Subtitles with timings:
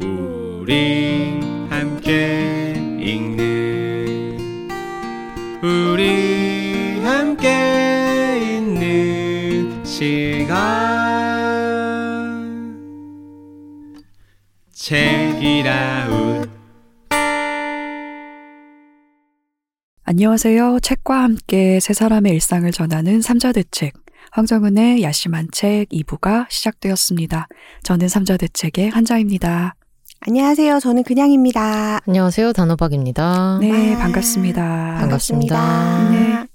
[0.00, 4.38] 우리 함께 읽는
[5.60, 10.54] 우리 함께 있는 시간
[14.72, 16.48] 책이라웃
[20.04, 20.78] 안녕하세요.
[20.80, 23.94] 책과 함께 세 사람의 일상을 전하는 삼자대책.
[24.30, 27.48] 황정은의 야심한 책 2부가 시작되었습니다.
[27.82, 29.74] 저는 삼자대책의 한자입니다.
[30.20, 30.80] 안녕하세요.
[30.80, 32.00] 저는 그냥입니다.
[32.06, 32.52] 안녕하세요.
[32.52, 33.58] 단호박입니다.
[33.60, 33.98] 네, 와.
[34.00, 34.96] 반갑습니다.
[35.00, 36.10] 반갑습니다.
[36.10, 36.46] 네.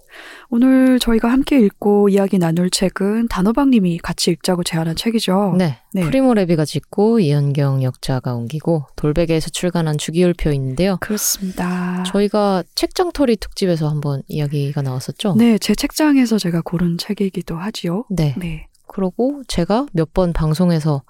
[0.49, 5.55] 오늘 저희가 함께 읽고 이야기 나눌 책은 단호박님이 같이 읽자고 제안한 책이죠.
[5.57, 5.79] 네.
[5.93, 6.02] 네.
[6.03, 10.97] 프리모 레비가 짓고 이현경 역자가 옮기고 돌베개에서 출간한 주기율표인데요.
[10.99, 12.03] 그렇습니다.
[12.05, 15.35] 저희가 책장터리 특집에서 한번 이야기가 나왔었죠?
[15.38, 18.05] 네, 제 책장에서 제가 고른 책이기도 하지요.
[18.11, 18.35] 네.
[18.38, 18.67] 네.
[18.85, 21.02] 그러고 제가 몇 번 방송에서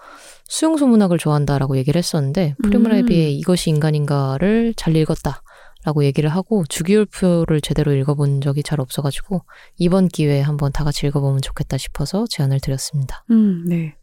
[0.54, 3.10] 수용소문학을 좋아한다라고 얘기를 했었는데 프리모 음.
[3.10, 5.42] 이것이 인간인가를 잘 읽었다.
[5.84, 9.42] 라고 얘기를 하고 주기율표를 제대로 읽어본 적이 잘 없어가지고
[9.78, 13.26] 이번 기회에 한번 다 같이 읽어보면 좋겠다 싶어서 제안을 드렸습니다.
[13.32, 13.96] 음, 네.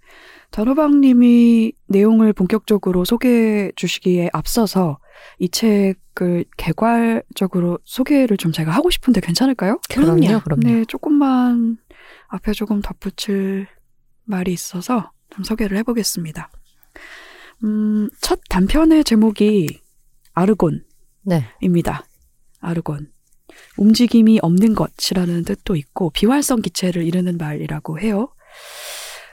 [0.51, 4.99] 단호박님이 내용을 본격적으로 소개해 주시기에 앞서서
[5.39, 9.79] 이 책을 개괄적으로 소개를 좀 제가 하고 싶은데 괜찮을까요?
[9.89, 10.63] 그럼요, 그럼요.
[10.65, 11.79] 네, 조금만
[12.29, 13.69] 앞에 조금 덧붙일
[14.25, 16.51] 말이 있어서 좀 소개를 해보겠습니다.
[17.65, 19.81] 음, 첫 단편의 제목이
[20.33, 20.85] 아르곤.
[21.23, 21.45] 네.
[21.61, 22.05] 입니다.
[22.61, 23.11] 아르곤.
[23.77, 28.33] 움직임이 없는 것이라는 뜻도 있고 비활성 기체를 이르는 말이라고 해요.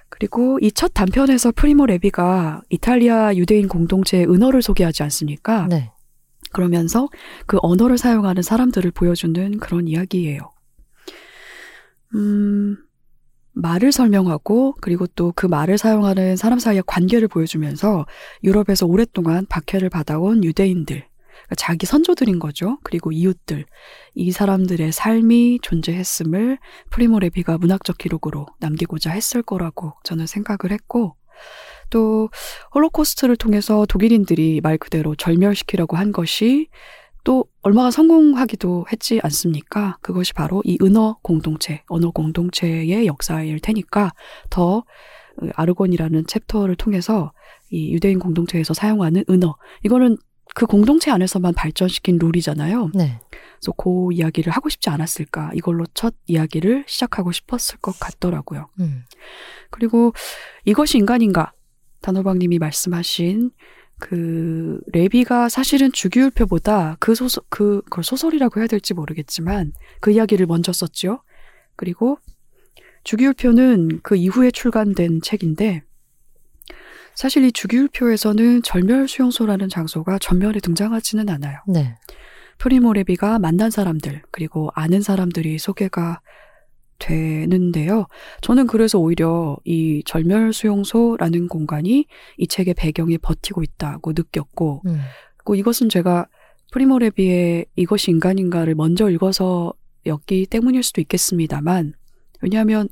[0.10, 5.68] 그리고 이 첫 단편에서 프리모 레비가 이탈리아 유대인 공동체의 은어를 소개하지 않습니까?
[5.68, 5.92] 네.
[6.52, 7.10] 그러면서
[7.46, 10.40] 그 언어를 사용하는 사람들을 보여주는 그런 이야기예요.
[12.16, 12.78] 음,
[13.62, 18.06] 말을 설명하고 그리고 또 그 말을 사용하는 사람 사이의 관계를 보여주면서
[18.44, 22.80] 유럽에서 오랫동안 박해를 받아온 유대인들, 그러니까 자기 선조들인 거죠.
[22.84, 23.66] 그리고 이웃들,
[24.16, 26.58] 이 사람들의 삶이 존재했음을
[26.90, 31.16] 프리모 레비가 문학적 기록으로 남기고자 했을 거라고 저는 생각을 했고,
[31.90, 32.30] 또
[32.74, 36.68] 홀로코스트를 통해서 독일인들이 말 그대로 절멸시키려고 한 것이
[37.24, 39.98] 또 얼마나 성공하기도 했지 않습니까?
[40.02, 44.14] 그것이 바로 이 은어 공동체, 언어 공동체의 역사일 테니까
[44.50, 44.86] 더
[45.54, 47.34] 아르곤이라는 챕터를 통해서
[47.70, 50.16] 이 유대인 공동체에서 사용하는 은어, 이거는
[50.56, 52.92] 그 공동체 안에서만 발전시킨 룰이잖아요.
[52.94, 53.20] 네.
[53.32, 55.52] 그래서 그 이야기를 하고 싶지 않았을까.
[55.54, 58.70] 이걸로 첫 이야기를 시작하고 싶었을 것 같더라고요.
[58.80, 59.04] 음.
[59.72, 60.14] 그리고
[60.64, 61.52] 이것이 인간인가?
[62.00, 63.52] 단호박님이 말씀하신
[64.00, 70.72] 그 레비가 사실은 주기율표보다 그 소설 그 그걸 소설이라고 해야 될지 모르겠지만 그 이야기를 먼저
[70.72, 71.22] 썼죠.
[71.76, 72.20] 그리고
[73.04, 75.84] 주기율표는 그 이후에 출간된 책인데
[77.16, 81.60] 사실 이 주기율표에서는 절멸 수용소라는 장소가 전면에 등장하지는 않아요.
[81.68, 81.96] 네.
[82.60, 86.22] 프리모 레비가 만난 사람들 그리고 아는 사람들이 소개가
[87.00, 88.08] 되는데요.
[88.42, 92.06] 저는 그래서 오히려 이 절멸 수용소라는 공간이
[92.38, 95.00] 이 책의 배경에 버티고 있다고 느꼈고, 음.
[95.46, 96.28] 그 이것은 제가
[96.72, 101.94] 프리모 레비의 이것이 인간인가를 먼저 읽어서였기 때문일 수도 있겠습니다만,
[102.42, 102.90] 왜냐하면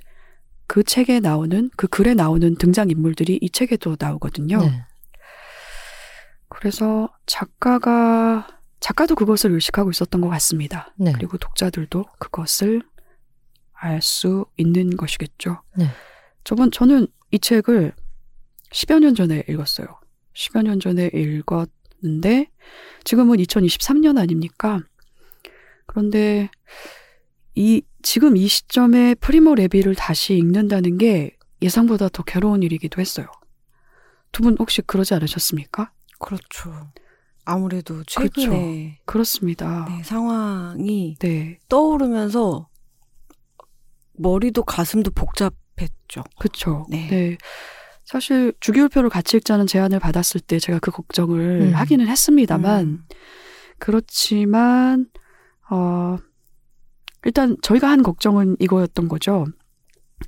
[0.68, 4.60] 그 책에 나오는 그 글에 나오는 등장 인물들이 이 책에도 나오거든요.
[4.60, 4.84] 네.
[6.48, 8.48] 그래서 작가가
[8.80, 10.94] 작가도 그것을 의식하고 있었던 것 같습니다.
[10.98, 11.12] 네.
[11.12, 12.84] 그리고 독자들도 그것을
[13.76, 15.62] 알 수 있는 것이겠죠.
[15.78, 15.88] 네.
[16.44, 17.94] 저번 저는 이 책을
[18.72, 19.88] 10여 년 전에 읽었어요.
[20.34, 22.50] 10여 년 전에 읽었는데
[23.04, 24.80] 지금은 2023년 아닙니까?
[25.86, 26.50] 그런데
[27.56, 33.28] 이 지금 이 시점에 프리모 레비를 다시 읽는다는 게 예상보다 더 괴로운 일이기도 했어요.
[34.32, 35.92] 두 분 혹시 그러지 않으셨습니까?
[36.20, 36.92] 그렇죠.
[37.46, 38.22] 아무래도 그렇죠.
[38.22, 39.86] 최근에 그렇습니다.
[39.88, 42.68] 네, 상황이 네, 떠오르면서
[44.18, 46.24] 머리도 가슴도 복잡했죠.
[46.40, 46.86] 그쵸.
[46.90, 47.08] 네.
[47.10, 47.38] 네.
[48.04, 51.74] 사실 주기율표를 같이 읽자는 제안을 받았을 때 제가 그 걱정을 음.
[51.74, 53.04] 하기는 했습니다만 음.
[53.80, 55.08] 그렇지만
[55.70, 56.18] 어
[57.24, 59.46] 일단 저희가 한 걱정은 이거였던 거죠.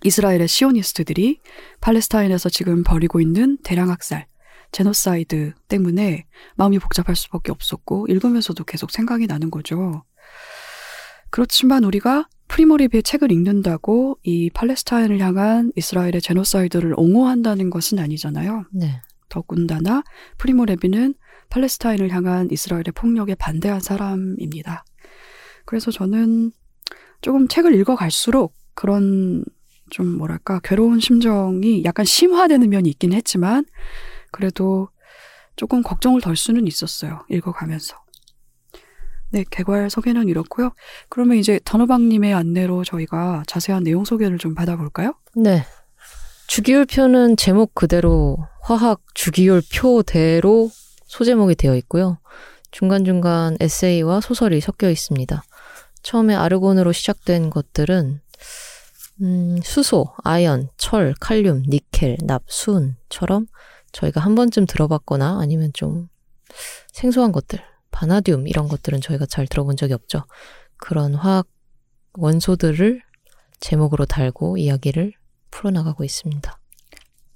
[0.04, 1.40] 이스라엘의 시오니스트들이
[1.80, 4.28] 팔레스타인에서 지금 벌이고 있는 대량 학살,
[4.72, 6.26] 제노사이드 때문에
[6.56, 10.04] 마음이 복잡할 수밖에 없었고 읽으면서도 계속 생각이 나는 거죠.
[11.30, 18.66] 그렇지만 우리가 프리모 레비의 책을 읽는다고 이 팔레스타인을 향한 이스라엘의 제노사이드를 옹호한다는 것은 아니잖아요.
[18.72, 19.02] 네.
[19.30, 20.04] 더군다나
[20.38, 21.14] 프리모 레비는
[21.50, 24.84] 팔레스타인을 향한 이스라엘의 폭력에 반대한 사람입니다.
[25.66, 26.52] 그래서 저는
[27.22, 29.44] 조금 책을 읽어갈수록 그런
[29.90, 33.66] 좀 뭐랄까 괴로운 심정이 약간 심화되는 면이 있긴 했지만
[34.32, 34.90] 그래도
[35.56, 37.26] 조금 걱정을 덜 수는 있었어요.
[37.30, 37.96] 읽어가면서.
[39.30, 40.72] 네, 개괄 소개는 이렇고요.
[41.10, 45.14] 그러면 이제 단호박님의 안내로 저희가 자세한 내용 소개를 좀 받아볼까요?
[45.36, 45.66] 네.
[46.48, 50.72] 주기율표는 제목 그대로 화학 주기율표대로
[51.06, 52.20] 소제목이 되어 있고요.
[52.72, 55.44] 중간중간 에세이와 소설이 섞여 있습니다.
[56.04, 58.22] 처음에 아르곤으로 시작된 것들은
[59.22, 63.48] 음, 수소, 아연, 철, 칼륨, 니켈, 납, 순처럼
[63.92, 66.08] 저희가 한 번쯤 들어봤거나 아니면 좀
[66.94, 67.60] 생소한 것들,
[67.98, 70.24] 바나듐 이런 것들은 저희가 잘 들어본 적이 없죠.
[70.78, 71.48] 그런 화학
[72.14, 73.02] 원소들을
[73.60, 75.14] 제목으로 달고 이야기를
[75.50, 76.60] 풀어나가고 있습니다.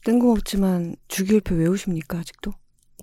[0.05, 2.51] 뜬금없지만 주기율표 외우십니까 아직도?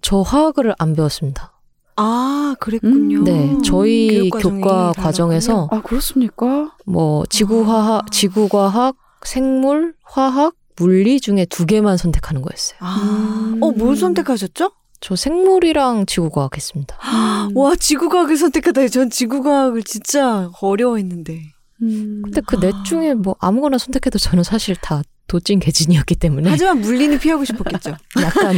[0.03, 1.61] 저 화학을 안 배웠습니다.
[1.97, 3.19] 아 그랬군요.
[3.19, 4.93] 음, 네, 저희 교과.
[4.93, 6.77] 과정에서 아, 그렇습니까?
[6.87, 8.11] 뭐 지구화학, 아.
[8.13, 12.79] 지구과학, 생물, 화학, 물리 중에 두 개만 선택하는 거였어요.
[12.81, 13.61] 아, 음.
[13.61, 14.71] 어, 뭘 선택하셨죠?
[15.01, 16.97] 저 생물이랑 지구과학 했습니다.
[17.55, 18.89] 와, 지구과학을 선택하다.
[18.89, 21.41] 전 지구과학을 진짜 어려워했는데.
[21.83, 22.23] 음.
[22.25, 27.17] 근데 그 넷 중에 뭐 아무거나 선택해도 저는 사실 다 도찐 개진이었기 때문에 하지만 물리는
[27.19, 27.95] 피하고 싶었겠죠.
[28.21, 28.57] 약간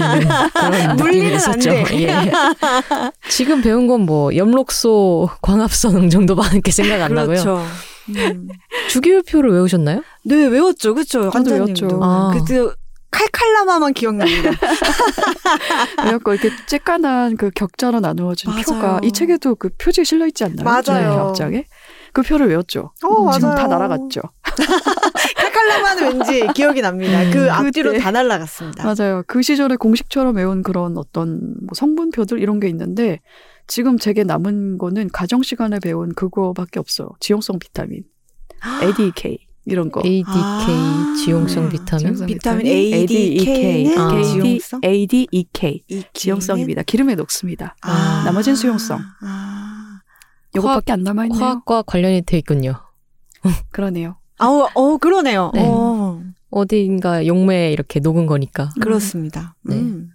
[0.54, 1.70] 그런 물리는 안 있었죠.
[1.70, 1.84] 돼.
[2.04, 2.32] 예.
[3.28, 7.42] 지금 배운 건 뭐 염록소, 광합성 정도밖에 생각 안 나고요.
[7.42, 7.62] 그렇죠.
[8.10, 8.48] 음.
[8.88, 10.02] 주기율표를 외우셨나요?
[10.24, 10.94] 네, 외웠죠.
[10.94, 11.28] 그렇죠.
[11.28, 11.86] 한자님도.
[11.86, 12.00] 외웠죠.
[12.02, 12.32] 아.
[12.32, 12.66] 그때
[13.10, 14.50] 칼칼라마만 기억납니다.
[15.98, 18.62] 그래갖고 이렇게 쬐깐한 그 격자로 나누어진 맞아요.
[18.62, 20.64] 표가 이 책에도 그 표지에 실려 있지 않나요?
[20.64, 21.14] 맞아요.
[21.16, 21.64] 격장에
[22.12, 22.92] 그 표를 외웠죠.
[23.04, 23.54] 어, 지금.
[23.54, 24.20] 다 날아갔죠.
[25.36, 27.30] 칼칼라마는 왠지 기억이 납니다.
[27.32, 27.98] 그 앞뒤로.
[27.98, 28.84] 다 날아갔습니다.
[28.84, 29.22] 맞아요.
[29.26, 33.20] 그 시절에 공식처럼 외운 그런 어떤 뭐 성분표들 이런 게 있는데
[33.66, 37.08] 지금 제게 남은 거는 가정 시간에 배운 그거밖에 없어요.
[37.20, 38.02] 지용성 비타민,
[38.82, 40.00] ADK 이런 거.
[40.04, 41.14] ADK 아.
[41.24, 41.98] 지용성 네, 비타민.
[41.98, 44.22] 지용성 비타민 ADK, ADK는 아.
[44.22, 44.80] 지용성?
[44.84, 46.82] ADEK 이 지용성입니다.
[46.82, 47.76] 기름에 녹습니다.
[47.82, 48.22] 아.
[48.24, 48.98] 나머지는 수용성.
[49.22, 50.00] 아.
[50.56, 51.40] 요것밖에 안 남아 있네요.
[51.44, 52.74] 화학과 관련이 돼 있군요.
[53.70, 54.16] 그러네요.
[54.38, 55.50] 아우, 어, 그러네요.
[55.54, 55.62] 네.
[55.64, 58.70] 어, 어딘가 용매에 이렇게 녹은 거니까.
[58.80, 59.54] 그렇습니다.
[59.62, 59.76] 네.
[59.76, 60.10] 음.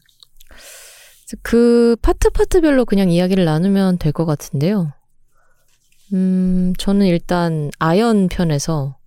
[1.42, 4.94] 그 파트 파트별로 그냥 이야기를 나누면 될 것 같은데요.
[6.14, 8.98] 음, 저는 일단 아연 편에서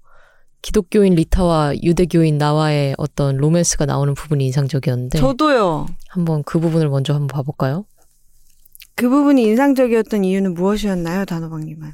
[0.73, 5.87] 기독교인 리타와 유대교인 나와의 어떤 로맨스가 나오는 부분이 인상적이었는데 저도요.
[6.11, 7.87] 한번 그 부분을 먼저 한번 봐볼까요?
[8.95, 11.91] 그 부분이 인상적이었던 이유는 무엇이었나요, 단호박님은?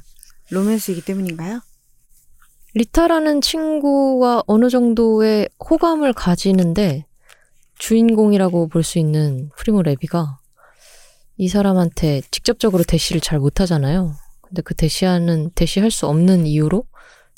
[0.49, 1.61] 로맨스이기 때문인가요?
[2.73, 7.05] 리타라는 친구와 어느 정도의 호감을 가지는데
[7.77, 10.39] 주인공이라고 볼 수 있는 프리모 레비가
[11.37, 14.15] 이 사람한테 직접적으로 대시를 잘 못하잖아요.
[14.41, 16.83] 근데 그 대시하는 대시할 수 없는 이유로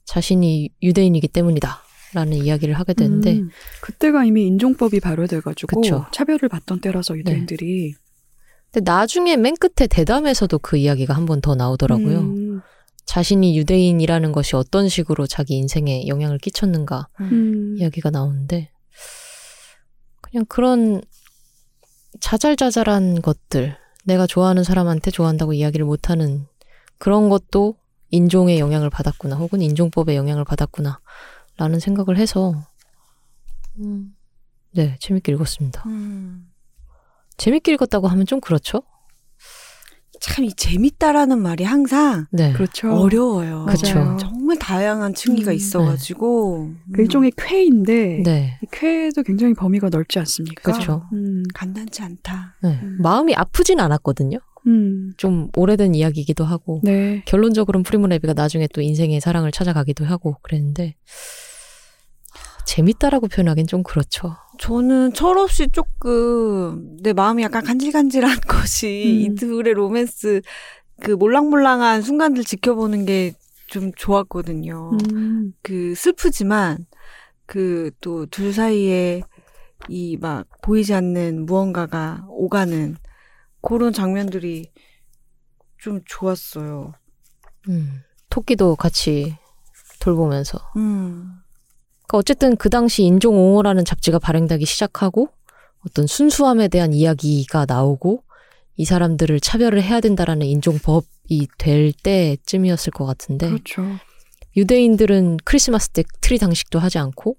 [0.07, 1.83] 자신이 유대인이기 때문이다.
[2.13, 3.49] 라는 이야기를 하게 되는데 음,
[3.81, 6.05] 그때가 이미 인종법이 발효돼가지고 그쵸.
[6.13, 7.93] 차별을 받던 때라서 유대인들이
[8.71, 12.19] 근데 나중에 맨 끝에 대담에서도 그 이야기가 한 번 더 나오더라고요.
[12.19, 12.61] 음,
[13.05, 18.71] 자신이 유대인이라는 것이 어떤 식으로 자기 인생에 영향을 끼쳤는가 음, 이야기가 나오는데
[20.21, 21.01] 그냥 그런
[22.21, 23.75] 자잘자잘한 것들
[24.05, 26.45] 내가 좋아하는 사람한테 좋아한다고 이야기를 못하는
[26.97, 27.75] 그런 것도
[28.09, 30.99] 인종의 영향을 받았구나 혹은 인종법의 영향을 받았구나
[31.57, 32.53] 라는 생각을 해서
[33.79, 34.15] 음,
[34.73, 35.83] 네 재밌게 읽었습니다.
[35.87, 36.47] 음.
[37.37, 38.81] 재밌게 읽었다고 하면 좀 그렇죠?
[40.19, 42.91] 참, 이 재밌다라는 말이 항상 네 그렇죠.
[42.91, 43.65] 어려워요.
[43.65, 44.17] 맞아요.
[44.19, 46.71] 정말 다양한 층위가 음, 있어가지고.
[46.93, 50.71] 그 일종의 쾌인데 네이 쾌도 굉장히 범위가 넓지 않습니까?
[50.71, 51.03] 그렇죠.
[51.13, 52.55] 음, 간단치 않다.
[52.63, 52.79] 네.
[52.81, 52.97] 음.
[52.99, 54.39] 마음이 아프진 않았거든요.
[54.67, 57.23] 음, 좀 오래된 이야기이기도 하고 네.
[57.25, 60.95] 결론적으로는 프리모레비가 나중에 또 인생의 사랑을 찾아가기도 하고 그랬는데
[62.31, 64.35] 하, 재밌다라고 표현하기는 좀 그렇죠.
[64.59, 69.33] 저는 철없이 조금 내 마음이 약간 간질간질한 것이 음.
[69.33, 70.41] 이들의 로맨스
[71.01, 73.33] 그 몰랑몰랑한 순간들 지켜보는 게
[73.69, 74.91] 좀 좋았거든요.
[75.13, 76.85] 음, 그 슬프지만
[77.45, 79.21] 그 또 둘 사이에
[79.89, 82.95] 이 막 보이지 않는 무언가가 오가는
[83.61, 84.71] 그런 장면들이
[85.77, 86.93] 좀 좋았어요.
[87.69, 89.35] 음, 토끼도 같이
[89.99, 90.59] 돌보면서.
[90.77, 91.39] 음.
[92.07, 95.29] 그러니까 어쨌든 그 당시 인종옹호라는 잡지가 발행되기 시작하고
[95.85, 98.23] 어떤 순수함에 대한 이야기가 나오고
[98.77, 103.83] 이 사람들을 차별을 해야 된다라는 인종법이 될 때쯤이었을 것 같은데 그렇죠.
[104.55, 107.37] 유대인들은 크리스마스 때 트리 장식도 하지 않고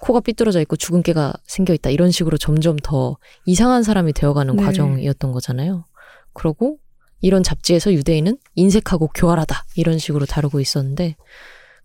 [0.00, 4.62] 코가 삐뚤어져 있고 주근깨가 생겨 있다 이런 식으로 점점 더 이상한 사람이 되어가는 네.
[4.62, 5.84] 과정이었던 거잖아요.
[6.32, 6.78] 그러고
[7.20, 11.16] 이런 잡지에서 유대인은 인색하고 교활하다 이런 식으로 다루고 있었는데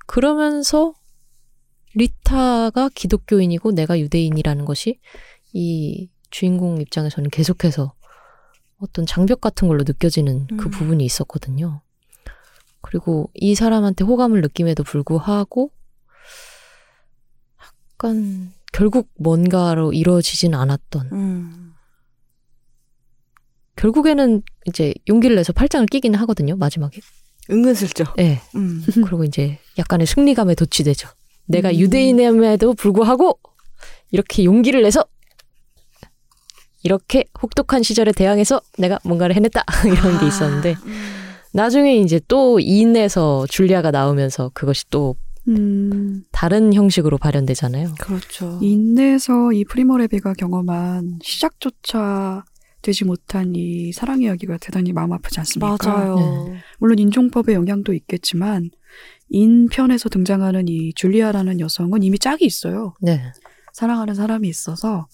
[0.07, 0.93] 그러면서
[1.93, 4.99] 리타가 기독교인이고 내가 유대인이라는 것이
[5.53, 7.93] 이 주인공 입장에서는 계속해서
[8.79, 10.71] 어떤 장벽 같은 걸로 느껴지는 그 음.
[10.71, 11.81] 부분이 있었거든요.
[12.81, 15.71] 그리고 이 사람한테 호감을 느낌에도 불구하고
[18.01, 21.73] 약간 결국 뭔가로 이루어지진 않았던 음.
[23.75, 26.99] 결국에는 이제 용기를 내서 팔짱을 끼기는 하거든요 마지막에.
[27.49, 28.15] 은근슬쩍.
[28.15, 28.41] 네.
[28.55, 28.83] 음.
[29.05, 31.09] 그리고 이제 약간의 승리감에 도취되죠.
[31.45, 31.75] 내가 음.
[31.75, 33.39] 유대인임에도 불구하고
[34.09, 35.05] 이렇게 용기를 내서
[36.83, 41.21] 이렇게 혹독한 시절에 대항해서 내가 뭔가를 해냈다 이런 게 있었는데 음.
[41.53, 45.15] 나중에 이제 또 인에서 줄리아가 나오면서 그것이 또
[45.47, 47.95] 음, 다른 형식으로 발현되잖아요.
[47.99, 48.59] 그렇죠.
[48.61, 52.43] 인내서 이 프리모레비가 경험한 시작조차
[52.81, 55.77] 되지 못한 이 사랑 이야기가 대단히 마음 아프지 않습니까?
[55.83, 56.15] 맞아요.
[56.15, 56.57] 네.
[56.79, 58.69] 물론 인종법의 영향도 있겠지만
[59.29, 62.93] 인편에서 등장하는 이 줄리아라는 여성은 이미 짝이 있어요.
[63.01, 63.21] 네.
[63.73, 65.07] 사랑하는 사람이 있어서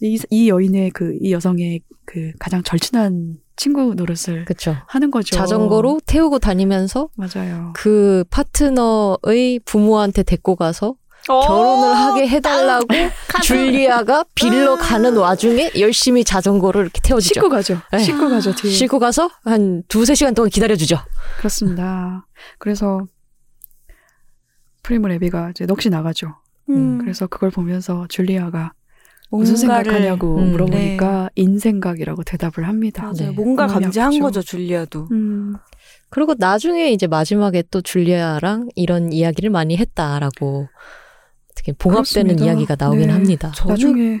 [0.00, 4.76] 이, 이 여인의 그 이 여성의 그 가장 절친한 친구 노릇을 그렇죠.
[4.86, 5.36] 하는 거죠.
[5.36, 7.72] 자전거로 태우고 다니면서 맞아요.
[7.74, 10.94] 그 파트너의 부모한테 데리고 가서
[11.28, 12.86] 어, 결혼을 하게 해달라고
[13.42, 17.34] 줄리아가 빌러 가는 와중에 열심히 자전거를 이렇게 태워주죠.
[17.34, 17.80] 씻고 가죠.
[17.92, 17.98] 네.
[17.98, 18.54] 씻고 가죠.
[18.54, 18.72] 뒤에.
[18.72, 20.98] 싣고 가서 한 두세 시간 동안 기다려주죠.
[21.38, 22.26] 그렇습니다.
[22.58, 23.06] 그래서
[24.82, 26.34] 프리모 레비가 이제 넋이 나가죠.
[26.70, 26.98] 음.
[26.98, 28.72] 그래서 그걸 보면서 줄리아가
[29.38, 33.02] 무슨 뭔가를- 생각하냐고 음, 물어보니까 인생각이라고 대답을 합니다.
[33.04, 33.14] 맞아요.
[33.16, 33.30] 네.
[33.30, 34.18] 뭔가 감지한.
[34.20, 35.08] 거죠, 줄리아도.
[35.10, 35.54] 음,
[36.10, 40.68] 그리고 나중에 이제 마지막에 또 줄리아랑 이런 이야기를 많이 했다라고
[41.52, 42.44] 어떻게 봉합되는 그렇습니다.
[42.44, 43.12] 이야기가 나오긴 네.
[43.12, 43.52] 합니다.
[43.54, 44.20] 저는 나중에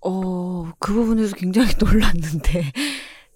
[0.00, 2.72] 어, 그 부분에서 굉장히 놀랐는데.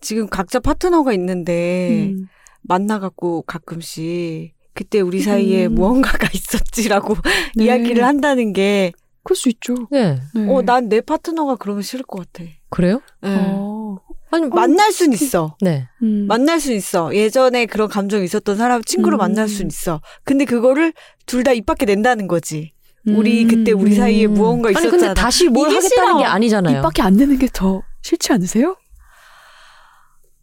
[0.00, 2.26] 지금 각자 파트너가 있는데 음,
[2.62, 5.74] 만나갖고 가끔씩 그때 우리 사이에 음.
[5.74, 7.14] 무언가가 있었지라고
[7.56, 7.64] 네.
[7.66, 8.92] 이야기를 한다는 게,
[9.24, 9.74] 그럴 수 있죠.
[9.90, 10.20] 네.
[10.34, 10.46] 네.
[10.48, 12.48] 어, 난 내 파트너가 그러면 싫을 것 같아.
[12.70, 13.00] 그래요?
[13.20, 13.30] 네.
[13.36, 13.98] 어,
[14.30, 15.56] 아니 만날 순 있어.
[15.60, 15.88] 네.
[16.02, 17.14] 음, 만날 순 있어.
[17.14, 19.18] 예전에 그런 감정이 있었던 사람 친구로 음.
[19.18, 20.00] 만날 순 있어.
[20.24, 20.92] 근데 그거를
[21.26, 22.72] 둘 다 입 밖에 낸다는 거지.
[23.06, 24.34] 우리 음, 그때 우리 사이에 음.
[24.34, 25.08] 무언가 아니 있었잖아.
[25.08, 26.18] 근데 다시 뭘 하겠다는 싫어.
[26.18, 26.78] 게 아니잖아요.
[26.78, 28.76] 입 밖에 안 내는 게 더 싫지 않으세요?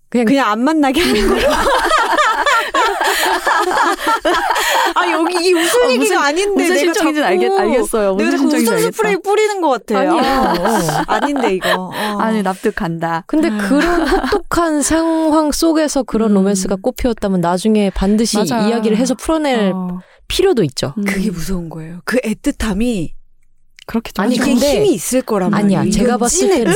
[0.10, 1.50] 그냥 그냥 안 만나게 하는 거야.
[4.96, 8.16] 아 여기 이 웃을 어, 얘기가 무슨- 아닌데 무슨 내가 실정인지는 자꾸 알겠, 알겠어요.
[8.16, 8.92] 내가 무슨 실정인지 웃음.
[8.92, 10.00] 스프레이 뿌리는 것 같아.
[10.00, 10.24] 아니에요.
[10.24, 11.70] 아, 아닌데 이거.
[11.94, 12.18] 어.
[12.20, 13.24] 아니 납득한다.
[13.28, 13.58] 근데 아.
[13.68, 16.36] 그런 혹독한 상황 속에서 그런 음.
[16.36, 18.68] 로맨스가 꽃피웠다면 나중에 반드시 맞아.
[18.68, 20.94] 이야기를 해서 풀어낼 어, 필요도 있죠.
[20.98, 22.00] 음, 그게 무서운 거예요.
[22.06, 23.12] 그 애틋함이
[23.88, 25.80] 그렇기도 아니, 근데- 힘이 있을 거란 말이야.
[25.80, 26.74] 아니야, 제가 봤을 때는.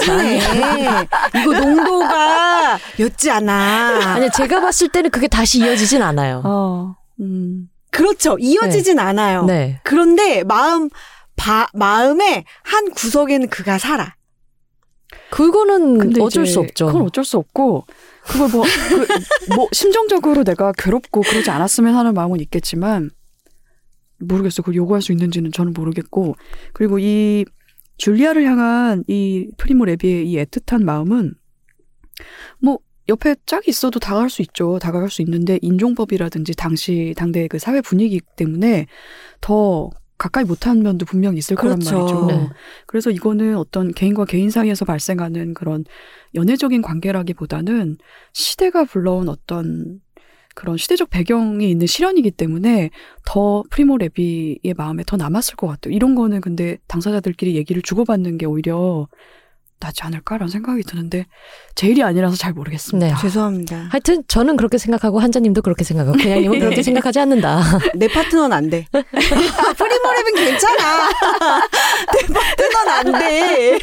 [1.36, 4.02] 이거 농도가 였지 않아.
[4.16, 6.42] 아니 제가 봤을 때는 그게 다시 이어지진 않아요.
[6.44, 8.38] 어, 음, 그렇죠.
[8.40, 9.46] 이어지진 않아요.
[9.46, 9.80] 네.
[9.84, 10.90] 그런데 마음
[11.36, 14.16] 바, 마음의 한 구석에는 그가 살아.
[15.30, 16.88] 그거는 어쩔 수 없죠.
[16.88, 17.86] 그건 어쩔 수 없고
[18.24, 23.10] 그걸 뭐, 그, 뭐 심정적으로 내가 괴롭고 그러지 않았으면 하는 마음은 있겠지만
[24.20, 24.64] 모르겠어요.
[24.64, 26.36] 그걸 요구할 수 있는지는 저는 모르겠고
[26.74, 27.46] 그리고 이
[27.98, 31.34] 줄리아를 향한 이 프리모 레비의 이 애틋한 마음은
[32.60, 32.80] 뭐
[33.10, 34.80] 옆에 짝이 있어도 다가갈 수 있죠.
[34.80, 38.88] 다가갈 수 있는데 인종법이라든지 당시 당대의 그 사회 분위기 때문에
[39.42, 41.98] 더 가까이 못한 면도 분명히 있을 거란 그렇죠.
[41.98, 42.26] 말이죠.
[42.28, 42.50] 네.
[42.86, 45.84] 그래서 이거는 어떤 개인과 개인 사이에서 발생하는 그런
[46.34, 47.98] 연애적인 관계라기보다는
[48.32, 50.00] 시대가 불러온 어떤
[50.56, 52.92] 그런 시대적 배경이 있는 실현이기 때문에
[53.26, 55.94] 더 프리모 레비의 마음에 더 남았을 것 같아요.
[55.94, 59.08] 이런 거는 근데 당사자들끼리 얘기를 주고받는 게 오히려
[59.80, 61.26] 낫지 않을까라는 생각이 드는데
[61.76, 63.16] 제 일이 아니라서 잘 모르겠습니다.
[63.16, 63.22] 네.
[63.22, 63.88] 죄송합니다.
[63.92, 67.62] 하여튼 저는 그렇게 생각하고 한자님도 그렇게 생각하고 그냥님은 그렇게 생각하지 않는다.
[67.96, 68.88] 내 파트너는 안 돼.
[68.94, 71.10] 프리모랩은 괜찮아.
[72.12, 73.80] 내 파트너는 안 돼.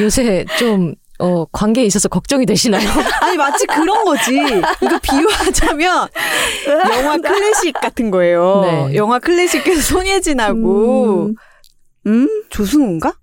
[0.00, 2.86] 요새 좀 어, 관계에 있어서 걱정이 되시나요?
[3.22, 4.34] 아니 마치 그런 거지.
[4.36, 6.08] 이거 비유하자면
[6.90, 8.88] 영화 클래식 같은 거예요.
[8.90, 8.96] 네.
[8.96, 11.34] 영화 클래식에서 손예진하고 음,
[12.06, 12.44] 음?
[12.50, 13.14] 조승우인가?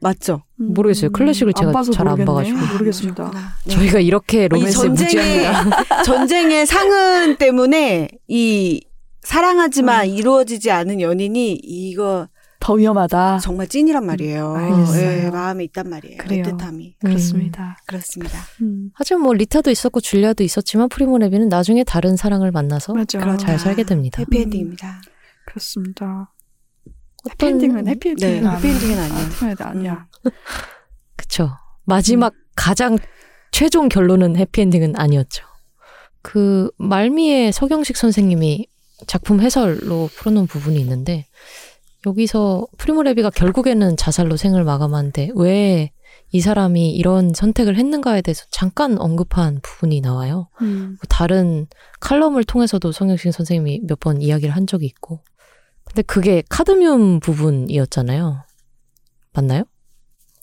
[0.00, 0.42] 맞죠?
[0.56, 1.10] 모르겠어요.
[1.10, 2.26] 클래식을 제가 봐서 잘안 모르겠네.
[2.26, 2.72] 봐가지고.
[2.74, 3.14] 모르겠습니다.
[3.30, 3.52] 그렇구나.
[3.64, 3.74] 네.
[3.74, 6.02] 저희가 이렇게 이 로맨스에 전쟁의 무지합니다.
[6.04, 8.80] 전쟁의 상흔 때문에 이
[9.22, 12.28] 사랑하지만 이루어지지 않은 연인이 이거
[12.60, 13.38] 더 위험하다.
[13.38, 14.52] 정말 찐이란 말이에요.
[14.52, 15.26] 음, 알겠어요.
[15.26, 16.16] 예, 마음에 있단 말이에요.
[16.18, 16.42] 그래요.
[16.44, 16.94] 애틋함이.
[17.00, 17.76] 그렇습니다.
[17.86, 18.38] 그렇습니다.
[18.62, 18.90] 음.
[18.94, 23.36] 하지만 뭐 리타도 있었고 줄리아도 있었지만 프리모 레비는 나중에 다른 사랑을 만나서 맞아.
[23.36, 24.20] 잘 살게 됩니다.
[24.20, 25.00] 해피엔딩입니다.
[25.46, 26.32] 그렇습니다.
[27.26, 28.48] 어떤- 해피엔딩은 해피엔딩은 네.
[28.50, 29.18] 해피엔딩은 아니야.
[29.18, 30.06] 해피엔딩 아니야.
[31.16, 31.50] 그쵸.
[31.84, 32.98] 마지막 가장
[33.52, 35.44] 최종 결론은 해피엔딩은 아니었죠.
[36.22, 38.66] 그 말미에 서경식 선생님이
[39.06, 41.26] 작품 해설로 풀어놓은 부분이 있는데
[42.06, 45.90] 여기서 프리모레비가 결국에는 자살로 생을 마감하는데 왜
[46.32, 50.48] 이 사람이 이런 선택을 했는가에 대해서 잠깐 언급한 부분이 나와요.
[50.60, 50.88] 음.
[50.90, 51.66] 뭐 다른
[52.00, 55.20] 칼럼을 통해서도 성경신 선생님이 몇 번 이야기를 한 적이 있고.
[55.96, 58.42] 근데 그게 카드뮴 부분이었잖아요.
[59.32, 59.64] 맞나요?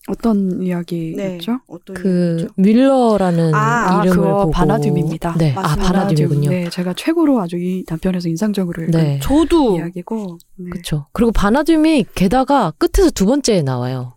[0.08, 0.66] 어떤 네.
[0.66, 1.60] 이야기였죠?
[1.68, 2.54] 어떤 그 이유죠?
[2.58, 5.36] 뮬러라는 아, 아, 이름을 그거 보고 바나듐입니다.
[5.38, 5.92] 네, 아 맞습니다.
[5.94, 6.50] 바나듐이군요.
[6.50, 10.40] 네, 제가 최고로 아주 이 단편에서 인상적으로 읽은 네, 저도 이야기고.
[10.58, 10.70] 네.
[10.72, 11.06] 그렇죠.
[11.14, 14.16] 그리고 바나듐이 게다가 끝에서 두 번째에 나와요.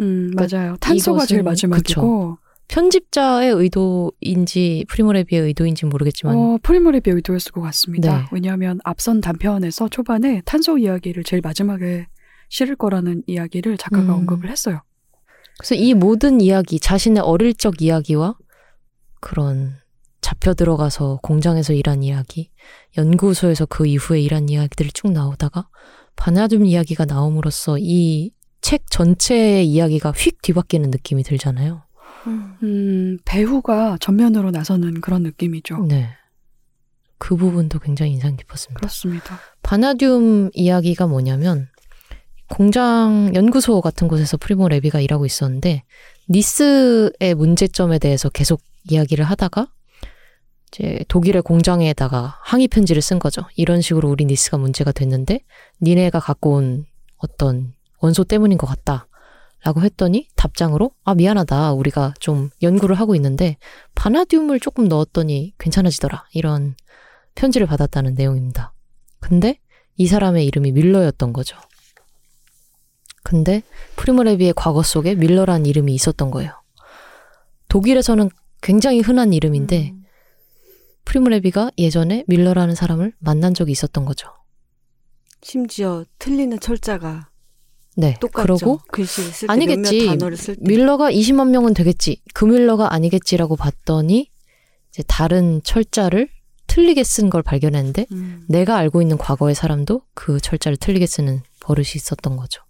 [0.00, 0.76] 음, 맞아요.
[0.80, 2.38] 탄소가 제일 이것은- 마지막이고,
[2.72, 8.20] 편집자의 의도인지 프리모레비의 의도인지 모르겠지만 어, 프리모레비의 의도였을 것 같습니다.
[8.20, 8.24] 네.
[8.32, 12.06] 왜냐하면 앞선 단편에서 초반에 탄소 이야기를 제일 마지막에
[12.48, 14.20] 실을 거라는 이야기를 작가가 음.
[14.20, 14.80] 언급을 했어요.
[15.58, 18.36] 그래서 이 모든 이야기, 자신의 어릴 적 이야기와
[19.20, 19.74] 그런
[20.22, 22.50] 잡혀 들어가서 공장에서 일한 이야기,
[22.96, 25.68] 연구소에서 그 이후에 일한 이야기들이 쭉 나오다가
[26.16, 31.82] 바나듐 이야기가 나옴으로써 이 책 전체의 이야기가 휙 뒤바뀌는 느낌이 들잖아요.
[32.26, 35.86] 음, 배우가 전면으로 나서는 그런 느낌이죠.
[35.88, 36.10] 네.
[37.18, 38.80] 그 부분도 굉장히 인상 깊었습니다.
[38.80, 39.38] 그렇습니다.
[39.62, 41.68] 바나듐 이야기가 뭐냐면
[42.48, 45.84] 공장 연구소 같은 곳에서 프리모 레비가 일하고 있었는데
[46.28, 48.60] 니스의 문제점에 대해서 계속
[48.90, 49.68] 이야기를 하다가
[50.68, 53.42] 이제 독일의 공장에다가 항의 편지를 쓴 거죠.
[53.56, 55.40] 이런 식으로 우리 니스가 문제가 됐는데
[55.80, 56.86] 니네가 갖고 온
[57.18, 59.06] 어떤 원소 때문인 것 같다.
[59.64, 63.56] 라고 했더니 답장으로 아 미안하다 우리가 좀 연구를 하고 있는데
[63.94, 66.74] 바나듐을 조금 넣었더니 괜찮아지더라 이런
[67.34, 68.72] 편지를 받았다는 내용입니다.
[69.20, 69.58] 근데
[69.96, 71.56] 이 사람의 이름이 밀러였던 거죠.
[73.22, 73.62] 근데
[73.96, 76.60] 프리모레비의 과거 속에 밀러라는 이름이 있었던 거예요.
[77.68, 80.04] 독일에서는 굉장히 흔한 이름인데 음.
[81.04, 84.28] 프리모레비가 예전에 밀러라는 사람을 만난 적이 있었던 거죠.
[85.40, 87.31] 심지어 틀리는 철자가
[87.96, 88.16] 네.
[88.20, 88.80] 똑같죠.
[88.92, 89.98] 때 아니겠지.
[89.98, 90.60] 몇몇 단어를 쓸 때.
[90.64, 92.22] 밀러가 20만 명은 되겠지.
[92.34, 94.30] 그 밀러가 아니겠지라고 봤더니
[94.90, 96.28] 이제 다른 철자를
[96.66, 98.44] 틀리게 쓴 걸 발견했는데 음.
[98.48, 102.62] 내가 알고 있는 과거의 사람도 그 철자를 틀리게 쓰는 버릇이 있었던 거죠.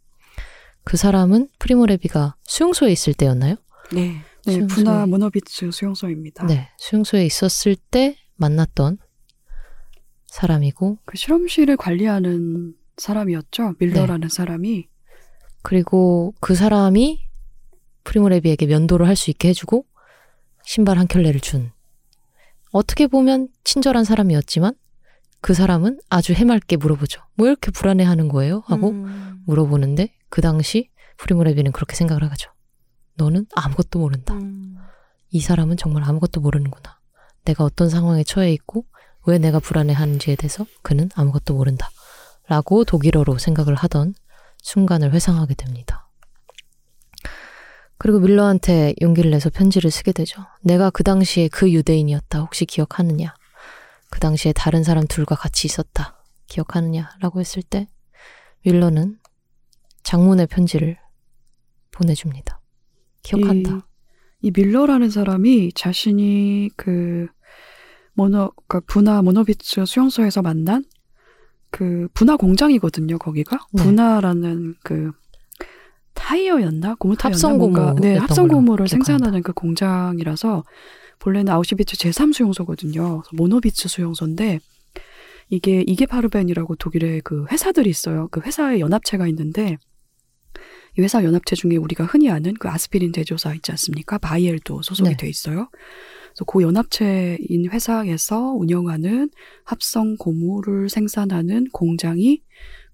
[0.85, 3.57] 그 사람은 프리모레비가 수용소에 있을 때였나요?
[3.93, 4.17] 네.
[4.45, 4.85] 네, 수용소에.
[4.85, 6.47] 분화 모노비츠 수용소입니다.
[6.47, 8.99] 네, 수용소에 있었을 때 만났던
[10.27, 13.75] 사람이고 그 실험실을 관리하는 사람이었죠.
[13.79, 14.35] 밀러라는 네.
[14.35, 14.89] 사람이.
[15.63, 17.25] 그리고 그 사람이
[18.05, 19.87] 프리모레비에게 면도를 할 수 있게 해주고
[20.65, 21.71] 신발 한 켤레를 준
[22.73, 24.75] 어떻게 보면 친절한 사람이었지만
[25.41, 27.21] 그 사람은 아주 해맑게 물어보죠.
[27.35, 28.63] 뭐 이렇게 불안해하는 거예요?
[28.67, 29.43] 하고 음.
[29.47, 32.51] 물어보는데 그 당시 프리모레비는 그렇게 생각을 하죠.
[33.17, 34.35] 너는 아무것도 모른다.
[34.35, 34.77] 음.
[35.31, 36.99] 이 사람은 정말 아무것도 모르는구나.
[37.45, 38.87] 내가 어떤 상황에 처해 있고
[39.27, 41.91] 왜 내가 불안해하는지에 대해서 그는 아무것도 모른다.
[42.49, 44.15] 라고 독일어로 생각을 하던
[44.63, 46.09] 순간을 회상하게 됩니다.
[47.99, 50.45] 그리고 밀러한테 용기를 내서 편지를 쓰게 되죠.
[50.63, 52.41] 내가 그 당시에 그 유대인이었다.
[52.41, 53.35] 혹시 기억하느냐?
[54.11, 56.25] 그 당시에 다른 사람 둘과 같이 있었다.
[56.47, 57.11] 기억하느냐?
[57.21, 57.87] 라고 했을 때
[58.65, 59.19] 밀러는
[60.03, 60.99] 장문의 편지를
[61.93, 62.61] 보내줍니다.
[63.23, 63.87] 기억한다.
[64.41, 67.29] 이, 이 밀러라는 사람이 자신이 그
[68.15, 70.85] 모노 그러니까 분화 모노비츠 수용소에서 만난
[71.73, 73.19] 그 분화 공장이거든요.
[73.19, 73.83] 거기가 네.
[73.83, 75.11] 분화라는 그
[76.15, 78.87] 타이어였나 고무 타이였나 합성 고무였던 네 합성 고무를.
[78.87, 80.63] 생산하는 그 공장이라서
[81.19, 83.23] 본래는 아우슈비츠 제3 수용소거든요.
[83.33, 84.61] 모노비츠 수용소인데
[85.49, 88.29] 이게 이게 파르벤이라고 독일의 그 회사들이 있어요.
[88.31, 89.79] 그 회사의 연합체가 있는데
[90.99, 94.19] 이 회사 연합체 중에 우리가 흔히 아는 그 아스피린 제조사 있지 않습니까?
[94.19, 95.17] 바이엘도 소속이 네.
[95.17, 95.71] 돼 있어요.
[96.33, 99.31] 그래서 그 연합체인 회사에서 운영하는
[99.65, 102.43] 합성 고무를 생산하는 공장이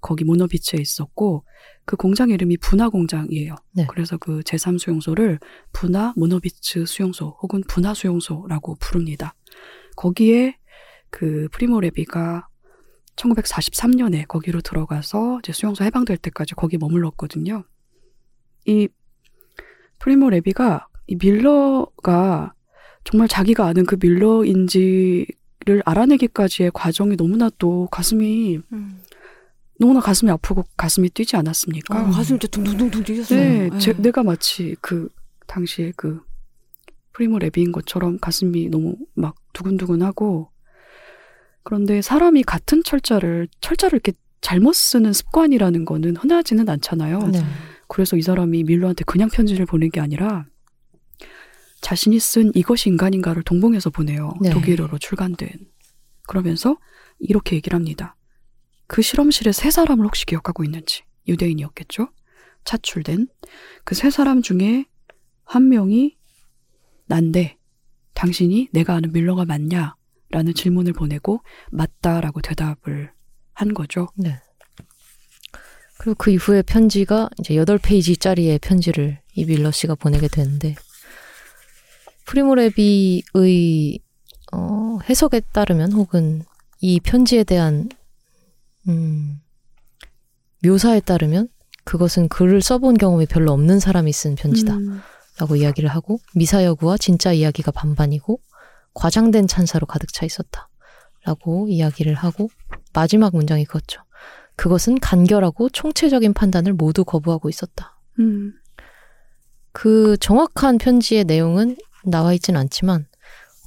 [0.00, 1.44] 거기 모노비츠에 있었고
[1.84, 3.54] 그 공장 이름이 분화 공장이에요.
[3.72, 3.86] 네.
[3.88, 5.38] 그래서 그 제3 수용소를
[5.72, 9.34] 분화 모노비츠 수용소 혹은 분화 수용소라고 부릅니다.
[9.96, 10.56] 거기에
[11.10, 12.46] 그 프리모 레비가
[13.16, 17.64] 1943년에 거기로 들어가서 이제 수용소 해방될 때까지 거기 머물렀거든요.
[18.66, 18.88] 이
[19.98, 22.52] 프리모 레비가 이 밀러가
[23.04, 29.00] 정말 자기가 아는 그 밀러인지를 알아내기까지의 과정이 너무나 또 가슴이 음.
[29.78, 32.00] 너무나 가슴이 아프고 가슴이 뛰지 않았습니까?
[32.00, 33.38] 어, 가슴 진짜 둥둥둥둥 뛰었어요.
[33.38, 33.78] 네, 네.
[33.78, 35.08] 제, 내가 마치 그
[35.46, 36.20] 당시에 그
[37.12, 40.50] 프리모 레비인 것처럼 가슴이 너무 막 두근두근하고
[41.62, 47.18] 그런데 사람이 같은 철자를 철자를 이렇게 잘못 쓰는 습관이라는 거는 흔하지는 않잖아요.
[47.28, 47.44] 네.
[47.88, 50.46] 그래서 이 사람이 밀러한테 그냥 편지를 보낸 게 아니라
[51.80, 54.34] 자신이 쓴 이것이 인간인가를 동봉해서 보내요.
[54.40, 54.50] 네.
[54.50, 55.48] 독일어로 출간된.
[56.26, 56.76] 그러면서
[57.18, 58.16] 이렇게 얘기를 합니다.
[58.86, 62.08] 그 실험실에 세 사람을 혹시 기억하고 있는지 유대인이었겠죠?
[62.64, 63.28] 차출된
[63.84, 64.84] 그 세 사람 중에
[65.44, 66.16] 한 명이
[67.06, 67.56] 난데
[68.14, 69.94] 당신이 내가 아는 밀러가 맞냐?
[70.30, 73.12] 라는 질문을 보내고 맞다라고 대답을
[73.54, 74.08] 한 거죠.
[74.14, 74.38] 네.
[75.98, 80.74] 그리고 그 이후에 편지가 이제 8페이지짜리의 편지를 이 밀러 씨가 보내게 되는데
[82.28, 84.00] 프리모레비의
[84.52, 86.44] 어, 해석에 따르면 혹은
[86.80, 87.88] 이 편지에 대한
[88.86, 89.40] 음,
[90.62, 91.48] 묘사에 따르면
[91.84, 94.74] 그것은 글을 써본 경험이 별로 없는 사람이 쓴 편지다.
[94.74, 95.00] 음,
[95.38, 98.40] 라고 이야기를 하고 미사여구와 진짜 이야기가 반반이고
[98.92, 100.68] 과장된 찬사로 가득 차 있었다.
[101.24, 102.50] 라고 이야기를 하고
[102.92, 104.02] 마지막 문장이 그거죠.
[104.54, 107.98] 그것은 간결하고 총체적인 판단을 모두 거부하고 있었다.
[108.18, 108.52] 음,
[109.72, 113.06] 그 정확한 편지의 내용은 나와 있진 않지만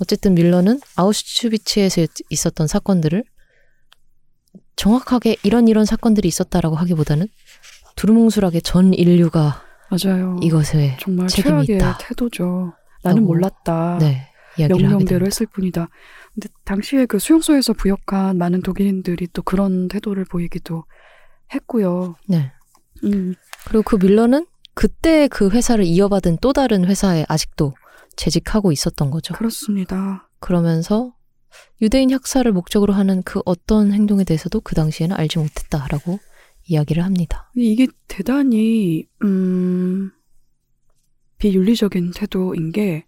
[0.01, 3.23] 어쨌든 밀러는 아우슈비츠에서 있었던 사건들을
[4.75, 7.27] 정확하게 이런 이런 사건들이 있었다라고 하기보다는
[7.95, 10.39] 두루뭉술하게 전 인류가 맞아요.
[10.41, 11.97] 이것에 정말 책임이 있다.
[11.99, 12.73] 태도죠.
[13.03, 13.97] 나는 몰랐다.
[13.99, 15.25] 네, 명령대로.
[15.25, 15.89] 했을 뿐이다.
[16.33, 20.85] 근데 당시에 그 수용소에서 부역한 많은 독일인들이 또 그런 태도를 보이기도
[21.53, 22.15] 했고요.
[22.27, 22.51] 네.
[23.03, 27.73] 음, 그리고 그 밀러는 그때 그 회사를 이어받은 또 다른 회사에 아직도
[28.15, 29.33] 재직하고 있었던 거죠.
[29.33, 30.29] 그렇습니다.
[30.39, 31.15] 그러면서
[31.81, 36.19] 유대인 학살을 목적으로 하는 그 어떤 행동에 대해서도 그 당시에는 알지 못했다라고
[36.65, 37.51] 이야기를 합니다.
[37.55, 40.11] 이게 대단히 음,
[41.37, 43.05] 비윤리적인 태도인 게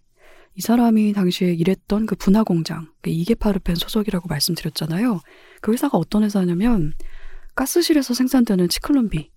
[0.56, 5.20] 이 사람이 당시에 일했던 그 분화 공장, 그 이게파르펜 소속이라고 말씀드렸잖아요.
[5.60, 6.94] 그 회사가 어떤 회사냐면
[7.56, 9.32] 가스실에서 생산되는 치클론비,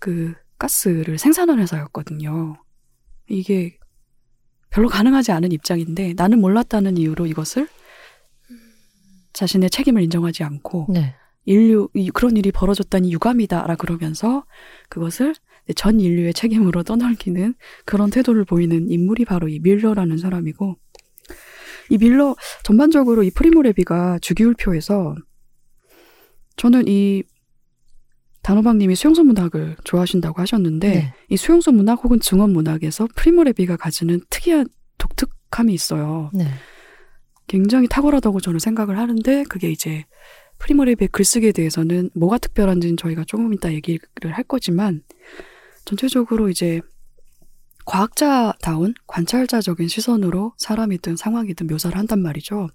[0.00, 2.56] 그 가스를 생산하는 회사였거든요.
[3.28, 3.78] 이게
[4.74, 7.68] 별로 가능하지 않은 입장인데 나는 몰랐다는 이유로 이것을
[9.32, 11.14] 자신의 책임을 인정하지 않고 네.
[11.44, 14.44] 인류 이- 그런 일이 벌어졌다니 유감이다라 그러면서
[14.88, 15.34] 그것을
[15.76, 20.76] 전 인류의 책임으로 떠넘기는 그런 태도를 보이는 인물이 바로 이 밀러라는 사람이고
[21.90, 22.34] 이 밀러
[22.64, 25.14] 전반적으로 이 프리모레비가 주기율표에서
[26.56, 27.22] 저는 이
[28.44, 31.14] 단호박님이 수용소 문학을 좋아하신다고 하셨는데 네.
[31.30, 36.30] 이 수용소 문학 혹은 증언 문학에서 프리모레비가 가지는 특이한 독특함이 있어요.
[36.34, 36.46] 네.
[37.46, 40.04] 굉장히 탁월하다고 저는 생각을 하는데 그게 이제
[40.58, 45.02] 프리모레비의 글쓰기에 대해서는 뭐가 특별한지는 저희가 조금 이따 얘기를 할 거지만
[45.86, 46.82] 전체적으로 이제
[47.86, 52.68] 과학자다운 관찰자적인 시선으로 사람이든 상황이든 묘사를 한단 말이죠.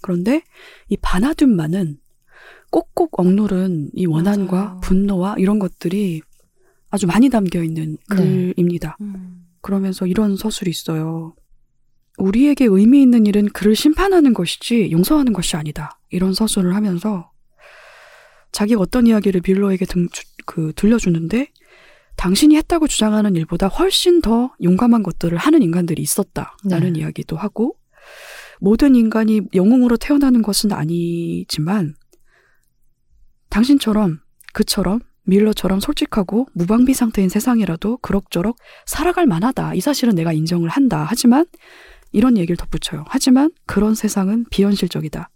[0.00, 0.42] 그런데
[0.88, 1.98] 이 바나듐만은
[2.72, 4.80] 꼭꼭 억누른 이 원한과 맞아요.
[4.80, 6.22] 분노와 이런 것들이
[6.90, 8.16] 아주 많이 담겨 있는 네.
[8.16, 8.96] 글입니다.
[9.60, 11.34] 그러면서 이런 서술이 있어요.
[12.18, 15.98] 우리에게 의미 있는 일은 그를 심판하는 것이지 용서하는 것이 아니다.
[16.10, 17.30] 이런 서술을 하면서
[18.52, 21.48] 자기가 어떤 이야기를 빌러에게 등, 주- 그, 들려주는데
[22.16, 26.56] 당신이 했다고 주장하는 일보다 훨씬 더 용감한 것들을 하는 인간들이 있었다.
[26.68, 27.00] 라는 네.
[27.00, 27.76] 이야기도 하고
[28.60, 31.94] 모든 인간이 영웅으로 태어나는 것은 아니지만
[33.52, 34.18] 당신처럼
[34.54, 39.74] 그처럼 밀러처럼 솔직하고 무방비 상태인 세상이라도 그럭저럭 살아갈 만하다.
[39.74, 41.06] 이 사실은 내가 인정을 한다.
[41.06, 41.44] 하지만
[42.12, 43.04] 이런 얘기를 덧붙여요.
[43.06, 45.28] 하지만 그런 세상은 비현실적이다.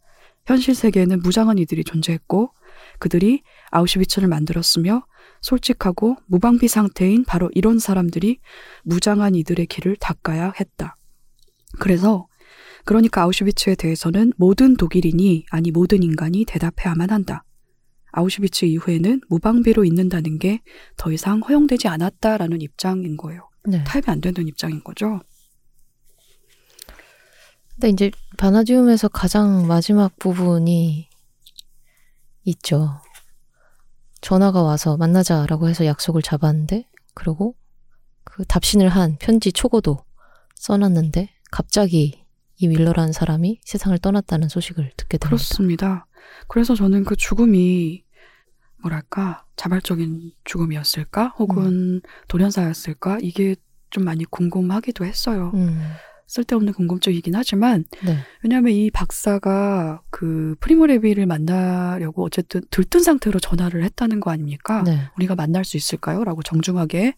[0.47, 2.53] 현실 세계에는 무장한 이들이 존재했고
[2.99, 5.05] 그들이 아우슈비츠를 만들었으며
[5.43, 8.39] 솔직하고 무방비 상태인 바로 이런 사람들이
[8.83, 10.97] 무장한 이들의 길을 닦아야 했다.
[11.79, 12.27] 그래서
[12.85, 17.46] 그러니까 아우슈비츠에 대해서는 모든 독일인이 아니 모든 인간이 대답해야만 한다.
[18.17, 20.61] 아우슈비츠 이후에는 무방비로 있는다는 게
[20.97, 23.49] 더 이상 허용되지 않았다라는 입장인 거예요.
[23.65, 23.85] 네.
[23.85, 25.21] 타협이 안 되는 입장인 거죠.
[27.75, 31.09] 근데 이제 바나디움에서 가장 마지막 부분이
[32.45, 33.01] 있죠.
[34.23, 37.55] 전화가 와서 만나자라고 해서 약속을 잡았는데, 그리고
[38.25, 39.99] 그 답신을 한 편지 초고도
[40.55, 42.25] 써놨는데, 갑자기
[42.59, 45.29] 이 윌러라는 사람이 세상을 떠났다는 소식을 듣게 됩니다.
[45.29, 46.07] 그렇습니다.
[46.49, 48.06] 그래서 저는 그 죽음이
[48.83, 53.57] 뭐랄까 자발적인 죽음이었을까 혹은 돌연사였을까 이게
[53.91, 55.53] 좀 많이 궁금하기도 했어요.
[55.55, 55.81] 음,
[56.27, 58.19] 쓸데없는 궁금증이긴 하지만 네.
[58.43, 64.83] 왜냐하면 이 박사가 그 프리모레비를 만나려고 어쨌든 들뜬 상태로 전화를 했다는 거 아닙니까?
[64.83, 64.99] 네.
[65.17, 66.25] 우리가 만날 수 있을까요?
[66.25, 67.15] 라고 정중하게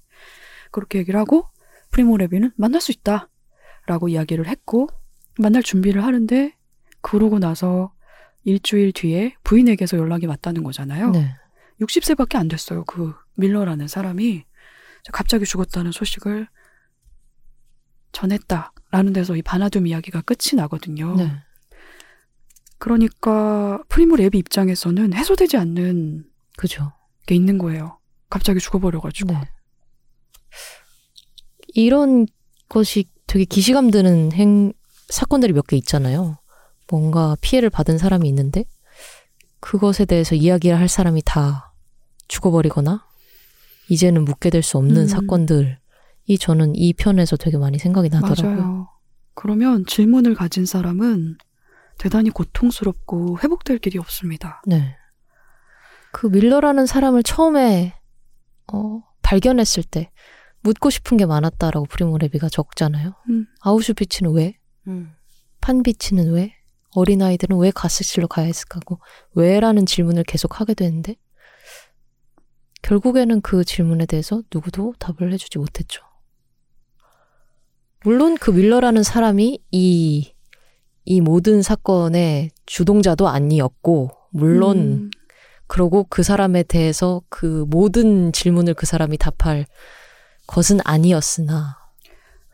[0.70, 1.46] 그렇게 얘기를 하고
[1.90, 3.28] 프리모레비는 만날 수 있다
[3.86, 4.88] 라고 이야기를 했고
[5.38, 6.54] 만날 준비를 하는데
[7.00, 7.92] 그러고 나서
[8.44, 11.10] 일주일 뒤에 부인에게서 연락이 왔다는 거잖아요.
[11.10, 11.34] 네.
[11.80, 12.84] 60세밖에 안 됐어요.
[12.84, 14.44] 그 밀러라는 사람이
[15.12, 16.48] 갑자기 죽었다는 소식을
[18.12, 21.14] 전했다라는 데서 이 바나둠 이야기가 끝이 나거든요.
[21.16, 21.30] 네.
[22.78, 26.24] 그러니까 프리모 랩이 입장에서는 해소되지 않는
[26.56, 26.92] 그죠.
[27.26, 27.98] 게 있는 거예요.
[28.30, 29.32] 갑자기 죽어버려가지고.
[29.32, 29.40] 네.
[31.74, 32.26] 이런
[32.66, 34.72] 이것이 되게 기시감 드는 행,
[35.08, 36.38] 사건들이 몇 개 있잖아요.
[36.90, 38.64] 뭔가 피해를 받은 사람이 있는데
[39.60, 41.67] 그것에 대해서 이야기를 할 사람이 다
[42.28, 43.04] 죽어버리거나
[43.88, 45.06] 이제는 묻게 될 수 없는 음.
[45.06, 45.76] 사건들이
[46.40, 48.56] 저는 이 편에서 되게 많이 생각이 나더라고요.
[48.56, 48.88] 맞아요.
[49.34, 51.36] 그러면 질문을 가진 사람은
[51.98, 54.62] 대단히 고통스럽고 회복될 길이 없습니다.
[54.66, 54.96] 네.
[56.12, 57.94] 그 밀러라는 사람을 처음에
[58.72, 60.10] 어, 발견했을 때
[60.62, 63.14] 묻고 싶은 게 많았다라고 프리모레비가 적잖아요.
[63.30, 63.46] 음.
[63.60, 64.54] 아우슈비츠는 왜?
[64.86, 65.12] 음.
[65.60, 66.54] 판비치는 왜?
[66.94, 68.98] 어린아이들은 왜 가스실로 가야 했을까고?
[69.34, 71.14] 왜라는 질문을 계속 하게 되는데
[72.82, 76.02] 결국에는 그 질문에 대해서 누구도 답을 해주지 못했죠.
[78.04, 80.32] 물론 그 밀러라는 사람이 이,
[81.04, 85.10] 이 모든 사건의 주동자도 아니었고, 물론 음,
[85.66, 89.66] 그러고 그 사람에 대해서 그 모든 질문을 그 사람이 답할
[90.46, 91.76] 것은 아니었으나,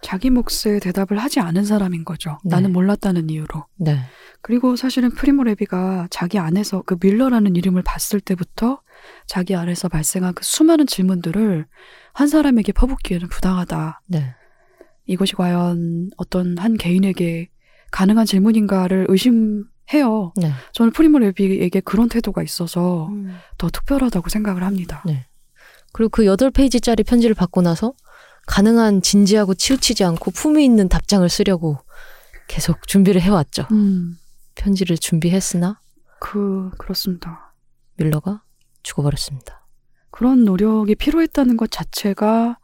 [0.00, 2.38] 자기 몫에 대답을 하지 않은 사람인 거죠.
[2.44, 2.50] 네.
[2.50, 3.66] 나는 몰랐다는 이유로.
[3.76, 3.98] 네,
[4.42, 8.82] 그리고 사실은 프리모 레비가 자기 안에서 그 밀러라는 이름을 봤을 때부터
[9.26, 11.66] 자기 안에서 발생한 그 수많은 질문들을
[12.12, 14.00] 한 사람에게 퍼붓기에는 부당하다.
[14.06, 14.34] 네,
[15.06, 17.48] 이것이 과연 어떤 한 개인에게
[17.90, 20.32] 가능한 질문인가를 의심해요.
[20.36, 20.52] 네.
[20.72, 23.36] 저는 프리모 레비에게 그런 태도가 있어서 음.
[23.56, 25.02] 더 특별하다고 생각을 합니다.
[25.06, 25.26] 네.
[25.92, 27.94] 그리고 그 8페이지짜리 편지를 받고 나서
[28.46, 31.78] 가능한 진지하고 치우치지 않고 품위 있는 답장을 쓰려고
[32.48, 33.66] 계속 준비를 해왔죠.
[33.70, 34.18] 음,
[34.54, 35.80] 편지를 준비했으나
[36.18, 37.54] 그 그렇습니다.
[37.96, 38.42] 밀러가
[38.84, 39.66] 죽어버렸습니다.
[40.10, 42.58] 그런 노력이 필요했다는 것 자체가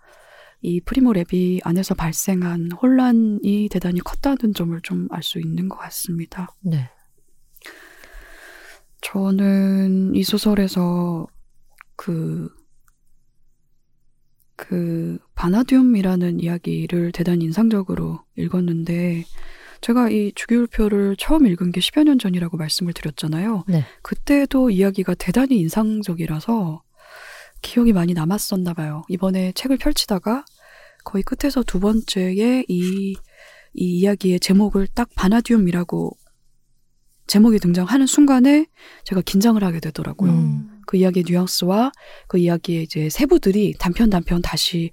[0.62, 6.48] 이 프리모 레비 안에서 발생한 혼란이 대단히 컸다는 점을 좀 알 수 있는 것 같습니다.
[6.61, 6.88] 네.
[9.00, 11.26] 저는 이 소설에서
[11.96, 12.48] 그,
[14.56, 19.24] 그, 바나듐이라는 이야기를 대단히 인상적으로 읽었는데,
[19.81, 23.64] 제가 이 주기율표를 처음 읽은 게 10여 년 전이라고 말씀을 드렸잖아요.
[23.66, 23.85] 네.
[24.03, 26.83] 그때도 이야기가 대단히 인상적이라서
[27.62, 29.03] 기억이 많이 남았었나 봐요.
[29.09, 30.45] 이번에 책을 펼치다가
[31.05, 33.16] 거의 끝에서 두 번째에 이,
[33.75, 36.16] 이 이야기의 제목을 딱 바나듐이라고
[37.27, 38.66] 제목이 등장하는 순간에
[39.05, 40.33] 제가 긴장을 하게 되더라고요.
[40.33, 40.81] 음.
[40.87, 41.93] 그 이야기의 뉘앙스와
[42.27, 44.90] 그 이야기의 이제 세부들이 단편 단편 다시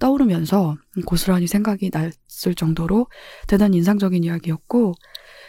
[0.00, 3.06] 떠오르면서 고스란히 생각이 났을 정도로
[3.46, 4.94] 대단히 인상적인 이야기였고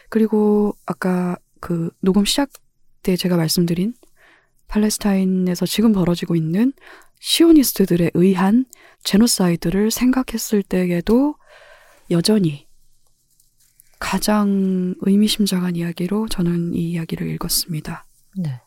[0.09, 2.49] 그리고 아까 그 녹음 시작
[3.01, 3.95] 때 제가 말씀드린
[4.67, 6.73] 팔레스타인에서 지금 벌어지고 있는
[7.19, 8.65] 시오니스트들에 의한
[9.03, 11.35] 제노사이드를 생각했을 때에도
[12.09, 12.67] 여전히
[13.99, 18.05] 가장 의미심장한 이야기로 저는 이 이야기를 읽었습니다.
[18.37, 18.61] 네.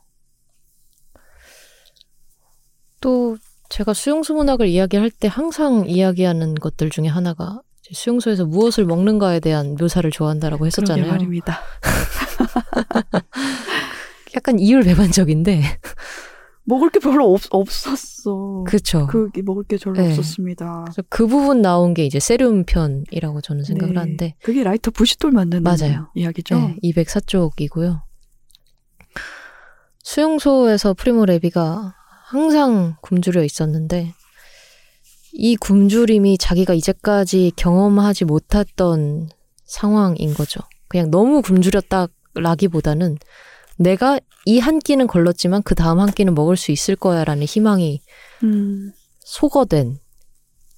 [3.00, 3.36] 또
[3.74, 7.60] 제가 수용소 문학을 이야기할 때 항상 이야기하는 것들 중에 하나가
[7.90, 11.10] 수용소에서 무엇을 먹는가에 대한 묘사를 좋아한다라고 했었잖아요.
[11.10, 11.58] 말입니다.
[14.36, 15.62] 약간 이율배반적인데
[16.62, 18.62] 먹을 게 별로 없, 없었어.
[18.64, 19.08] 그렇죠.
[19.08, 20.10] 그 먹을 게 별로 네.
[20.10, 20.84] 없었습니다.
[20.84, 24.00] 그래서 그 부분 나온 게 이제 세륨 편이라고 저는 생각을 네.
[24.00, 26.12] 하는데 그게 라이터 부시돌 만드는 맞아요.
[26.14, 26.54] 이야기죠.
[26.54, 28.02] 네, 204쪽이고요.
[30.04, 34.14] 수용소에서 프리모 레비가 항상 굶주려 있었는데
[35.34, 39.28] 이 굶주림이 자기가 이제까지 경험하지 못했던
[39.64, 40.60] 상황인 거죠.
[40.88, 43.18] 그냥 너무 굶주렸다라기보다는
[43.76, 48.00] 내가 이 한 끼는 걸렀지만 그 다음 한 끼는 먹을 수 있을 거야라는 희망이
[48.44, 49.98] 음, 소거된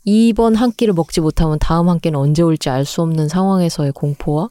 [0.05, 4.51] 이번 한 끼를 먹지 못하면 다음 한 끼는 언제 올지 알 수 없는 상황에서의 공포와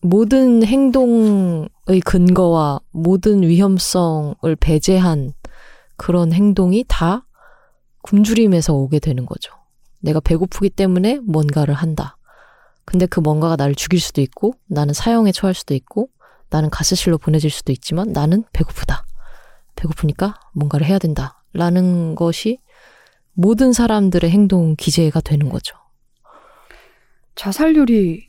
[0.00, 1.68] 모든 행동의
[2.04, 5.32] 근거와 모든 위험성을 배제한
[5.98, 7.26] 그런 행동이 다
[8.02, 9.52] 굶주림에서 오게 되는 거죠.
[10.00, 12.16] 내가 배고프기 때문에 뭔가를 한다.
[12.86, 16.08] 근데 그 뭔가가 나를 죽일 수도 있고, 나는 사형에 처할 수도 있고,
[16.48, 19.04] 나는 가스실로 보내질 수도 있지만 나는 배고프다.
[19.76, 21.42] 배고프니까 뭔가를 해야 된다.
[21.52, 22.58] 라는 것이
[23.34, 25.76] 모든 사람들의 행동 기재가 되는 거죠.
[27.34, 28.28] 자살률이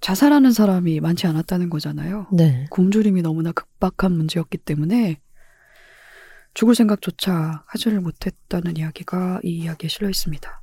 [0.00, 2.26] 자살하는 사람이 많지 않았다는 거잖아요.
[2.32, 2.66] 네.
[2.70, 5.20] 굶주림이 너무나 급박한 문제였기 때문에
[6.54, 10.62] 죽을 생각조차 하지를 못했다는 이야기가 이 이야기에 실려 있습니다.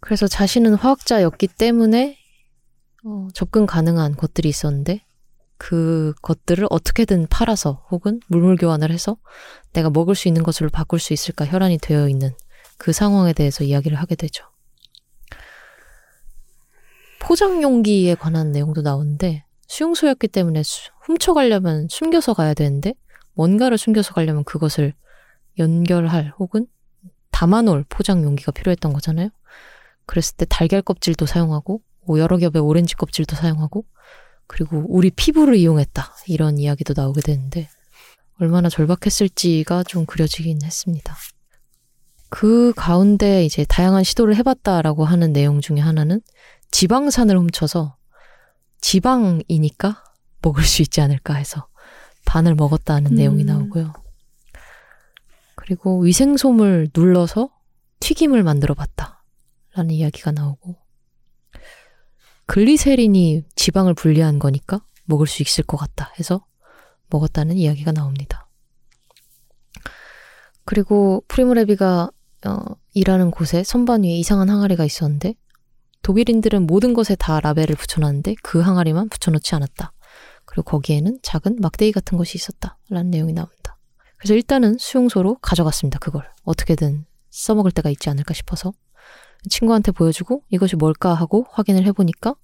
[0.00, 2.18] 그래서 자신은 화학자였기 때문에
[3.04, 5.04] 어, 접근 가능한 것들이 있었는데
[5.58, 9.16] 그 것들을 어떻게든 팔아서 혹은 물물 교환을 해서
[9.72, 12.32] 내가 먹을 수 있는 것으로 바꿀 수 있을까 혈안이 되어 있는
[12.78, 14.44] 그 상황에 대해서 이야기를 하게 되죠.
[17.20, 22.94] 포장 용기에 관한 내용도 나오는데 수용소였기 때문에 수- 훔쳐가려면 숨겨서 가야 되는데
[23.34, 24.94] 뭔가를 숨겨서 가려면 그것을
[25.58, 26.66] 연결할 혹은
[27.30, 29.30] 담아놓을 포장 용기가 필요했던 거잖아요.
[30.06, 33.84] 그랬을 때 달걀 껍질도 사용하고 뭐 여러 겹의 오렌지 껍질도 사용하고
[34.46, 37.68] 그리고 우리 피부를 이용했다 이런 이야기도 나오게 되는데
[38.38, 41.16] 얼마나 절박했을지가 좀 그려지긴 했습니다.
[42.28, 46.20] 그 가운데 이제 다양한 시도를 해봤다라고 하는 내용 중에 하나는
[46.70, 47.96] 지방산을 훔쳐서
[48.80, 50.02] 지방이니까
[50.40, 51.68] 먹을 수 있지 않을까 해서
[52.24, 53.16] 반을 먹었다는 음.
[53.16, 53.92] 내용이 나오고요.
[55.54, 57.50] 그리고 위생솜을 눌러서
[58.00, 59.24] 튀김을 만들어 봤다.
[59.74, 60.76] 라는 이야기가 나오고.
[62.46, 66.44] 글리세린이 지방을 분리한 거니까 먹을 수 있을 것 같다 해서
[67.08, 68.48] 먹었다는 이야기가 나옵니다.
[70.64, 72.10] 그리고 프리모레비가
[72.44, 72.58] 어,
[72.94, 75.34] 일하는 곳에 선반 위에 이상한 항아리가 있었는데
[76.02, 79.92] 독일인들은 모든 것에 다 라벨을 붙여놨는데 그 항아리만 붙여놓지 않았다.
[80.52, 82.76] 그리고 거기에는 작은 막대기 같은 것이 있었다.
[82.90, 83.78] 라는 내용이 나옵니다.
[84.18, 85.98] 그래서 일단은 수용소로 가져갔습니다.
[85.98, 86.30] 그걸.
[86.44, 88.74] 어떻게든 써먹을 때가 있지 않을까 싶어서.
[89.48, 92.34] 친구한테 보여주고 이것이 뭘까 하고 확인을 해보니까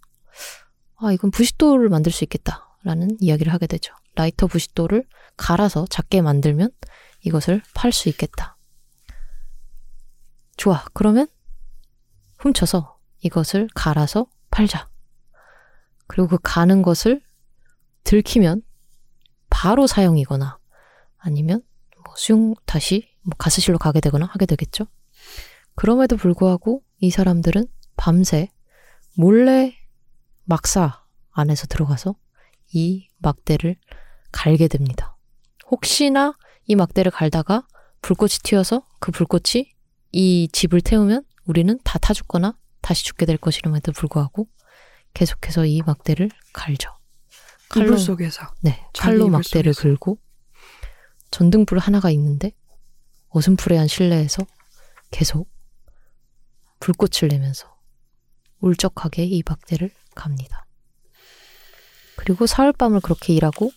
[0.97, 2.75] 아, 이건 부싯돌을 만들 수 있겠다.
[2.83, 3.93] 라는 이야기를 하게 되죠.
[4.15, 5.05] 라이터 부싯돌을
[5.37, 6.71] 갈아서 작게 만들면
[7.27, 8.57] 이것을 팔 수 있겠다.
[10.57, 10.83] 좋아.
[10.95, 11.27] 그러면
[12.39, 14.89] 훔쳐서 이것을 갈아서 팔자.
[16.07, 17.28] 그리고 그 가는 것을
[18.09, 18.63] 들키면
[19.51, 20.59] 바로 사용이거나
[21.19, 21.61] 아니면
[22.07, 24.87] 뭐 수용 다시 뭐 가스실로 가게 되거나 하게 되겠죠.
[25.75, 27.67] 그럼에도 불구하고 이 사람들은
[27.99, 28.49] 밤새
[29.15, 29.77] 몰래
[30.45, 32.15] 막사 안에서 들어가서
[32.73, 33.77] 이 막대를
[34.33, 35.19] 갈게 됩니다.
[35.71, 36.33] 혹시나
[36.65, 37.67] 이 막대를 갈다가
[38.01, 39.75] 불꽃이 튀어서 그 불꽃이
[40.13, 44.49] 이 집을 태우면 우리는 다 타 죽거나 다시 죽게 될 것이름에도 불구하고
[45.13, 46.98] 계속해서 이 막대를 갈죠.
[47.77, 48.47] 이불 속에서.
[48.63, 49.95] 네, 칼로 막대를 속에서.
[49.95, 50.19] 긁고
[51.31, 52.53] 전등불 하나가 있는데
[53.29, 54.47] 어슴푸레한 실내에서
[55.11, 55.51] 계속
[56.81, 57.77] 불꽃을 내면서
[58.61, 60.67] 울적하게 이 막대를 갑니다.
[62.17, 63.71] 그리고 사흘밤을 그렇게 일하고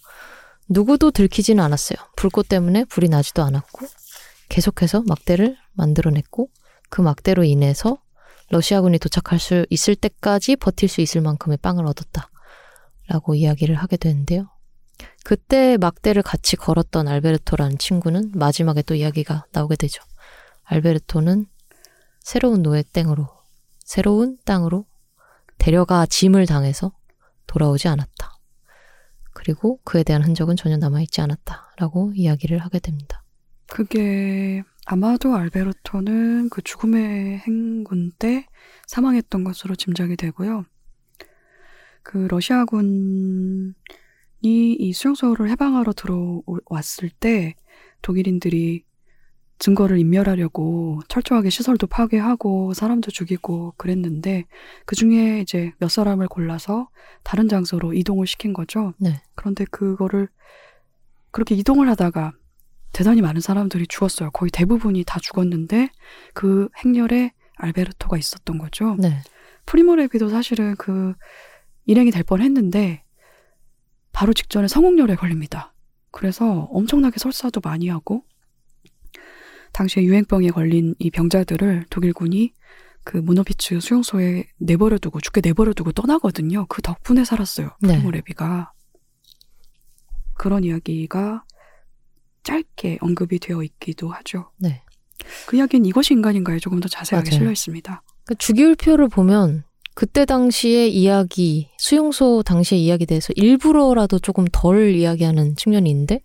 [0.67, 1.97] 누구도 들키지는 않았어요.
[2.15, 3.85] 불꽃 때문에 불이 나지도 않았고
[4.49, 6.49] 계속해서 막대를 만들어냈고
[6.89, 8.01] 그 막대로 인해서
[8.49, 12.30] 러시아군이 도착할 수 있을 때까지 버틸 수 있을 만큼의 빵을 얻었다.
[13.11, 14.49] 라고 이야기를 하게 되는데요.
[15.25, 20.01] 그때 막대를 같이 걸었던 알베르토라는 친구는 마지막에 또 이야기가 나오게 되죠.
[20.63, 21.45] 알베르토는
[22.21, 23.27] 새로운 노예 땡으로,
[23.79, 24.85] 새로운 땅으로
[25.57, 26.93] 데려가 짐을 당해서
[27.47, 28.37] 돌아오지 않았다.
[29.33, 31.73] 그리고 그에 대한 흔적은 전혀 남아있지 않았다.
[31.77, 33.23] 라고 이야기를 하게 됩니다.
[33.67, 38.45] 그게 아마도 알베르토는 그 죽음의 행군 때
[38.87, 40.65] 사망했던 것으로 짐작이 되고요.
[42.03, 43.73] 그 러시아군이
[44.41, 47.55] 이 수용소를 해방하러 들어왔을 때
[48.01, 48.83] 독일인들이
[49.59, 54.45] 증거를 인멸하려고 철저하게 시설도 파괴하고 사람도 죽이고 그랬는데
[54.85, 56.89] 그 중에 이제 몇 사람을 골라서
[57.21, 58.93] 다른 장소로 이동을 시킨 거죠.
[58.97, 59.21] 네.
[59.35, 60.29] 그런데 그거를
[61.29, 62.33] 그렇게 이동을 하다가
[62.91, 64.31] 대단히 많은 사람들이 죽었어요.
[64.31, 65.89] 거의 대부분이 다 죽었는데
[66.33, 68.95] 그 행렬에 알베르토가 있었던 거죠.
[68.97, 69.19] 네.
[69.67, 71.13] 프리모레비도 사실은 그
[71.91, 73.03] 일행이 될 뻔했는데
[74.13, 75.73] 바로 직전에 성홍열에 걸립니다.
[76.11, 78.25] 그래서 엄청나게 설사도 많이 하고
[79.73, 82.53] 당시에 유행병에 걸린 이 병자들을 독일군이
[83.03, 86.65] 그 모노비츠 수용소에 내버려두고 죽게 내버려두고 떠나거든요.
[86.67, 87.71] 그 덕분에 살았어요.
[87.81, 87.95] 네.
[87.95, 88.71] 프리모레비가
[90.33, 91.43] 그런 이야기가
[92.43, 94.51] 짧게 언급이 되어 있기도 하죠.
[94.57, 94.83] 네.
[95.47, 97.39] 그 이야기는 이것이 인간인가에 조금 더 자세하게 맞아요.
[97.39, 98.03] 실려 있습니다.
[98.25, 99.63] 그 주기율표를 보면
[100.01, 106.21] 그때 당시의 이야기, 수용소 당시의 이야기에 대해서 일부러라도 조금 덜 이야기하는 측면이 있는데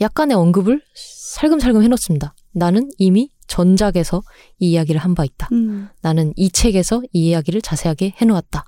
[0.00, 2.36] 약간의 언급을 살금살금 해놓습니다.
[2.52, 4.22] 나는 이미 전작에서
[4.60, 5.48] 이 이야기를 한 바 있다.
[5.50, 5.88] 음.
[6.00, 8.64] 나는 이 책에서 이 이야기를 자세하게 해놓았다.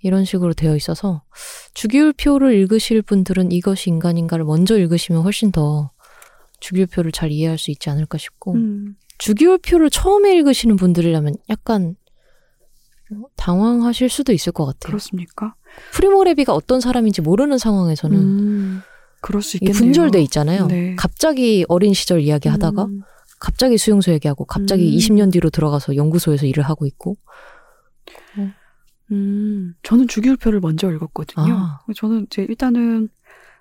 [0.00, 1.22] 이런 식으로 되어 있어서
[1.74, 5.92] 주기율표를 읽으실 분들은 이것이 인간인가를 먼저 읽으시면 훨씬 더
[6.58, 8.96] 주기율표를 잘 이해할 수 있지 않을까 싶고 음.
[9.18, 11.94] 주기율표를 처음에 읽으시는 분들이라면 약간
[13.36, 14.90] 당황하실 수도 있을 것 같아요.
[14.90, 15.54] 그렇습니까?
[15.92, 18.80] 프리모레비가 어떤 사람인지 모르는 상황에서는 음.
[19.20, 19.78] 그럴 수 있겠네요.
[19.78, 20.66] 분절돼 있잖아요.
[20.66, 20.94] 네.
[20.96, 23.02] 갑자기 어린 시절 이야기하다가 음.
[23.40, 24.96] 갑자기 수용소 얘기하고 갑자기 음.
[24.96, 27.16] 20년 뒤로 들어가서 연구소에서 일을 하고 있고
[29.10, 31.54] 음, 저는 주기율표를 먼저 읽었거든요.
[31.54, 31.80] 아.
[31.94, 33.08] 저는 이제 일단은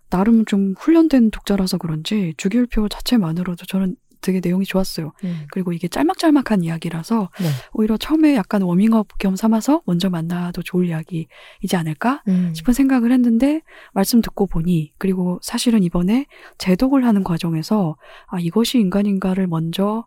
[0.10, 5.12] 나름 좀 훈련된 독자라서 그런지 주기율표 자체만으로도 저는 되게 내용이 좋았어요.
[5.52, 7.48] 그리고 이게 짤막짤막한 이야기라서 네.
[7.74, 12.54] 오히려 처음에 약간 워밍업 겸 삼아서 먼저 만나도 좋을 이야기이지 않을까 음.
[12.56, 13.62] 싶은 생각을 했는데
[13.94, 16.26] 말씀 듣고 보니 그리고 사실은 이번에
[16.58, 17.98] 제독을 하는 과정에서
[18.28, 20.06] 아 이것이 인간인가를 먼저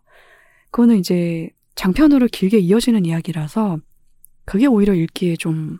[0.71, 3.79] 그거는 이제 장편으로 길게 이어지는 이야기라서
[4.45, 5.79] 그게 오히려 읽기에 좀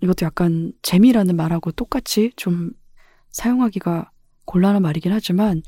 [0.00, 2.72] 이것도 약간 재미라는 말하고 똑같이 좀
[3.30, 4.10] 사용하기가
[4.44, 5.62] 곤란한 말이긴 하지만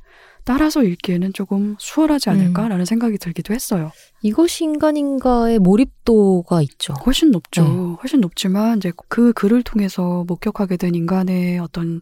[0.46, 3.90] 따라서 읽기에는 조금 수월하지 않을까라는 생각이 들기도 했어요.
[4.22, 6.94] 이것이 인간인가의 몰입도가 있죠.
[7.04, 7.64] 훨씬 높죠.
[7.64, 7.96] 네.
[8.00, 12.00] 훨씬 높지만 이제 그 글을 통해서 목격하게 된 인간의 어떤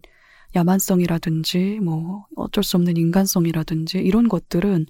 [0.55, 4.87] 야만성이라든지 뭐 어쩔 수 없는 인간성이라든지 이런 것들은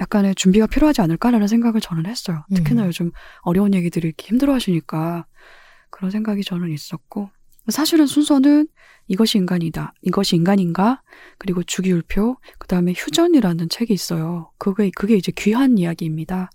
[0.00, 2.44] 약간의 준비가 필요하지 않을까라는 생각을 저는 했어요.
[2.52, 2.86] 특히나 음.
[2.88, 3.12] 요즘
[3.42, 5.26] 어려운 얘기들을 이렇게 힘들어 하시니까
[5.90, 7.30] 그런 생각이 저는 있었고
[7.68, 8.68] 사실은 순서는
[9.08, 9.94] 이것이 인간이다.
[10.02, 11.02] 이것이 인간인가?
[11.38, 14.52] 그리고 주기율표, 그 다음에 휴전이라는 책이 있어요.
[14.58, 16.50] 그게, 그게 이제 귀한 이야기입니다.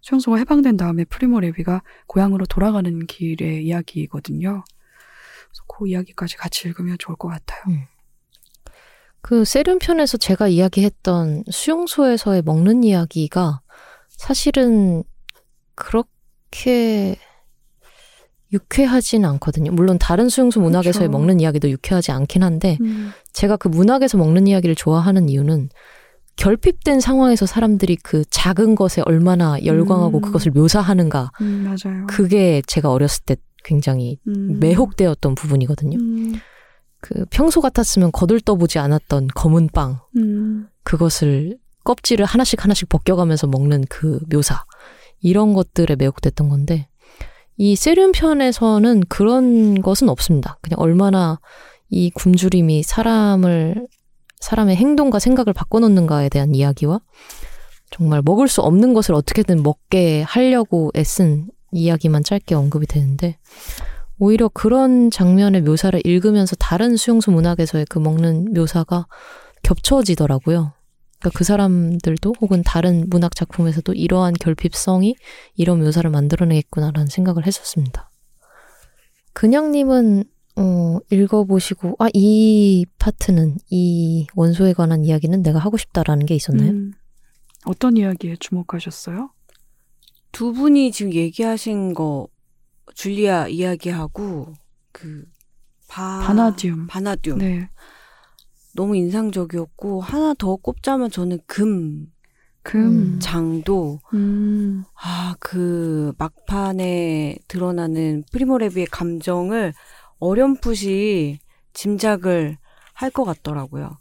[0.00, 4.64] 수용소가 해방된 다음에 프리모 레비가 고향으로 돌아가는 길의 이야기거든요.
[4.64, 7.76] 그래서 그 이야기까지 같이 읽으면 좋을 것 같아요.
[9.20, 13.60] 그 세륜 편에서 제가 이야기했던 수용소에서의 먹는 이야기가
[14.08, 15.04] 사실은
[15.74, 17.16] 그렇게
[18.52, 19.72] 유쾌하진 않거든요.
[19.72, 21.10] 물론 다른 수용소 문학에서의 그렇죠.
[21.10, 25.68] 먹는 이야기도 유쾌하지 않긴 한데 음, 제가 그 문학에서 먹는 이야기를 좋아하는 이유는
[26.36, 30.22] 결핍된 상황에서 사람들이 그 작은 것에 얼마나 열광하고 음.
[30.22, 31.32] 그것을 묘사하는가.
[31.42, 32.06] 음, 맞아요.
[32.08, 35.98] 그게 제가 어렸을 때 굉장히 음, 매혹되었던 부분이거든요.
[35.98, 36.34] 음,
[37.00, 40.00] 그 평소 같았으면 거들떠보지 않았던 검은 빵.
[40.16, 44.64] 음, 그것을 껍질을 하나씩 하나씩 벗겨가면서 먹는 그 묘사.
[45.20, 46.88] 이런 것들에 매혹됐던 건데,
[47.62, 50.56] 이 세륜 편에서는 그런 것은 없습니다.
[50.62, 51.40] 그냥 얼마나
[51.90, 53.86] 이 굶주림이 사람을,
[54.38, 57.02] 사람의 행동과 생각을 바꿔놓는가에 대한 이야기와
[57.90, 63.36] 정말 먹을 수 없는 것을 어떻게든 먹게 하려고 애쓴 이야기만 짧게 언급이 되는데,
[64.18, 69.06] 오히려 그런 장면의 묘사를 읽으면서 다른 수용소 문학에서의 그 먹는 묘사가
[69.62, 70.72] 겹쳐지더라고요.
[71.20, 75.16] 그러니까 그 사람들도 혹은 다른 문학 작품에서도 이러한 결핍성이
[75.54, 78.10] 이런 묘사를 만들어내겠구나라는 생각을 했었습니다.
[79.34, 80.24] 그냥님은
[80.56, 86.70] 어, 읽어보시고 아 이 파트는 이 원소에 관한 이야기는 내가 하고 싶다라는 게 있었나요?
[86.70, 86.92] 음.
[87.64, 89.30] 어떤 이야기에 주목하셨어요?
[90.32, 92.28] 두 분이 지금 얘기하신 거
[92.94, 94.54] 줄리아 이야기하고
[94.92, 95.24] 그
[95.88, 96.20] 바...
[96.20, 96.86] 바나디움.
[96.86, 97.68] 바나듐 네.
[98.74, 102.06] 너무 인상적이었고 하나 더 꼽자면 저는 금
[102.62, 103.14] 금.
[103.14, 103.18] 음.
[103.20, 104.84] 장도 음.
[104.94, 109.72] 아그 막판에 드러나는 프리모레비의 감정을
[110.18, 111.38] 어렴풋이
[111.72, 112.58] 짐작을
[112.94, 113.98] 할 것 같더라고요.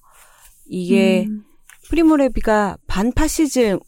[0.66, 1.46] 이게 음.
[1.90, 3.80] 프리모레비가 반파시즘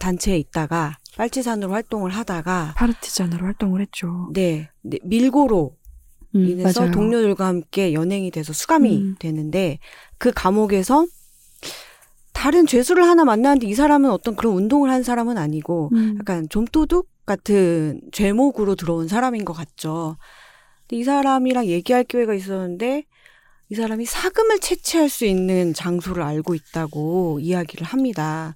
[0.00, 4.30] 단체에 있다가 빨치산으로 활동을 하다가 파르티잔으로 활동을 했죠.
[4.32, 5.76] 네, 네, 밀고로
[6.34, 6.92] 음, 인해서 맞아요.
[6.92, 9.16] 동료들과 함께 연행이 돼서 수감이 음.
[9.18, 9.78] 되는데
[10.18, 11.06] 그 감옥에서
[12.32, 16.16] 다른 죄수를 하나 만나는데 이 사람은 어떤 그런 운동을 한 사람은 아니고 음.
[16.18, 20.16] 약간 좀도둑 같은 죄목으로 들어온 사람인 것 같죠.
[20.82, 23.04] 근데 이 사람이랑 얘기할 기회가 있었는데
[23.68, 28.54] 이 사람이 사금을 채취할 수 있는 장소를 알고 있다고 이야기를 합니다.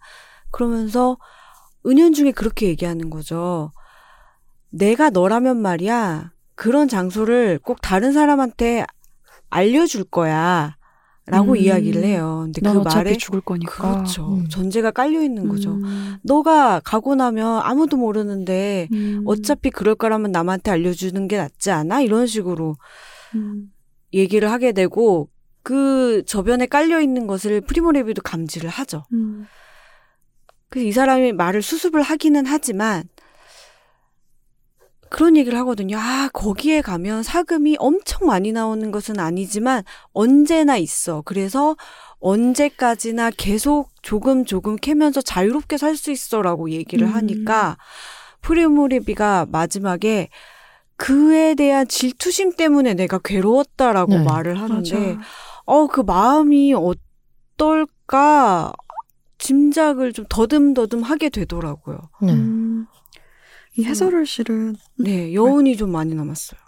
[0.51, 1.19] 그러면서
[1.87, 3.73] 은연중에 그렇게 얘기하는 거죠.
[4.71, 8.85] 내가 너라면 말이야 그런 장소를 꼭 다른 사람한테
[9.51, 10.77] 알려줄 거야.
[11.27, 11.57] 라고 음.
[11.57, 12.43] 이야기를 해요.
[12.45, 13.95] 근데 넌그 말에 죽을 거니까.
[13.95, 14.35] 그렇죠.
[14.35, 14.49] 음.
[14.49, 15.71] 전제가 깔려 있는 거죠.
[15.73, 16.17] 음.
[16.23, 19.23] 너가 가고 나면 아무도 모르는데 음.
[19.25, 22.03] 어차피 그럴 거라면 남한테 알려주는 게 낫지 않아?
[22.03, 22.77] 이런 식으로
[23.37, 23.73] 음.
[24.13, 25.31] 얘기를 하게 되고
[25.63, 29.05] 그 저변에 깔려 있는 것을 프리모레비도 감지를 하죠.
[29.15, 29.47] 음.
[30.69, 33.05] 그래서 이 사람이 말을 수습을 하기는 하지만
[35.15, 35.97] 그런 얘기를 하거든요.
[35.97, 41.23] 아, 거기에 가면 사금이 엄청 많이 나오는 것은 아니지만 언제나 있어.
[41.25, 41.77] 그래서
[42.19, 47.15] 언제까지나 계속 조금 조금 캐면서 자유롭게 살 수 있어라고 얘기를 음.
[47.15, 47.77] 하니까
[48.41, 50.31] 프리모레비가 마지막에
[50.97, 54.25] 그에 대한 질투심 때문에 내가 괴로웠다라고 네.
[54.25, 55.21] 말을 하는데 맞아.
[55.65, 56.75] 어, 그 마음이
[57.55, 58.73] 어떨까
[59.39, 61.99] 짐작을 좀 더듬더듬 하게 되더라고요.
[62.21, 62.33] 네.
[62.33, 62.87] 음.
[63.77, 66.61] 이 해설을 실은 네, 여운이 좀 많이 남았어요.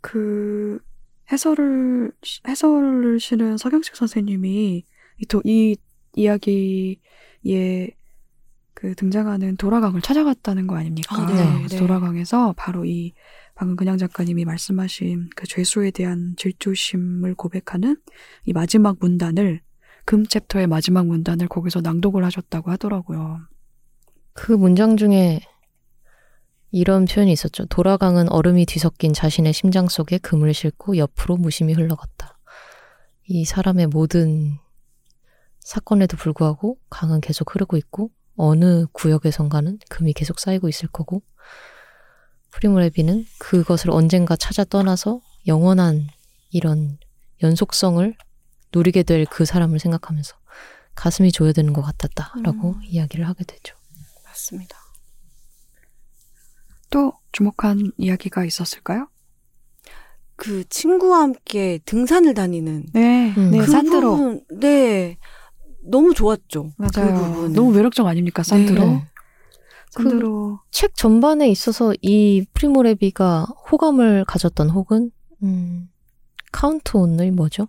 [0.00, 0.80] 그
[1.30, 2.12] 해설을
[2.48, 4.84] 해설을 실은 서경식 선생님이
[5.18, 5.76] 이, 도, 이
[6.16, 6.96] 이야기에
[8.74, 11.16] 그 등장하는 도라강을 찾아갔다는 거 아닙니까?
[11.16, 11.76] 아, 네, 네.
[11.76, 13.12] 도라강에서 바로 이
[13.54, 17.96] 방금 그냥 작가님이 말씀하신 그 죄수에 대한 질투심을 고백하는
[18.46, 19.60] 이 마지막 문단을
[20.06, 23.40] 금 챕터의 마지막 문단을 거기서 낭독을 하셨다고 하더라고요.
[24.32, 25.40] 그 문장 중에
[26.70, 27.66] 이런 표현이 있었죠.
[27.66, 32.38] 도라강은 얼음이 뒤섞인 자신의 심장 속에 금을 싣고 옆으로 무심히 흘러갔다.
[33.26, 34.58] 이 사람의 모든
[35.60, 41.22] 사건에도 불구하고 강은 계속 흐르고 있고 어느 구역에선가는 금이 계속 쌓이고 있을 거고
[42.52, 46.08] 프리모레비는 그것을 언젠가 찾아 떠나서 영원한
[46.50, 46.98] 이런
[47.42, 48.16] 연속성을
[48.74, 50.36] 누리게 될 그 사람을 생각하면서
[50.94, 52.82] 가슴이 조여드는 것 같았다라고 음.
[52.82, 53.76] 이야기를 하게 되죠.
[54.24, 54.76] 맞습니다.
[56.90, 59.08] 또 주목한 이야기가 있었을까요?
[60.36, 63.50] 그 친구와 함께 등산을 다니는 네, 음.
[63.50, 64.16] 네, 그 산드로.
[64.16, 65.18] 부분, 네.
[65.82, 66.72] 너무 좋았죠.
[66.76, 67.14] 맞아요.
[67.14, 67.52] 그 부분은.
[67.52, 68.84] 너무 매력적 아닙니까, 산드로?
[68.84, 69.06] 네.
[69.90, 70.60] 산드로.
[70.70, 75.10] 책 전반에 있어서 이 프리모레비가 호감을 가졌던 혹은
[75.42, 75.88] 음,
[76.52, 77.68] count on의 뭐죠?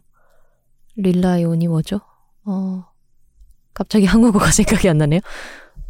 [0.95, 2.01] rely on이 뭐죠?
[2.43, 2.85] 어,
[3.73, 5.21] 갑자기 한국어가 생각이 안 나네요.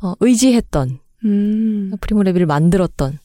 [0.01, 3.19] 어, 의지했던 음, 프리모 레비를 만들었던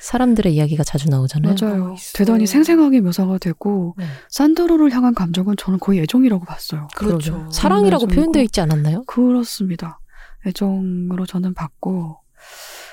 [0.00, 1.54] 사람들의 이야기가 자주 나오잖아요.
[1.60, 1.90] 맞아요.
[1.90, 2.12] 어, 있어요.
[2.14, 4.04] 대단히 생생하게 묘사가 되고 네.
[4.28, 6.86] 산드로를 향한 감정은 저는 거의 애정이라고 봤어요.
[6.94, 7.32] 그렇죠.
[7.32, 7.50] 그러죠.
[7.50, 8.42] 사랑이라고 좀 표현되어.
[8.42, 9.04] 있지 않았나요?
[9.06, 9.98] 그렇습니다.
[10.46, 12.18] 애정으로 저는 봤고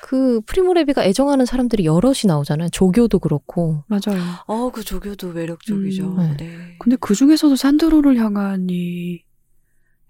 [0.02, 2.70] 그 프리모레비가 애정하는 사람들이 여럿이 나오잖아요.
[2.70, 3.84] 조교도 그렇고.
[3.88, 4.22] 맞아요.
[4.48, 6.06] 어, 그 조교도 매력적이죠.
[6.06, 6.38] 음, 네.
[6.38, 6.76] 네.
[6.80, 9.24] 근데 그 중에서도 산드로를 향한 이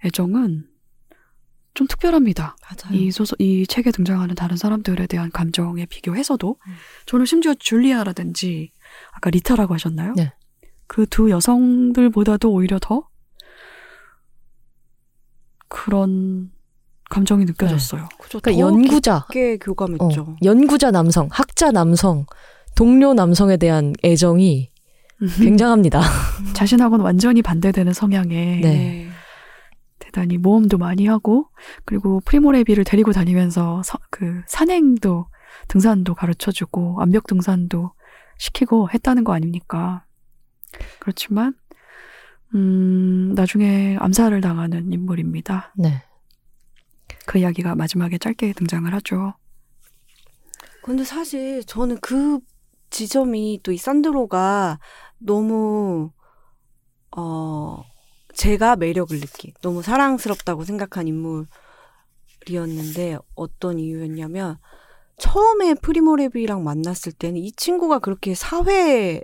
[0.06, 0.66] 애정은
[1.74, 2.56] 좀 특별합니다.
[2.62, 2.98] 맞아요.
[3.00, 6.74] 이 소설, 이 책에 등장하는 다른 사람들에 대한 감정에 비교해서도 음.
[7.08, 8.72] 저는 심지어 줄리아라든지
[9.12, 10.14] 아까 리타라고 하셨나요?
[10.16, 10.34] 네.
[10.88, 13.08] 그 두 여성들보다도 오히려 더
[15.68, 16.52] 그런
[17.10, 18.08] 감정이 느껴졌어요.
[18.20, 18.40] 그죠.
[18.40, 20.38] 그러니까 더 연구자, 깊게 어, 교감했죠.
[20.44, 22.26] 연구자 남성, 학자 남성,
[22.76, 24.70] 동료 남성에 대한 애정이
[25.38, 26.02] 굉장합니다.
[26.54, 29.10] 자신하고는 완전히 반대되는 성향에 네.
[30.14, 31.50] 대단히 모험도 많이 하고
[31.86, 35.28] 그리고 프리모레비를 데리고 다니면서 서- 그 산행도
[35.68, 37.92] 등산도 가르쳐주고 암벽 등산도
[38.38, 40.06] 시키고 했다는 거 아닙니까?
[41.00, 41.56] 그렇지만
[42.54, 45.74] 음, 나중에 암살을 당하는 인물입니다.
[45.78, 46.04] 네.
[47.26, 49.34] 그 이야기가 마지막에 짧게 등장을 하죠.
[50.84, 52.40] 근데 사실 저는 그
[52.92, 54.80] 지점이 또 이 산드로가
[55.18, 56.12] 너무
[57.16, 57.84] 어
[58.44, 61.08] 제가 매력을 느낀 너무 사랑스럽다고 생각한
[62.46, 64.58] 인물이었는데 어떤 이유였냐면
[65.18, 69.24] 처음에 프리모레비랑 만났을 때는 이 친구가 그렇게 사회나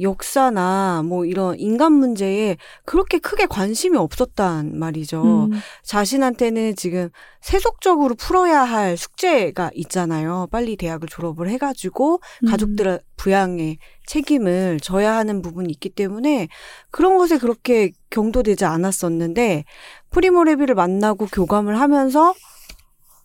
[0.00, 5.48] 역사나 뭐 이런 인간 문제에 그렇게 크게 관심이 없었단 말이죠.
[5.52, 10.48] 음, 자신한테는 지금 세속적으로 풀어야 할 숙제가 있잖아요.
[10.50, 12.48] 빨리 대학을 졸업을 해가지고 음.
[12.48, 16.48] 가족들 부양의 책임을 져야 하는 부분이 있기 때문에
[16.90, 19.64] 그런 것에 그렇게 경도되지 않았었는데
[20.10, 22.34] 프리모레비를 만나고 교감을 하면서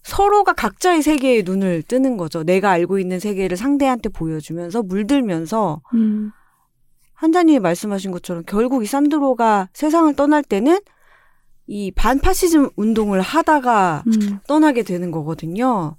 [0.03, 2.43] 서로가 각자의 세계에 눈을 뜨는 거죠.
[2.43, 6.31] 내가 알고 있는 세계를 상대한테 보여주면서 물들면서 음,
[7.19, 10.79] 한자님이 말씀하신 것처럼 결국 이 산드로가 세상을 떠날 때는
[11.67, 15.97] 이 반파시즘 운동을 하다가 음, 떠나게 되는 거거든요.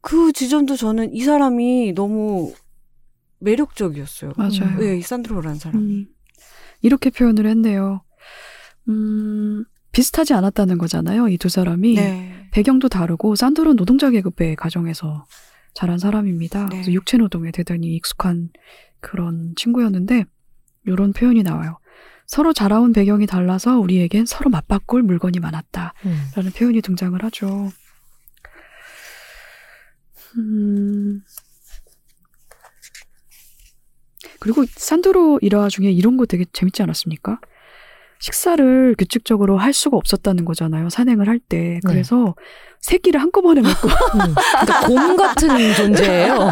[0.00, 2.54] 그 지점도 저는 이 사람이 너무
[3.40, 4.32] 매력적이었어요.
[4.36, 4.78] 맞아요.
[4.78, 5.82] 네, 이 산드로라는 사람.
[5.82, 6.06] 음,
[6.82, 8.02] 이렇게 표현을 했네요.
[8.88, 11.28] 음, 비슷하지 않았다는 거잖아요.
[11.28, 11.94] 이 두 사람이.
[11.96, 12.48] 네.
[12.52, 15.26] 배경도 다르고 산드로는 노동자 계급의 가정에서
[15.74, 16.66] 자란 사람입니다.
[16.66, 16.76] 네.
[16.76, 18.50] 그래서 육체 노동에 대단히 익숙한
[19.00, 20.24] 그런 친구였는데
[20.86, 21.78] 이런 표현이 나와요.
[22.26, 25.94] 서로 자라온 배경이 달라서 우리에겐 서로 맞바꿀 물건이 많았다.
[26.04, 26.24] 음.
[26.36, 27.70] 라는 표현이 등장을 하죠.
[30.36, 31.22] 음.
[34.40, 37.40] 그리고 산드로 일화 중에 이런 거 되게 재밌지 않았습니까?
[38.20, 40.90] 식사를 규칙적으로 할 수가 없었다는 거잖아요.
[40.90, 41.80] 산행을 할 때.
[41.86, 42.34] 그래서
[42.80, 44.34] 세 끼를 한꺼번에 먹고 음.
[44.60, 46.50] 그러니까 곰 같은 존재예요.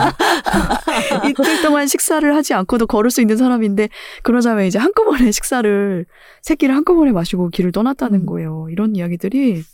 [1.29, 3.89] 이틀 동안 식사를 하지 않고도 걸을 수 있는 사람인데
[4.23, 6.07] 그러자면 이제 한꺼번에 식사를
[6.43, 8.27] 세 끼를 한꺼번에 마시고 길을 떠났다는 음.
[8.27, 8.67] 거예요.
[8.71, 9.65] 이런 이야기들이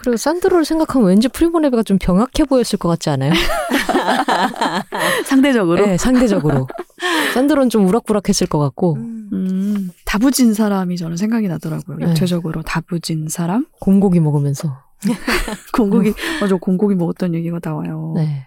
[0.00, 3.32] 그리고 산드로를 생각하면 왠지 프리모레비가 좀 병약해 보였을 것 같지 않아요?
[5.26, 6.68] 상대적으로 네, 상대적으로.
[7.34, 9.28] 산드로는 좀 우락부락했을 것 같고 음.
[9.32, 11.98] 음, 다부진 사람이 저는 생각이 나더라고요.
[11.98, 12.08] 네.
[12.08, 13.66] 육체적으로 다부진 사람?
[13.80, 14.87] 곰고기 먹으면서.
[15.74, 18.14] 공고기, 맞아, 공고기 먹었던 얘기가 나와요.
[18.16, 18.46] 네.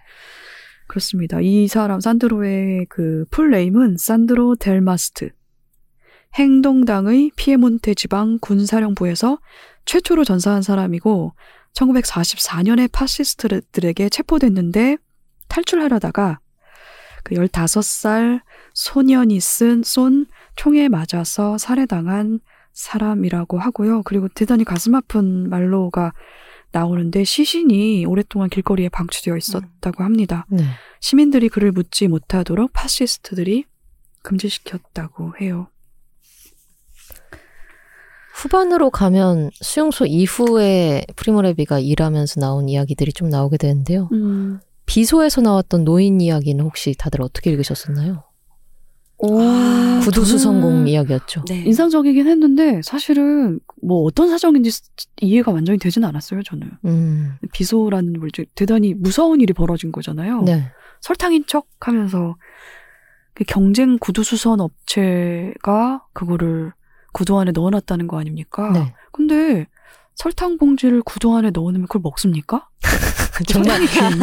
[0.88, 1.40] 그렇습니다.
[1.40, 5.30] 이 사람, 산드로의 그 풀네임은 산드로 델마스트.
[6.34, 9.38] 행동당의 피에몬테 지방 군사령부에서
[9.84, 11.34] 최초로 전사한 사람이고,
[11.74, 14.98] 1944년에 파시스트들에게 체포됐는데,
[15.48, 16.40] 탈출하려다가,
[17.24, 18.40] 그 15살
[18.74, 20.26] 소년이 쓴, 쏜
[20.56, 22.40] 총에 맞아서 살해당한
[22.72, 24.02] 사람이라고 하고요.
[24.02, 26.12] 그리고 대단히 가슴 아픈 말로가
[26.72, 30.46] 나오는데 시신이 오랫동안 길거리에 방치되어 있었다고 합니다.
[30.48, 30.64] 네.
[31.00, 33.66] 시민들이 그를 묻지 못하도록 파시스트들이
[34.22, 35.68] 금지시켰다고 해요.
[38.34, 44.08] 후반으로 가면 수용소 이후에 프리모레비가 일하면서 나온 이야기들이 좀 나오게 되는데요.
[44.12, 44.60] 음.
[44.86, 48.24] 비소에서 나왔던 노인 이야기는 혹시 다들 어떻게 읽으셨었나요?
[49.24, 51.44] 오, 아, 구두 수선공 저는 이야기였죠.
[51.46, 51.62] 네.
[51.64, 54.82] 인상적이긴 했는데 사실은 뭐 어떤 사정인지 스-
[55.20, 56.42] 이해가 완전히 되지는 않았어요.
[56.42, 60.42] 저는 음, 비소라는 물질 대단히 무서운 일이 벌어진 거잖아요.
[60.42, 60.70] 네.
[61.00, 62.36] 설탕인 척하면서
[63.34, 66.72] 그 경쟁 구두 수선 업체가 그거를
[67.12, 68.70] 구두 안에 넣어놨다는 거 아닙니까?
[68.72, 68.92] 네.
[69.12, 69.66] 근데
[70.14, 72.68] 설탕 봉지를 구두 안에 넣어놓으면 그걸 먹습니까?
[73.46, 73.82] 정말?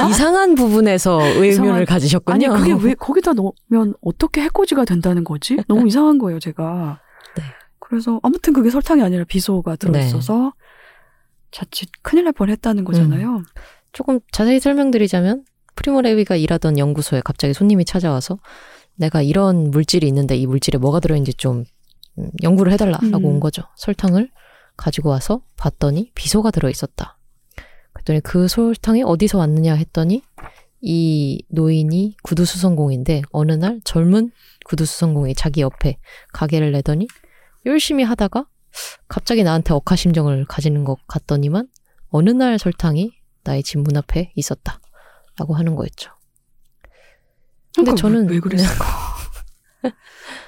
[0.10, 2.54] 이상한 부분에서 의문을 가지셨군요.
[2.54, 5.58] 아니 그게 왜 거기다 넣으면 어떻게 해코지가 된다는 거지?
[5.68, 7.00] 너무 이상한 거예요, 제가.
[7.36, 7.44] 네.
[7.80, 10.54] 그래서 아무튼 그게 설탕이 아니라 비소가 들어있어서
[11.52, 13.44] 자칫 큰일 날 뻔했다는 거잖아요.
[13.92, 15.44] 조금 자세히 설명드리자면
[15.76, 18.38] 프리모레비가 일하던 연구소에 갑자기 손님이 찾아와서
[18.96, 21.64] 내가 이런 물질이 있는데 이 물질에 뭐가 들어있는지 좀
[22.18, 23.26] 음, 연구를 해달라라고 음.
[23.26, 23.64] 온 거죠.
[23.78, 24.30] 설탕을
[24.78, 27.18] 가지고 와서 봤더니 비소가 들어있었다.
[28.00, 30.22] 그랬더니 그 설탕이 어디서 왔느냐 했더니
[30.82, 34.32] 이 노인이 구두수선공인데 어느 날 젊은
[34.66, 35.98] 구두수선공이 자기 옆에
[36.34, 37.08] 가게를 내더니
[37.66, 38.46] 열심히 하다가
[39.08, 41.68] 갑자기 나한테 억하심정을 가지는 것 같더니만
[42.10, 43.12] 어느 날 설탕이
[43.44, 44.80] 나의 집 문 앞에 있었다.
[45.38, 46.12] 라고 하는 거였죠.
[47.76, 48.99] 근데 저는 왜, 왜 그랬을까?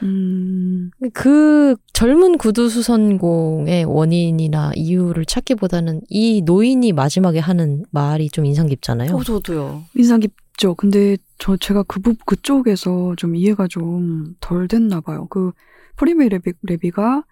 [0.03, 9.15] 음, 그 젊은 구두수선공의 원인이나 이유를 찾기보다는 이 노인이 마지막에 하는 말이 좀 인상 깊잖아요.
[9.15, 9.84] 어, 저도요.
[9.95, 10.75] 인상 깊죠.
[10.75, 15.27] 근데 저 제가 그 부, 그쪽에서 좀 이해가 좀 덜 됐나 봐요.
[15.29, 15.51] 그
[15.97, 17.23] 프리메 레비, 레비가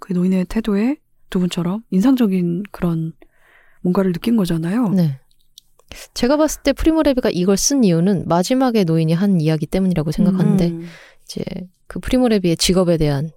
[0.00, 0.96] 그 노인의 태도에
[1.30, 3.12] 두 분처럼 인상적인 그런
[3.82, 4.88] 뭔가를 느낀 거잖아요.
[4.90, 5.20] 네.
[6.14, 10.86] 제가 봤을 때 프리모 레비가 이걸 쓴 이유는 마지막에 노인이 한 이야기 때문이라고 생각하는데 음.
[11.30, 11.44] 이제
[11.86, 13.30] 그 프리모레비의 직업에 대한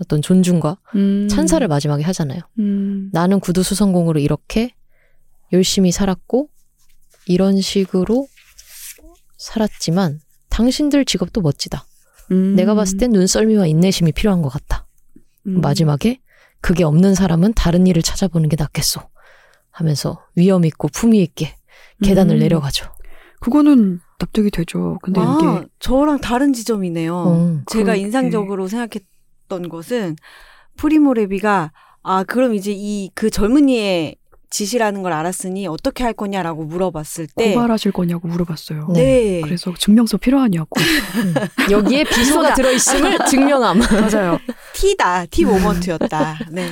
[0.00, 2.40] 어떤 존중과 음, 찬사를 마지막에 하잖아요.
[2.58, 4.74] 음, 나는 구두 수선공으로 이렇게
[5.52, 6.50] 열심히 살았고
[7.26, 8.28] 이런 식으로
[9.38, 10.20] 살았지만
[10.50, 11.84] 당신들 직업도 멋지다.
[12.30, 14.86] 음, 내가 봤을 땐 눈썰미와 인내심이 필요한 것 같다.
[15.46, 16.20] 음, 마지막에
[16.60, 19.00] 그게 없는 사람은 다른 일을 찾아보는 게 낫겠소.
[19.70, 21.54] 하면서 위험 있고 품위 있게
[22.02, 22.92] 계단을 음, 내려가죠.
[23.40, 24.98] 그거는 납득이 되죠.
[25.02, 27.24] 근데 아, 이게 저랑 다른 지점이네요.
[27.26, 28.00] 음, 제가 그렇게.
[28.00, 30.16] 인상적으로 생각했던 것은
[30.76, 34.16] 프리모 레비가 아 그럼 이제 이 그 젊은이의
[34.50, 38.88] 짓이라는 걸 알았으니 어떻게 할 거냐라고 물어봤을 때 고발하실 거냐고 물어봤어요.
[38.94, 39.42] 네.
[39.42, 40.70] 그래서 증명서 필요하냐고.
[41.70, 43.78] 여기에 비소가 들어있음을 증명함.
[43.78, 44.38] 맞아요.
[44.74, 45.26] T다.
[45.26, 46.38] T 모먼트였다.
[46.50, 46.66] 네.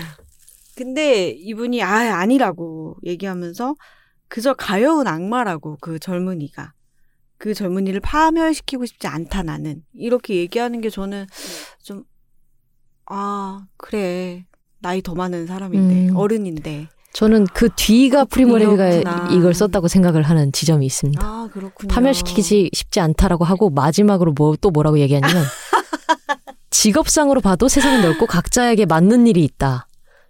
[0.74, 3.74] 근데 이분이 아 아니라고 얘기하면서
[4.28, 6.72] 그저 가여운 악마라고 그 젊은이가
[7.38, 11.26] 그 젊은이를 파멸시키고 싶지 않다 나는 이렇게 얘기하는 게 저는
[11.82, 12.04] 좀
[13.06, 14.46] 아 그래
[14.80, 16.16] 나이 더 많은 사람인데 음.
[16.16, 19.28] 어른인데 저는 그 뒤가 프리모레비가.
[19.30, 21.26] 이걸 썼다고 생각을 하는 지점이 있습니다.
[21.26, 21.48] 아
[21.88, 25.42] 파멸시키기 쉽지 않다라고 하고 마지막으로 뭐 또 뭐라고 얘기하냐면
[26.70, 29.86] 직업상으로 봐도 세상은 넓고 각자에게 맞는 일이 있다.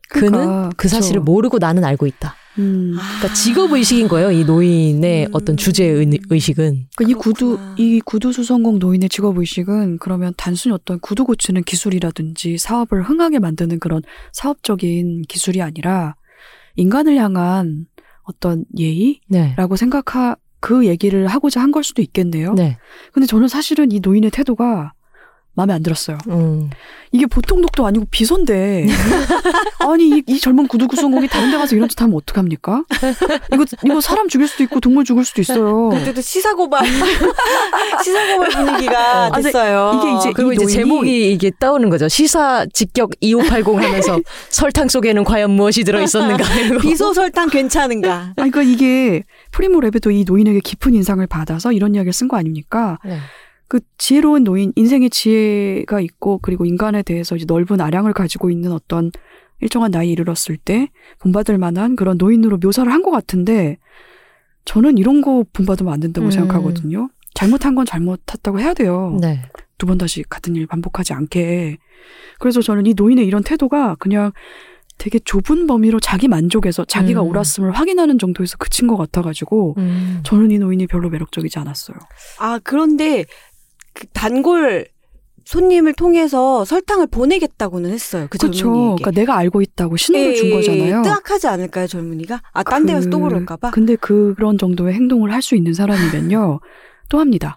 [0.08, 1.32] 그는 그러니까, 그 사실을 그쵸.
[1.32, 2.36] 모르고 나는 알고 있다.
[2.58, 2.94] 음.
[2.98, 4.30] 아, 그러니까 직업 의식인 거예요.
[4.30, 5.30] 이 노인의 음.
[5.32, 6.86] 어떤 주제 의식은.
[6.96, 7.58] 그러니까 이 구두.
[7.76, 13.78] 이 구두 수성공 노인의 직업 의식은 그러면 단순히 어떤 구두 고치는 기술이라든지 사업을 흥하게 만드는
[13.78, 14.02] 그런
[14.32, 16.16] 사업적인 기술이 아니라
[16.76, 17.86] 인간을 향한
[18.22, 19.76] 어떤 예의라고 네.
[19.76, 22.54] 생각하 그 얘기를 하고자 한 걸 수도 있겠네요.
[22.54, 22.78] 네.
[23.12, 24.92] 근데 저는 사실은 이 노인의 태도가
[25.56, 26.18] 마음에 안 들었어요.
[26.28, 26.70] 음.
[27.12, 28.86] 이게 보통 독도 아니고 비선데
[29.80, 32.84] 아니 이, 이 젊은 구두 구성공이 다른 데 가서 이런 짓 하면 어떡합니까?
[33.54, 35.88] 이거 이거 사람 죽일 수도 있고 동물 죽일 수도 있어요.
[35.90, 36.84] 그때도 시사고발
[38.04, 42.08] 시사고발 분위기가 아, 근데 됐어요 이게 이제 그리고 이제 제목이 이게 떠오는 거죠.
[42.08, 46.44] 시사 직격 2580 하면서 설탕 속에는 과연 무엇이 들어 있었는가.
[46.54, 46.80] 이러고.
[46.82, 52.12] 비소 설탕 괜찮은가 아니 그러니까 이게 프리모 레베도 이 노인에게 깊은 인상을 받아서 이런 이야기를
[52.12, 52.98] 쓴 거 아닙니까?
[53.04, 53.18] 네.
[53.68, 59.10] 그 지혜로운 노인, 인생의 지혜가 있고 그리고 인간에 대해서 이제 넓은 아량을 가지고 있는 어떤
[59.60, 60.88] 일정한 나이에 이르렀을 때
[61.18, 63.78] 본받을 만한 그런 노인으로 묘사를 한 것 같은데
[64.64, 66.30] 저는 이런 거 본받으면 안 된다고 음.
[66.30, 67.08] 생각하거든요.
[67.34, 69.16] 잘못한 건 잘못했다고 해야 돼요.
[69.20, 69.42] 네.
[69.78, 71.76] 두번 다시 같은 일 반복하지 않게.
[72.38, 74.32] 그래서 저는 이 노인의 이런 태도가 그냥
[74.98, 77.28] 되게 좁은 범위로 자기 만족에서 자기가 음.
[77.28, 80.20] 옳았음을 확인하는 정도에서 그친 것 같아가지고 음.
[80.24, 81.98] 저는 이 노인이 별로 매력적이지 않았어요.
[82.40, 83.26] 아 그런데
[83.96, 84.86] 그 단골
[85.44, 88.58] 손님을 통해서 설탕을 보내겠다고는 했어요 그 그렇죠.
[88.58, 91.02] 젊은이에게 그러니까 내가 알고 있다고 신호를 준 예, 거잖아요.
[91.02, 95.72] 뜨악하지 않을까요 젊은이가 아 딴데 가서 또 그럴까봐 근데 그런 정도의 행동을 할 수 있는
[95.72, 96.60] 사람이면요.
[97.08, 97.54] 또 합니다.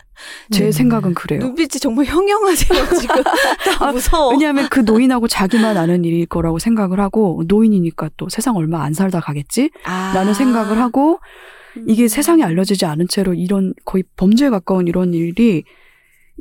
[0.51, 0.71] 제 음.
[0.71, 1.39] 생각은 그래요.
[1.39, 3.23] 눈빛이 정말 형형하세요 지금.
[3.79, 4.29] 다 무서워.
[4.29, 9.21] 왜냐하면 그 노인하고 자기만 아는 일일 거라고 생각을 하고 노인이니까 또 세상 얼마 안 살다
[9.21, 9.71] 가겠지?
[9.85, 10.11] 아.
[10.13, 11.19] 라는 생각을 하고
[11.87, 12.07] 이게 음.
[12.07, 15.63] 세상에 알려지지 않은 채로 이런 거의 범죄에 가까운 이런 일이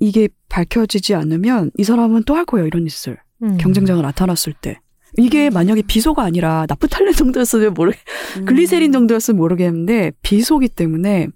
[0.01, 3.57] 이게 밝혀지지 않으면 이 사람은 또 할 거예요 이런 짓을 음.
[3.59, 4.81] 경쟁자가 나타났을 때
[5.17, 5.55] 이게 음.
[5.55, 7.93] 만약에 비소가 아니라 나프탈렌 정도였으면 모르
[8.39, 8.45] 음.
[8.45, 11.29] 글리세린 정도였으면 모르겠는데 비소기 때문에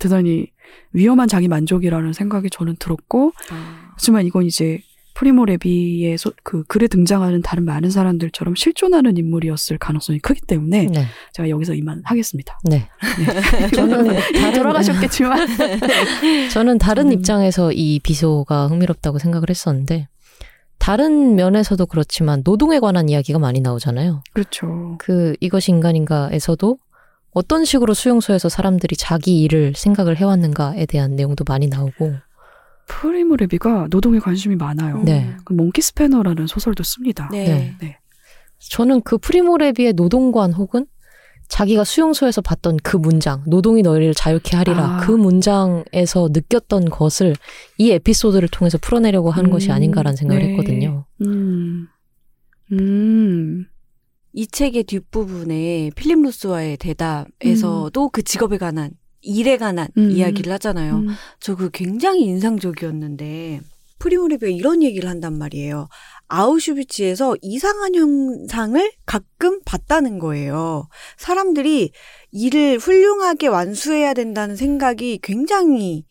[0.00, 0.46] 대단히
[0.92, 3.90] 위험한 자기 만족이라는 생각이 저는 들었고 아.
[3.94, 4.80] 하지만 이건 이제
[5.14, 11.06] 프리모 레비의 소- 그 글에 등장하는 다른 많은 사람들처럼 실존하는 인물이었을 가능성이 크기 때문에 네.
[11.32, 12.58] 제가 여기서 이만하겠습니다.
[12.64, 12.88] 네.
[13.74, 15.46] 저는 다른 돌아가셨겠지만
[16.52, 17.12] 저는 다른 음.
[17.12, 20.08] 입장에서 이 비소가 흥미롭다고 생각을 했었는데
[20.78, 24.22] 다른 면에서도 그렇지만 노동에 관한 이야기가 많이 나오잖아요.
[24.32, 24.96] 그렇죠.
[24.98, 26.78] 그 이것이 인간인가에서도
[27.32, 32.14] 어떤 식으로 수용소에서 사람들이 자기 일을 생각을 해왔는가에 대한 내용도 많이 나오고
[32.86, 35.02] 프리모 레비가 노동에 관심이 많아요.
[35.04, 35.36] 네.
[35.44, 37.28] 그 몽키 스패너라는 소설도 씁니다.
[37.32, 37.44] 네.
[37.44, 37.76] 네.
[37.80, 37.98] 네.
[38.58, 40.86] 저는 그 프리모 레비의 노동관 혹은
[41.48, 44.96] 자기가 수용소에서 봤던 그 문장, 노동이 너희를 자유케 하리라.
[44.96, 45.00] 아.
[45.00, 47.36] 그 문장에서 느꼈던 것을
[47.78, 50.48] 이 에피소드를 통해서 풀어내려고 한 음, 것이 아닌가라는 생각을 네.
[50.50, 51.04] 했거든요.
[51.22, 51.86] 음.
[52.72, 53.66] 음.
[54.32, 58.90] 이 책의 뒷부분에 필립 루스와의 대답에서도 그 직업에 관한
[59.24, 60.10] 일에 관한 음.
[60.10, 60.96] 이야기를 하잖아요.
[60.96, 61.08] 음.
[61.40, 63.60] 저그 굉장히 인상적이었는데
[63.98, 65.88] 프리모레비가 이런 얘기를 한단 말이에요.
[66.28, 70.88] 아우슈비츠에서 이상한 현상을 가끔 봤다는 거예요.
[71.16, 71.90] 사람들이
[72.32, 76.04] 일을 훌륭하게 완수해야 된다는 생각이 굉장히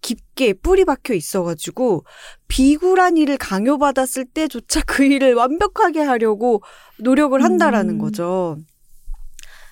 [0.00, 2.04] 깊게 뿌리 박혀 있어가지고
[2.48, 6.62] 비굴한 일을 강요받았을 때조차 그 일을 완벽하게 하려고
[7.00, 7.98] 노력을 한다라는 음.
[7.98, 8.56] 거죠.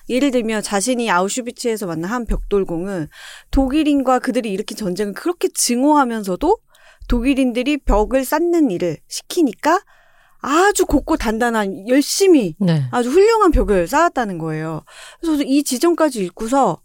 [0.09, 3.07] 예를 들면 자신이 아우슈비츠에서 만난 한 벽돌공은
[3.51, 6.57] 독일인과 그들이 일으킨 전쟁을 그렇게 증오하면서도
[7.07, 9.81] 독일인들이 벽을 쌓는 일을 시키니까
[10.39, 12.83] 아주 곱고 단단한 열심히 네.
[12.91, 14.83] 아주 훌륭한 벽을 쌓았다는 거예요.
[15.19, 16.81] 그래서 이 지점까지 읽고서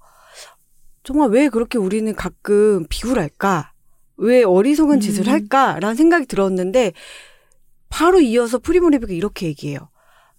[1.02, 3.72] 정말 왜 그렇게 우리는 가끔 비굴할까?
[4.16, 5.00] 왜 어리석은 음.
[5.00, 5.78] 짓을 할까?
[5.80, 6.92] 라는 생각이 들었는데
[7.88, 9.90] 바로 이어서 프리모레비가 이렇게 얘기해요.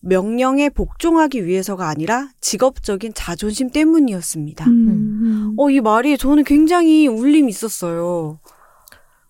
[0.01, 4.65] 명령에 복종하기 위해서가 아니라 직업적인 자존심 때문이었습니다.
[4.65, 5.55] 음.
[5.57, 8.39] 어, 이 말이 저는 굉장히 울림이 있었어요.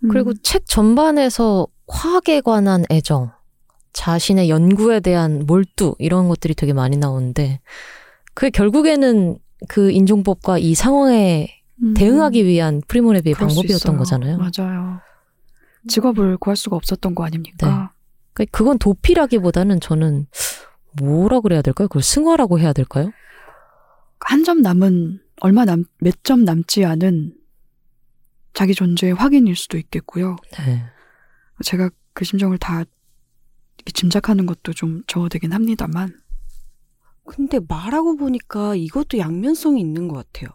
[0.10, 3.32] 그리고 책 전반에서 화학에 관한 애정,
[3.94, 7.60] 자신의 연구에 대한 몰두 이런 것들이 되게 많이 나오는데
[8.34, 11.50] 그게 결국에는 그 인종법과 이 상황에
[11.84, 11.94] 음.
[11.94, 13.98] 대응하기 위한 프리모레비의 방법이었던.
[13.98, 14.38] 거잖아요.
[14.38, 15.00] 맞아요.
[15.88, 17.92] 직업을 구할 수가 없었던 거 아닙니까?
[18.34, 20.28] 그러니까 그건 도피라기보다는 저는
[20.98, 21.88] 뭐라 그래야 될까요?
[21.88, 23.12] 그걸 승화라고 해야 될까요?
[24.20, 27.36] 한 점 남은 얼마 남 몇 점 남지 않은
[28.54, 30.36] 자기 존재의 확인일 수도 있겠고요.
[30.60, 30.84] 네.
[31.64, 32.84] 제가 그 심정을 다
[33.94, 36.20] 짐작하는 것도 좀 저어되긴 합니다만
[37.26, 40.50] 근데 말하고 보니까 이것도 양면성이 있는 것 같아요.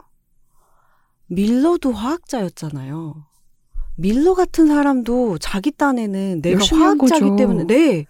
[1.28, 3.26] 밀러도 화학자였잖아요.
[3.96, 7.36] 밀러 같은 사람도 자기 딴에는 내가 화학자기.
[7.36, 8.04] 때문에 네.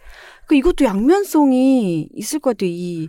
[0.46, 2.70] 그 이것도 양면성이 있을 것 같아요.
[2.70, 3.08] 이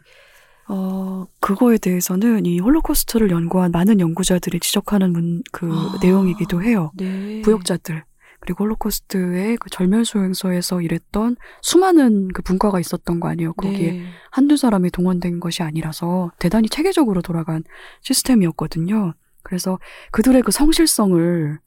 [0.70, 5.98] 어 그거에 대해서는 이 홀로코스트를 연구한 많은 연구자들이 지적하는 문, 그 아.
[6.02, 6.92] 내용이기도 해요.
[6.98, 7.42] 네.
[7.42, 8.04] 부역자들
[8.42, 13.54] 그리고 홀로코스트의 그 절멸소행소에서 일했던 수많은 그 분과가 있었던 거 아니에요.
[13.54, 14.04] 거기에 네.
[14.30, 17.64] 한두 사람이 동원된 것이 아니라서 대단히 체계적으로 돌아간
[18.02, 19.14] 시스템이었거든요.
[19.44, 19.80] 그래서
[20.12, 21.60] 그들의 그 성실성을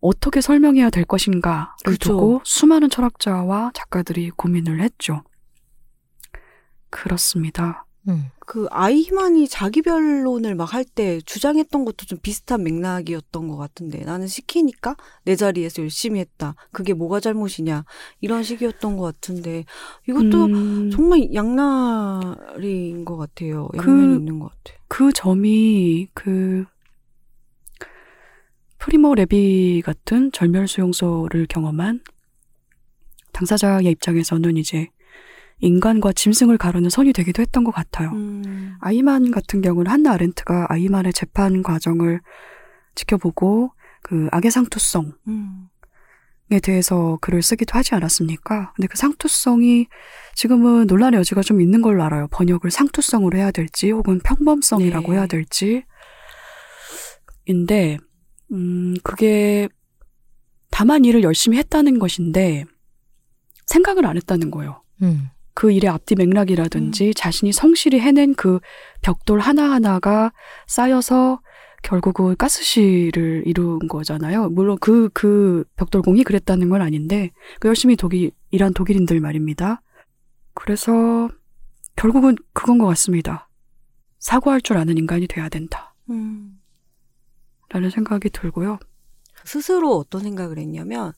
[0.00, 2.10] 어떻게 설명해야 될 것인가를 그렇죠.
[2.10, 5.22] 두고 수많은 철학자와 작가들이 고민을 했죠.
[6.90, 7.84] 그렇습니다.
[8.08, 8.26] 음.
[8.46, 14.26] 그 아이히만이 자기 변론을 막 할 때 주장했던 것도 좀 비슷한 맥락이었던 것 같은데 나는
[14.26, 16.54] 시키니까 내 자리에서 열심히 했다.
[16.72, 17.84] 그게 뭐가 잘못이냐
[18.20, 19.64] 이런 식이었던 것 같은데
[20.08, 23.68] 이것도 음, 정말 양날인 것 같아요.
[23.76, 24.78] 그- 양면이 있는 것 같아요.
[24.88, 26.64] 그 점이 그
[28.78, 32.00] 프리모 레비 같은 절멸 수용소를 경험한
[33.32, 34.88] 당사자의 입장에서는 이제
[35.60, 38.10] 인간과 짐승을 가르는 선이 되기도 했던 것 같아요.
[38.10, 38.76] 음.
[38.80, 42.20] 아이만 같은 경우는 한나 아렌트가 아이만의 재판 과정을
[42.94, 43.72] 지켜보고
[44.02, 45.68] 그 악의 상투성에 음.
[46.62, 48.72] 대해서 글을 쓰기도 하지 않았습니까?
[48.74, 49.86] 근데 그 상투성이
[50.34, 52.28] 지금은 논란의 여지가 좀 있는 걸로 알아요.
[52.28, 55.18] 번역을 상투성으로 해야 될지 혹은 평범성이라고 네.
[55.18, 55.84] 해야 될지.
[57.44, 57.98] 인데,
[58.52, 59.68] 음, 그게
[60.70, 62.64] 다만 일을 열심히 했다는 것인데
[63.66, 64.82] 생각을 안 했다는 거예요.
[65.02, 65.30] 음.
[65.54, 68.60] 그 일의 앞뒤 맥락이라든지 자신이 성실히 해낸 그
[69.02, 70.32] 벽돌 하나하나가
[70.68, 71.40] 쌓여서
[71.82, 74.50] 결국은 가스시를 이룬 거잖아요.
[74.50, 77.30] 물론 그, 그 벽돌공이 그랬다는 건 아닌데,
[77.60, 79.82] 그 열심히 독일, 일한 독일인들 말입니다.
[80.54, 81.28] 그래서
[81.96, 83.48] 결국은 그건 것 같습니다.
[84.18, 85.94] 사고할 줄 아는 인간이 돼야 된다.
[86.10, 86.57] 음.
[87.68, 88.78] 라는 생각이 들고요.
[89.44, 91.12] 스스로 어떤 생각을 했냐면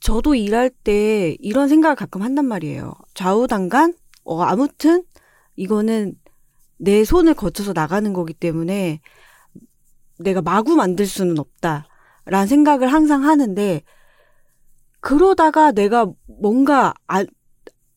[0.00, 2.92] 저도 일할 때 이런 생각을 가끔 한단 말이에요.
[3.14, 5.02] 좌우당간 어 아무튼
[5.56, 6.14] 이거는
[6.78, 9.00] 내 손을 거쳐서 나가는 거기 때문에
[10.18, 11.86] 내가 마구 만들 수는 없다
[12.24, 13.82] 라는 생각을 항상 하는데
[15.00, 16.10] 그러다가 내가
[16.40, 17.24] 뭔가 아,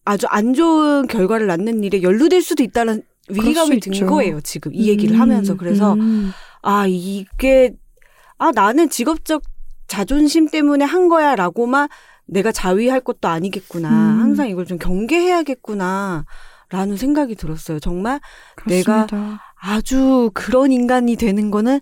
[0.06, 4.08] 아주 안 좋은 결과를 낳는 일에 연루될 수도 있다는 위기감이 든.
[4.08, 4.42] 거예요.
[4.42, 6.32] 지금 이 얘기를 음, 하면서 그래서 음,
[6.62, 7.74] 아, 이게,
[8.38, 9.44] 아, 나는 직업적
[9.88, 11.90] 자존심 때문에 한 거야 라고만
[12.26, 13.90] 내가 자위할 것도 아니겠구나.
[13.90, 14.20] 음.
[14.22, 16.26] 항상 이걸 좀 경계해야겠구나.
[16.70, 17.80] 라는 생각이 들었어요.
[17.82, 18.22] 정말
[18.66, 19.42] 내가 그렇습니다.
[19.60, 21.80] 아주 그런 인간이 되는 거는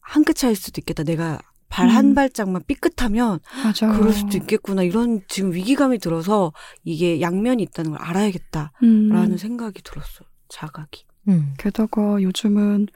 [0.00, 1.02] 한 끗 차일 수도 있겠다.
[1.02, 2.14] 내가 발한 음.
[2.14, 3.96] 발짝만 삐끗하면 맞아요.
[3.98, 4.82] 그럴 수도 있겠구나.
[4.84, 6.52] 이런 지금 위기감이 들어서
[6.84, 8.72] 이게 양면이 있다는 걸 알아야겠다.
[8.84, 9.08] 음.
[9.08, 10.28] 라는 생각이 들었어요.
[10.48, 11.04] 자각이.
[11.28, 11.54] 음.
[11.58, 12.86] 게다가 요즘은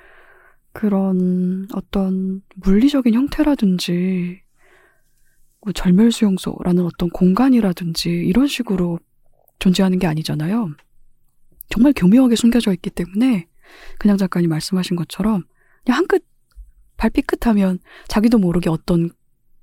[0.75, 4.43] 그런 어떤 물리적인 형태라든지
[5.63, 8.99] 뭐 절멸수용소라는 어떤 공간이라든지 이런 식으로
[9.61, 10.75] 존재하는 게 아니잖아요.
[11.71, 13.47] 정말 교묘하게 숨겨져 있기 때문에
[13.99, 15.45] 그냥 작가님 말씀하신 것처럼
[15.85, 16.25] 그냥 한 끗
[16.97, 19.11] 발삐끗하면 자기도 모르게 어떤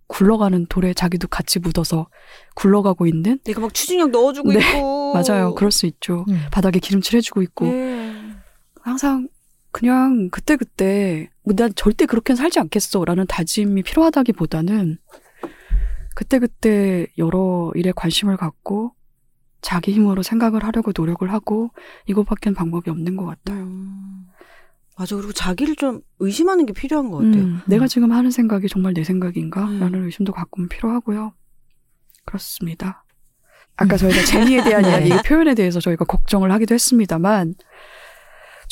[0.07, 2.07] 굴러가는 돌에 자기도 같이 묻어서
[2.55, 5.13] 굴러가고 있는 내가 막 추진력 넣어주고 네, 있고.
[5.15, 5.55] 맞아요.
[5.55, 6.25] 그럴 수 있죠.
[6.29, 6.41] 음.
[6.51, 8.13] 바닥에 기름칠 해주고 있고 네.
[8.81, 9.29] 항상
[9.71, 14.97] 그냥 그때그때 뭐 난 절대 그렇게는 살지 않겠어라는 다짐이 필요하다기보다는
[16.15, 18.93] 그때그때 여러 일에 관심을 갖고
[19.61, 21.71] 자기 힘으로 생각을 하려고 노력을 하고
[22.07, 23.63] 이것밖엔 방법이 없는 것 같아요.
[23.63, 24.25] 음.
[24.97, 25.15] 맞아.
[25.15, 27.43] 그리고 자기를 좀 의심하는 게 필요한 것 같아요.
[27.43, 29.65] 음, 내가 지금 하는 생각이 정말 내 생각인가?
[29.65, 29.79] 음.
[29.79, 31.33] 라는 의심도 가끔 필요하고요.
[32.25, 33.03] 그렇습니다.
[33.77, 34.89] 아까 저희가 재미에 대한 네.
[34.89, 37.55] 이야기, 이 표현에 대해서 저희가 걱정을 하기도 했습니다만,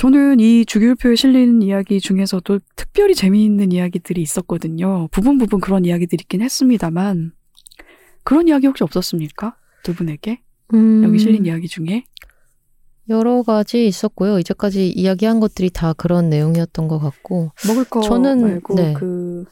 [0.04, 5.10] 저는 이 주기율표에 실린 이야기 중에서도 특별히 재미있는 이야기들이 있었거든요.
[5.12, 7.34] 부분 부분 그런 이야기들이 있긴 했습니다만,
[8.24, 9.58] 그런 이야기 혹시 없었습니까?
[9.84, 10.39] 두 분에게?
[10.74, 11.04] 음.
[11.04, 12.06] 여기 실린 이야기 중에?
[13.10, 14.39] 여러 가지 있었고요.
[14.39, 17.52] 이제까지 이야기한 것들이 다 그런 내용이었던 것 같고.
[17.68, 18.93] 먹을 거 저는, 말고 네.
[18.93, 19.43] 그,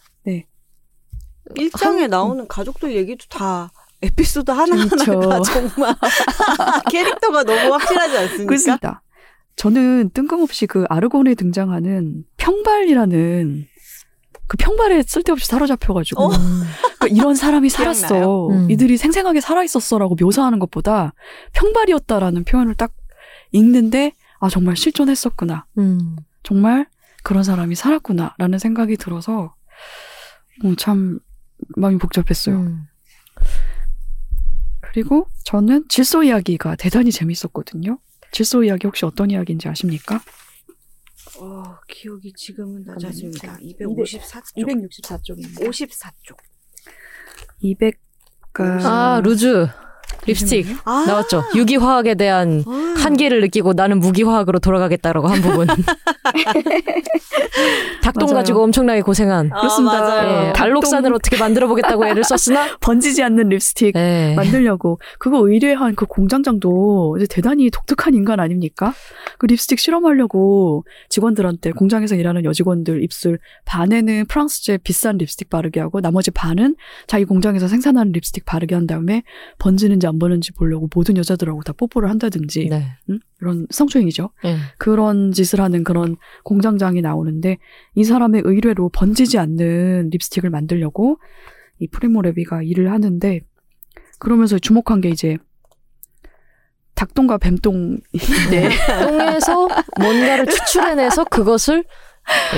[1.56, 3.70] 일장에 한- 나오는 가족들 얘기도 다
[4.02, 5.30] 에피소드 하나하나가.
[5.30, 5.96] 다 정말
[6.92, 8.46] 캐릭터가 너무 확실하지 않습니까?
[8.46, 9.02] 그렇습니다.
[9.58, 13.68] 저는 뜬금없이 그 아르곤에 등장하는 평발이라는
[14.48, 16.30] 그 평발에 쓸데없이 사로잡혀가지고 어.
[16.30, 16.64] 음.
[17.00, 18.48] 그 이런 사람이 살았어.
[18.50, 18.72] 음.
[18.72, 21.14] 이들이 생생하게 살아 있었어라고 묘사하는 것보다
[21.54, 22.94] 평발이었다라는 표현을 딱
[23.52, 25.66] 읽는데 아 정말 실존했었구나.
[25.80, 26.16] 음.
[26.44, 26.88] 정말
[27.24, 29.56] 그런 사람이 살았구나라는 생각이 들어서
[30.64, 31.20] 어, 참
[31.76, 32.58] 마음이 복잡했어요.
[32.58, 32.84] 음.
[34.82, 38.00] 그리고 저는 질소 이야기가 대단히 재밌었거든요.
[38.32, 40.22] 질소 이야기 혹시 어떤 이야기인지 아십니까?
[41.40, 42.84] 어, 기억이 지금은.
[42.86, 43.48] 낮아집니다.
[43.48, 44.56] 자, 254쪽.
[44.58, 45.60] 264쪽입니다.
[45.60, 46.38] 54쪽.
[47.64, 49.68] 200가 아, 루즈.
[50.28, 50.68] 립스틱.
[50.86, 51.44] 아, 나왔죠.
[51.56, 52.96] 유기화학에 대한 아.
[52.98, 55.68] 한계를 느끼고 나는 무기화학으로 돌아가겠다라고 한 부분.
[58.04, 58.28] 닭똥.
[58.34, 59.52] 가지고 엄청나게 고생한.
[59.54, 60.50] 아, 그렇습니다.
[60.50, 60.54] 예.
[60.56, 64.34] 알록산을 어떻게 만들어 보겠다고 애를 썼으나 번지지 않는 립스틱 예.
[64.36, 68.94] 만들려고 그거 의뢰한 그 공장장도 이제 대단히 독특한 인간 아닙니까?
[69.38, 76.32] 그 립스틱 실험하려고 직원들한테 공장에서 일하는 여직원들 입술 반에는 프랑스제 비싼 립스틱 바르게 하고 나머지
[76.32, 76.76] 반은
[77.08, 79.24] 자기 공장에서 생산하는 립스틱 바르게 한 다음에
[79.58, 82.98] 번지는지 안 번지는지 보려고 모든 여자들하고 다 뽀뽀를 한다든지 네.
[83.10, 83.20] 응?
[83.42, 84.30] 이런 성추행이죠.
[84.46, 84.58] 예.
[84.78, 87.58] 그런 짓을 하는 그런 공장장이 나오는데
[87.96, 91.20] 이 사람의 의뢰로 번지지 않는 립스틱을 만들려고
[91.80, 93.42] 이 프리모 레비가 일을 하는데
[94.20, 95.38] 그러면서 주목한 게 이제
[96.96, 98.70] 닭똥과 뱀똥인데
[99.02, 99.68] 똥에서
[100.00, 101.84] 뭔가를 추출해내서 그것을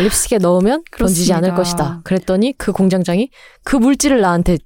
[0.01, 1.83] 립스틱에 넣으면 번지지 않을 그렇습니다.
[1.85, 2.01] 것이다.
[2.03, 3.29] 그랬더니 그 공장장이
[3.63, 4.57] 그 물질을 나한테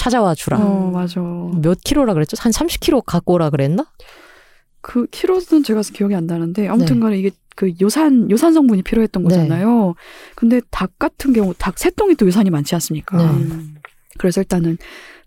[0.00, 0.56] 찾아와 주라.
[0.58, 2.34] 어 맞아 몇 킬로라 그랬죠?
[2.40, 3.84] 한 30킬로 갖고 오라 그랬나?
[4.80, 6.68] 그 키로는 제가 기억이 안 나는데 네.
[6.68, 9.28] 아무튼간에 이게 그 요산 요산 성분이 필요했던 네.
[9.28, 9.94] 거잖아요.
[10.36, 13.18] 근데 닭 같은 경우 닭 새똥이 또 요산이 많지 않습니까?
[13.18, 13.24] 네.
[13.24, 13.74] 음.
[14.16, 14.78] 그래서 일단은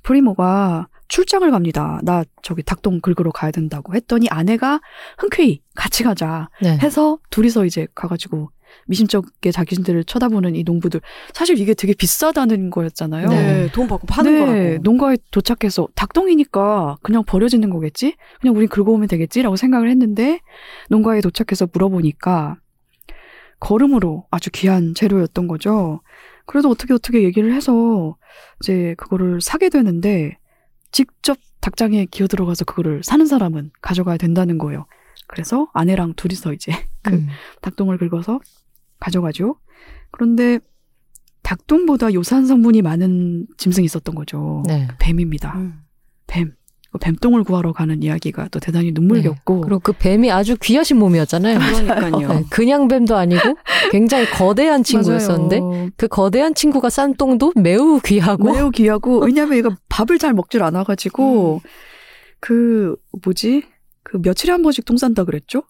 [0.01, 1.99] 프리모가 출장을 갑니다.
[2.01, 4.81] 나 저기 닭똥 긁으러 가야 된다고 했더니 아내가
[5.19, 6.79] 흔쾌히 같이 가자 네.
[6.81, 8.49] 해서 둘이서 이제 가가지고
[8.87, 11.01] 미심쩍게 자기들을 쳐다보는 이 농부들
[11.33, 13.27] 사실 이게 되게 비싸다는 거였잖아요.
[13.29, 14.83] 네, 돈 받고 파는 네, 거라고.
[14.83, 18.15] 농가에 도착해서 닭똥이니까 그냥 버려지는 거겠지?
[18.41, 20.39] 그냥 우린 긁어오면 되겠지라고 생각을 했는데
[20.89, 22.57] 농가에 도착해서 물어보니까
[23.59, 26.01] 걸음으로 아주 귀한 재료였던 거죠.
[26.45, 28.17] 그래도 어떻게 어떻게 얘기를 해서
[28.61, 30.37] 이제 그거를 사게 되는데
[30.91, 34.85] 직접 닭장에 기어 들어가서 그거를 사는 사람은 가져가야 된다는 거예요.
[35.27, 37.27] 그래서 아내랑 둘이서 이제 그 음.
[37.61, 38.39] 닭똥을 긁어서
[39.03, 39.55] 가져가죠.
[40.11, 40.59] 그런데
[41.43, 44.63] 닭똥보다 요산 성분이 많은 짐승이 있었던 거죠.
[44.65, 44.87] 네.
[44.99, 45.53] 뱀입니다.
[45.57, 45.81] 음.
[46.27, 46.53] 뱀.
[46.91, 51.57] 그 뱀똥을 구하러 가는 이야기가 또 대단히 눈물겹고 그리고 그 뱀이 아주 귀하신 몸이었잖아요.
[51.57, 52.33] 그러니까요.
[52.33, 53.57] 네, 그냥 뱀도 아니고
[53.91, 55.89] 굉장히 거대한 친구였었는데 맞아요.
[55.97, 61.61] 그 거대한 친구가 싼 똥도 매우 귀하고 매우 귀하고 왜냐면 얘가 밥을 잘 먹질 않아가지고
[62.39, 63.63] 그 뭐지
[64.03, 65.63] 그 며칠에 한 번씩 똥 싼다 그랬죠?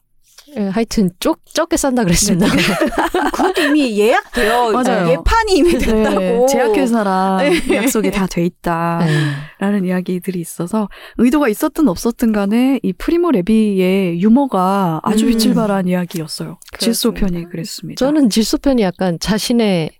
[0.58, 2.48] 예, 하여튼 쪽 적게 싼다 그랬습니다.
[3.34, 4.72] 그것도 이미 예약돼요.
[4.72, 5.10] 맞아요.
[5.12, 6.20] 예판이 이미 됐다고.
[6.20, 7.38] 네, 제약회사랑
[7.68, 7.76] 네.
[7.76, 9.88] 약속이 다 돼 있다라는 네.
[9.88, 15.32] 이야기들이 있어서 의도가 있었든 없었든 간에 이 프리모 레비의 유머가 아주 음.
[15.38, 16.58] 빛을 발한 이야기였어요.
[16.80, 17.38] 질소 그렇습니다.
[17.40, 18.00] 편이 그랬습니다.
[18.06, 19.92] 저는 질소 편이 약간 자신의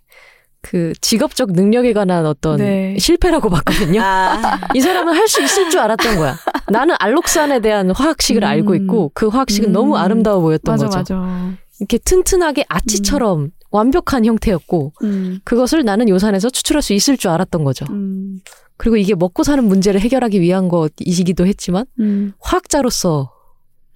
[0.64, 2.96] 그 직업적 능력에 관한 어떤 네.
[2.98, 4.00] 실패라고 봤거든요.
[4.02, 6.36] 아, 이 사람은 할 수 있을 줄 알았던 거야.
[6.70, 8.48] 나는 알록산에 대한 화학식을 음.
[8.48, 9.72] 알고 있고 그 화학식은 음.
[9.72, 11.14] 너무 아름다워 보였던 맞아 거죠.
[11.16, 11.52] 맞아.
[11.80, 17.84] 이렇게 튼튼하게 아치처럼 완벽한 형태였고 음, 그것을 나는 요산에서 추출할 수 있을 줄 알았던 거죠.
[17.90, 18.38] 음,
[18.76, 23.32] 그리고 이게 먹고 사는 문제를 해결하기 위한 것이기도 했지만 음, 화학자로서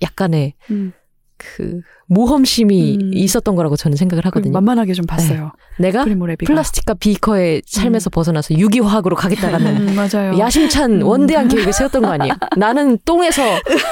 [0.03, 0.93] 약간의 음.
[1.39, 3.11] 그 모험심이 음.
[3.15, 4.53] 있었던 거라고 저는 생각을 하거든요.
[4.53, 5.53] 만만하게 좀 봤어요.
[5.79, 6.53] 내가 프리모 레비가.
[6.53, 10.39] 플라스틱과 비커의 삶에서 벗어나서 유기화학으로 가겠다라는 음, 맞아요.
[10.39, 11.07] 야심찬 음.
[11.07, 12.35] 원대한 계획을 세웠던 거 아니에요?
[12.57, 13.43] 나는 똥에서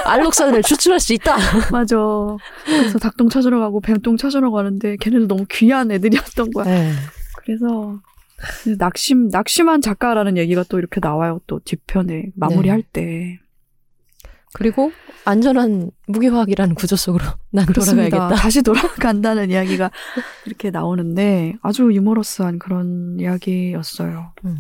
[0.05, 1.37] 알록산을 추출할 수 있다.
[1.73, 1.97] 맞아.
[2.65, 6.65] 그래서 닭똥 찾으러 가고 뱀똥 찾으러 가는데 걔네들 너무 귀한 애들이었던 거야.
[6.65, 6.93] 네.
[7.45, 8.01] 그래서
[8.79, 11.41] 낙심 낙심한 작가라는 얘기가 또 이렇게 나와요.
[11.47, 13.39] 또 뒤편에 마무리할 때.
[14.57, 14.91] 그리고
[15.27, 18.09] 안전한 무기화학이라는 구조 속으로 난 그렇습니다.
[18.09, 18.43] 돌아가야겠다.
[18.43, 19.91] 다시 돌아간다는 이야기가
[20.47, 24.33] 이렇게 나오는데 아주 유머러스한 그런 이야기였어요.
[24.47, 24.59] 음.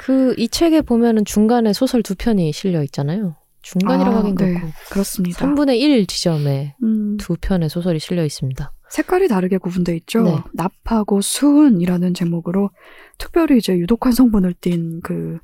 [0.00, 3.36] 그이 책에 보면은 중간에 소설 두 편이 실려 있잖아요.
[3.62, 4.54] 중간이라고 아, 하긴 네.
[4.54, 5.46] 그렇고 그렇습니다.
[5.46, 8.72] 3분의 1 지점에 음, 두 편의 소설이 실려 있습니다.
[8.90, 10.22] 색깔이 다르게 구분돼 있죠.
[10.22, 10.36] 네.
[10.54, 12.70] 납하고 수은이라는 제목으로
[13.18, 15.38] 특별히 이제 유독한 성분을 띤그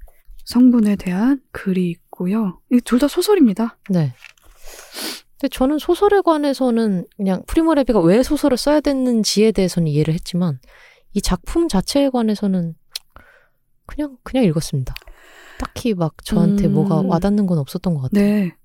[0.45, 2.61] 성분에 대한 글이 있고요.
[2.71, 3.77] 이둘다 소설입니다.
[3.91, 4.15] 네.
[5.41, 10.59] 근데 저는 소설에 관해서는 그냥 프리모 레비가 왜 소설을 써야 됐는지에 대해서는 이해를 했지만
[11.13, 12.75] 이 작품 자체에 관해서는
[13.87, 14.95] 그냥 그냥 읽었습니다.
[15.59, 16.75] 딱히 막 저한테 음.
[16.75, 18.25] 뭐가 와닿는 건 없었던 것 같아요.
[18.25, 18.57] 네.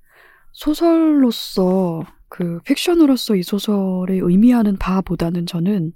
[0.53, 5.93] 소설로서 그 픽션으로서 이 소설이 의미하는 바보다는 저는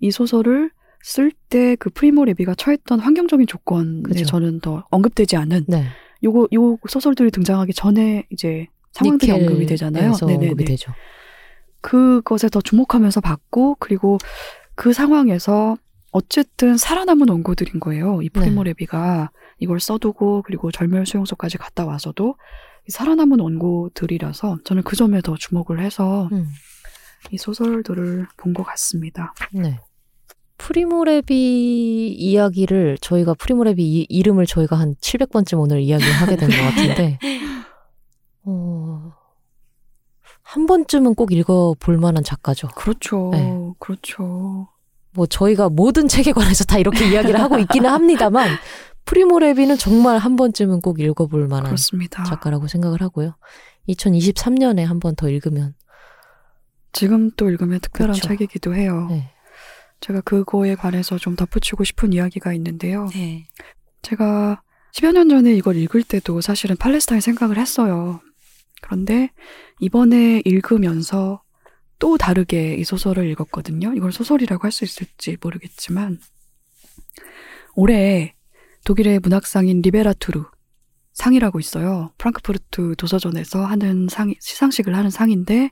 [0.00, 0.70] 이 소설을
[1.02, 4.24] 쓸 때 그 프리모 레비가 처했던 환경적인 조건에 그죠.
[4.24, 5.86] 저는 더 언급되지 않은 네.
[6.22, 10.10] 요거 요 소설들이 등장하기 전에 이제 상황들이 언급이 되잖아요.
[10.12, 10.92] 니켈에서 언급이 되죠.
[11.80, 14.18] 그것에 더 주목하면서 봤고 그리고
[14.74, 15.76] 그 상황에서
[16.12, 18.20] 어쨌든 살아남은 원고들인 거예요.
[18.22, 18.70] 이 프리모 네.
[18.70, 22.34] 레비가 이걸 써두고 그리고 절멸 수용소까지 갔다 와서도
[22.88, 26.48] 이 살아남은 원고들이라서 저는 그 점에 더 주목을 해서 음.
[27.30, 29.34] 이 소설들을 본 것 같습니다.
[29.52, 29.78] 네.
[30.60, 37.18] 프리모레비 이야기를 저희가 프리모레비 이, 이름을 저희가 한 700번쯤 오늘 이야기하게 된 것 같은데
[38.44, 39.12] 어,
[40.42, 42.68] 한 번쯤은 꼭 읽어볼 만한 작가죠.
[42.76, 43.30] 그렇죠.
[43.32, 43.50] 네.
[43.78, 44.68] 그렇죠.
[45.12, 48.48] 뭐 저희가 모든 책에 관해서 다 이렇게 이야기를 하고 있기는 합니다만
[49.06, 52.22] 프리모레비는 정말 한 번쯤은 꼭 읽어볼 만한 그렇습니다.
[52.24, 53.34] 작가라고 생각을 하고요.
[53.88, 55.74] 2023년에 한 번 더 읽으면
[56.92, 58.28] 지금 또 읽으면 특별한 그렇죠.
[58.28, 59.06] 책이기도 해요.
[59.08, 59.30] 네.
[60.00, 63.08] 제가 그거에 관해서 좀 덧붙이고 싶은 이야기가 있는데요.
[63.12, 63.46] 네.
[64.02, 64.62] 제가
[64.94, 68.20] 10여 년 전에 이걸 읽을 때도 사실은 팔레스타인 생각을 했어요.
[68.82, 69.30] 그런데
[69.78, 71.42] 이번에 읽으면서
[71.98, 73.92] 또 다르게 이 소설을 읽었거든요.
[73.94, 76.18] 이걸 소설이라고 할 수 있을지 모르겠지만
[77.76, 78.34] 올해
[78.84, 80.44] 독일의 문학상인 리베라투르
[81.12, 82.12] 상이라고 있어요.
[82.16, 85.70] 프랑크푸르트 도서전에서 하는 상 시상식을 하는 상인데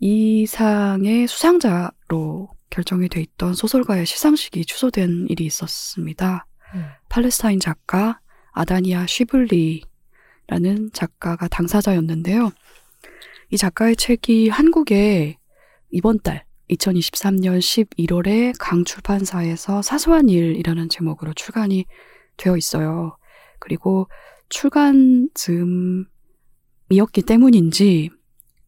[0.00, 6.46] 이 상의 수상자로 결정이 돼 있던 소설가의 시상식이 취소된 일이 있었습니다.
[6.74, 6.86] 음.
[7.08, 8.20] 팔레스타인 작가
[8.52, 12.50] 아다니아 쉬블리라는 작가가 당사자였는데요.
[13.50, 15.38] 이 작가의 책이 한국에
[15.90, 21.86] 이번 달 2023년 11월에 강 출판사에서 사소한 일이라는 제목으로 출간이
[22.36, 23.16] 되어 있어요.
[23.58, 24.08] 그리고
[24.48, 28.10] 출간 즈음이었기 때문인지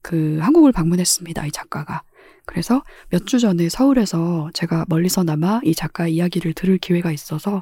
[0.02, 1.46] 그 한국을 방문했습니다.
[1.46, 2.02] 이 작가가.
[2.50, 7.60] 그래서 몇 주 전에 서울에서 제가 멀리서나마 이 작가의 이야기를 들을 기회가 있어서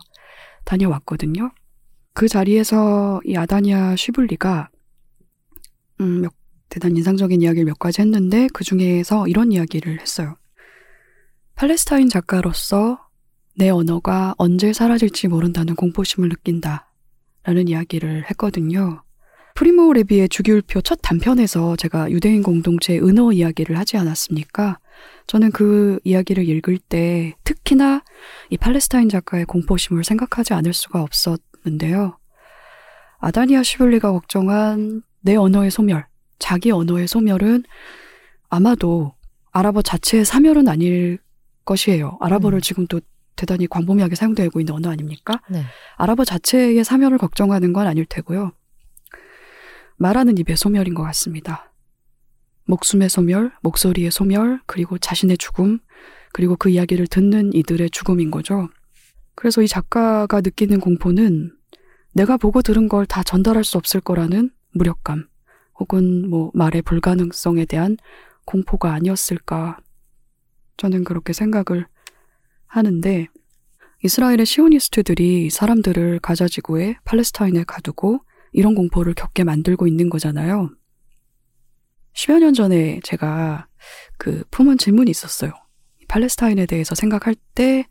[0.64, 1.50] 다녀왔거든요.
[2.14, 4.70] 그 자리에서 이 아다니아 쉬블리가
[6.00, 6.32] 음, 몇
[6.70, 10.36] 대단히 인상적인 이야기를 몇 가지 했는데 그 중에서 이런 이야기를 했어요.
[11.54, 12.98] 팔레스타인 작가로서
[13.56, 16.90] 내 언어가 언제 사라질지 모른다는 공포심을 느낀다.
[17.42, 19.02] 라는 이야기를 했거든요.
[19.58, 24.78] 프리모 레비의 주기율표 첫 단편에서 제가 유대인 공동체의 은어 이야기를 하지 않았습니까?
[25.26, 28.04] 저는 그 이야기를 읽을 때 특히나
[28.50, 32.18] 이 팔레스타인 작가의 공포심을 생각하지 않을 수가 없었는데요.
[33.18, 36.06] 아다니아 시블리가 걱정한 내 언어의 소멸,
[36.38, 37.64] 자기 언어의 소멸은
[38.48, 39.14] 아마도
[39.50, 41.18] 아랍어 자체의 사멸은 아닐
[41.64, 42.16] 것이에요.
[42.20, 42.60] 아랍어를 음.
[42.60, 43.00] 지금도
[43.34, 45.40] 대단히 광범위하게 사용되고 있는 언어 아닙니까?
[45.50, 45.64] 네.
[45.96, 48.52] 아랍어 자체의 사멸을 걱정하는 건 아닐 테고요.
[49.98, 51.72] 말하는 입의 소멸인 것 같습니다.
[52.64, 55.78] 목숨의 소멸, 목소리의 소멸, 그리고 자신의 죽음,
[56.32, 58.68] 그리고 그 이야기를 듣는 이들의 죽음인 거죠.
[59.34, 61.52] 그래서 이 작가가 느끼는 공포는
[62.14, 65.28] 내가 보고 들은 걸 다 전달할 수 없을 거라는 무력감,
[65.78, 67.96] 혹은 뭐 말의 불가능성에 대한
[68.44, 69.78] 공포가 아니었을까.
[70.76, 71.86] 저는 그렇게 생각을
[72.66, 73.28] 하는데,
[74.04, 78.20] 이스라엘의 시오니스트들이 사람들을 가자지구에 팔레스타인에 가두고
[78.52, 80.70] 이런 공포를 겪게 만들고 있는 거잖아요.
[82.14, 83.68] 10여 년 전에 제가
[84.18, 85.52] 그 품은 질문이 있었어요.
[86.08, 87.86] 팔레스타인에 대해서 생각할 때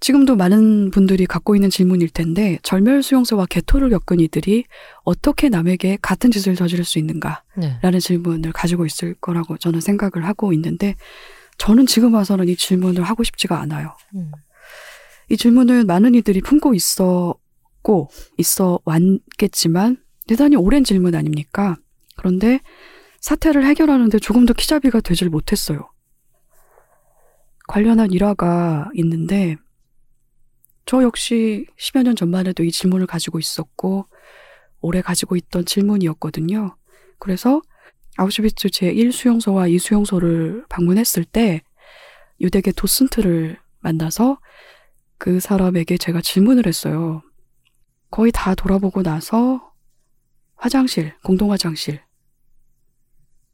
[0.00, 4.64] 지금도 많은 분들이 갖고 있는 질문일 텐데 절멸 수용소와 개토를 겪은 이들이
[5.02, 7.42] 어떻게 남에게 같은 짓을 저지를 수 있는가?
[7.56, 7.78] 네.
[7.82, 10.94] 라는 질문을 가지고 있을 거라고 저는 생각을 하고 있는데
[11.56, 13.96] 저는 지금 와서는 이 질문을 하고 싶지가 않아요.
[14.14, 14.30] 음.
[15.30, 16.80] 이 질문은 많은 이들이 품고 있
[17.88, 21.76] 었고 있어 왔겠지만 대단히 오랜 질문 아닙니까?
[22.16, 22.60] 그런데
[23.20, 25.90] 사태를 해결하는데 조금도 키잡이가 되질 못했어요.
[27.66, 29.56] 관련한 일화가 있는데
[30.84, 34.06] 저 역시 10여 년 전만 해도 이 질문을 가지고 있었고
[34.80, 36.76] 오래 가지고 있던 질문이었거든요.
[37.18, 37.60] 그래서
[38.16, 41.62] 아우슈비츠 제1수용소와 2수용소를 방문했을 때
[42.40, 44.38] 유대계 도슨트를 만나서
[45.18, 47.22] 그 사람에게 제가 질문을 했어요.
[48.10, 49.72] 거의 다 돌아보고 나서
[50.56, 52.00] 화장실, 공동 화장실.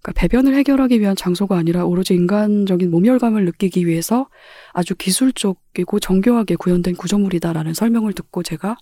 [0.01, 4.29] 그러니까 배변을 해결하기 위한 장소가 아니라 오로지 인간적인 모멸감을 느끼기 위해서
[4.73, 8.77] 아주 기술적이고 정교하게 구현된 구조물이다라는 설명을 듣고 제가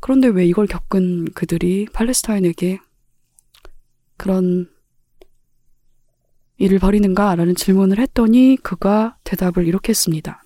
[0.00, 2.80] 그런데 왜 이걸 겪은 그들이 팔레스타인에게
[4.16, 4.68] 그런
[6.56, 10.42] 일을 벌이는가 라는 질문을 했더니 그가 대답을 이렇게 했습니다.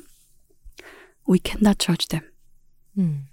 [1.28, 2.30] We cannot judge them.
[2.98, 3.27] 음.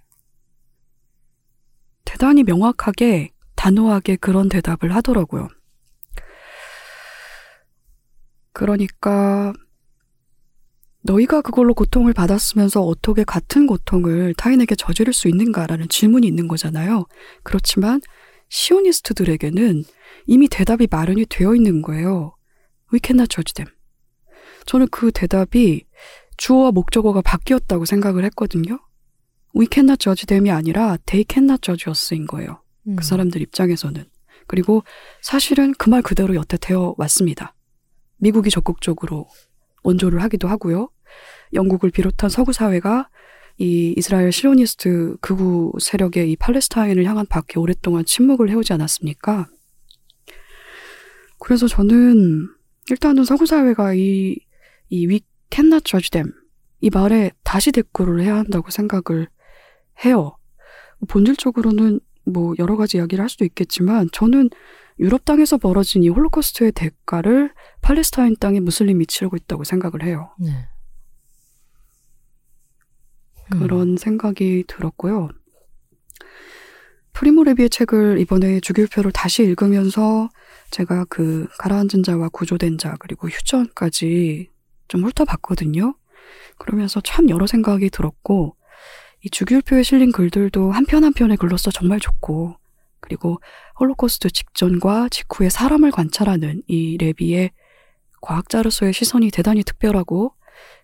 [2.15, 5.49] 대단히 명확하게 단호하게 그런 대답을 하더라고요.
[8.53, 9.51] 그러니까
[11.01, 17.05] 너희가 그걸로 고통을 받았으면서 어떻게 같은 고통을 타인에게 저지를 수 있는가라는 질문이 있는 거잖아요.
[17.43, 17.99] 그렇지만
[18.47, 19.83] 시오니스트들에게는
[20.25, 22.37] 이미 대답이 마련이 되어 있는 거예요.
[22.93, 23.69] We cannot judge them.
[24.65, 25.83] 저는 그 대답이
[26.37, 28.79] 주어와 목적어가 바뀌었다고 생각을 했거든요.
[29.57, 32.61] We cannot judge them이 아니라 they cannot judge us인 거예요.
[32.87, 32.95] 음.
[32.97, 34.03] 그 사람들 입장에서는.
[34.47, 34.83] 그리고
[35.21, 37.55] 사실은 그 말 그대로 여태 되어 왔습니다.
[38.17, 39.27] 미국이 적극적으로
[39.83, 40.89] 원조를 하기도 하고요.
[41.53, 43.09] 영국을 비롯한 서구 사회가
[43.57, 49.47] 이 이스라엘 시로니스트 극우 세력의 이 팔레스타인을 향한 밖에 오랫동안 침묵을 해오지 않았습니까?
[51.39, 52.49] 그래서 저는
[52.89, 54.35] 일단은 서구 사회가 이,
[54.89, 56.31] 이 we cannot judge them
[56.81, 59.27] 이 말에 다시 대꾸를 해야 한다고 생각을
[60.03, 60.37] 해요.
[61.07, 64.49] 본질적으로는 뭐 여러 가지 이야기를 할 수도 있겠지만 저는
[64.99, 70.33] 유럽 땅에서 벌어진 이 홀로코스트의 대가를 팔레스타인 땅의 무슬림이 치르고 있다고 생각을 해요.
[70.39, 70.49] 네.
[73.53, 73.59] 음.
[73.59, 75.29] 그런 생각이 들었고요.
[77.13, 80.29] 프리모 레비의 책을 이번에 주길표를 다시 읽으면서
[80.71, 84.49] 제가 그 가라앉은 자와 구조된 자 그리고 휴전까지
[84.87, 85.95] 좀 훑어봤거든요.
[86.57, 88.57] 그러면서 참 여러 생각이 들었고
[89.25, 92.57] 이 주기율표에 실린 글들도 한편 한 편의 글로서 정말 좋고
[92.99, 93.41] 그리고
[93.79, 97.49] 홀로코스트 직전과 직후에 사람을 관찰하는 이 레비의
[98.21, 100.35] 과학자로서의 시선이 대단히 특별하고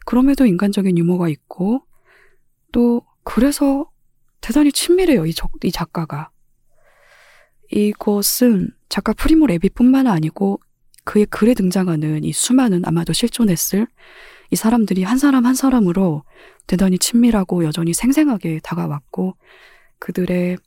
[0.08, 1.86] 그럼에도 인간적인 유머가 있고
[2.72, 3.88] 또 그래서
[4.42, 6.32] 대단히 친밀해요 이, 적- 이 작가가.
[7.72, 10.60] 이것은 작가 프리모 레비뿐만 아니고
[11.04, 13.86] 그의 글에 등장하는 이 수많은 아마도 실존했을
[14.50, 16.24] 이 사람들이 한 사람 한 사람으로
[16.68, 19.36] 대단히 친밀하고 여전히 생생하게 다가왔고
[20.00, 20.58] 그들의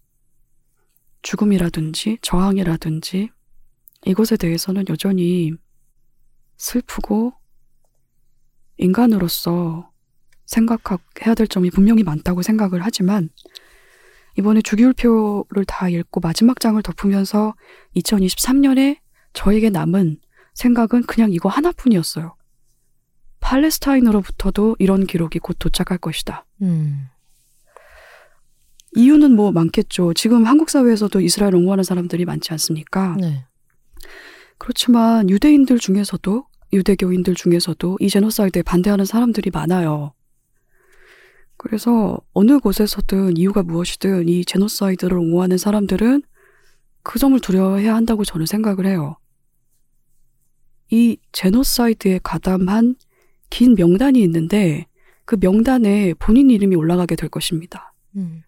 [1.23, 3.31] 죽음이라든지 저항이라든지
[4.07, 5.53] 이것에 대해서는 여전히
[6.57, 7.33] 슬프고
[8.77, 9.91] 인간으로서
[10.47, 13.31] 생각해야 될 점이 분명히 많다고 생각을 하지만
[14.37, 17.55] 이번에 주기율표를 다 읽고 마지막 장을 덮으면서
[17.97, 18.99] 2023년에
[19.33, 20.19] 저에게 남은
[20.55, 22.37] 생각은 그냥 이거 하나뿐이었어요.
[23.45, 26.47] 팔레스타인으로부터도 이런 기록이 곧 도착할 것이다.
[26.63, 27.09] 음.
[28.97, 30.15] 이유는 뭐 많겠죠.
[30.15, 33.17] 지금 한국 사회에서도 이스라엘 옹호하는 사람들이 많지 않습니까?
[33.21, 33.45] 네.
[34.57, 40.15] 그렇지만 유대인들 중에서도 유대교인들 중에서도 이 제노사이드에 반대하는 사람들이 많아요.
[41.57, 46.23] 그래서 어느 곳에서든 이유가 무엇이든 이 제노사이드를 옹호하는 사람들은
[47.03, 49.19] 그 점을 두려워해야 한다고 저는 생각을 해요.
[50.91, 52.97] 이 제노사이드에 가담한
[53.55, 54.89] 긴 명단이 있는데
[55.25, 57.95] 그 명단에 본인 이름이 올라가게 될 것입니다.
[58.17, 58.43] 음.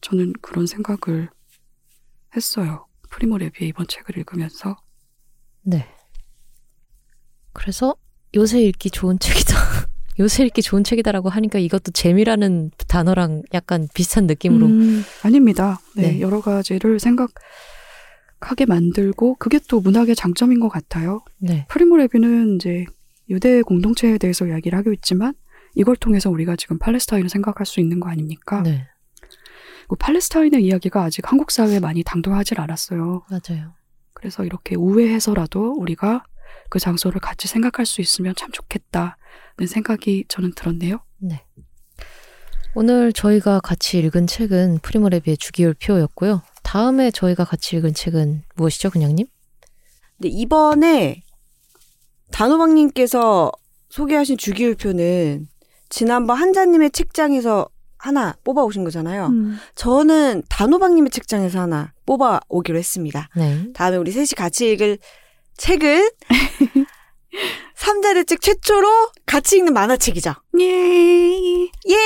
[0.00, 1.28] 저는 그런 생각을
[2.34, 2.86] 했어요.
[3.10, 4.78] 프리모 레비의 이번 책을 읽으면서.
[5.60, 5.86] 네.
[7.52, 7.94] 그래서
[8.34, 9.54] 요새 읽기 좋은 책이다.
[10.20, 15.80] 요새 읽기 좋은 책이다라고 하니까 이것도 재미라는 단어랑 약간 비슷한 느낌으로 음, 아닙니다.
[15.94, 16.20] 네, 네.
[16.22, 21.22] 여러 가지를 생각하게 만들고 그게 또 문학의 장점인 것 같아요.
[21.36, 21.66] 네.
[21.68, 22.86] 프리모 레비는 이제
[23.28, 25.34] 유대 공동체에 대해서 이야기를 하고 있지만
[25.74, 28.62] 이걸 통해서 우리가 지금 팔레스타인을 생각할 수 있는 거 아닙니까?
[28.62, 28.86] 네.
[29.88, 33.24] 그 팔레스타인의 이야기가 아직 한국 사회에 많이 당도하지 않았어요.
[33.30, 33.74] 맞아요.
[34.12, 36.24] 그래서 이렇게 우회해서라도 우리가
[36.70, 39.12] 그 장소를 같이 생각할 수 있으면 참 좋겠다는
[39.66, 41.00] 생각이 저는 들었네요.
[41.18, 41.44] 네.
[42.74, 46.42] 오늘 저희가 같이 읽은 책은 프리모레비의 주기율표였고요.
[46.62, 49.26] 다음에 저희가 같이 읽은 책은 무엇이죠, 그냥님?
[50.16, 51.22] 근데 이번에
[52.34, 53.52] 단호박님께서
[53.90, 55.46] 소개하신 주기율표는
[55.88, 59.26] 지난번 한자님의 책장에서 하나 뽑아오신 거잖아요.
[59.26, 59.56] 음.
[59.76, 63.28] 저는 단호박님의 책장에서 하나 뽑아오기로 했습니다.
[63.36, 63.68] 네.
[63.72, 64.98] 다음에 우리 셋이 같이 읽을
[65.56, 66.10] 책은
[67.76, 68.88] 삼자대책 최초로
[69.26, 70.34] 같이 읽는 만화책이죠.
[70.58, 71.68] 예.
[71.88, 71.96] 예!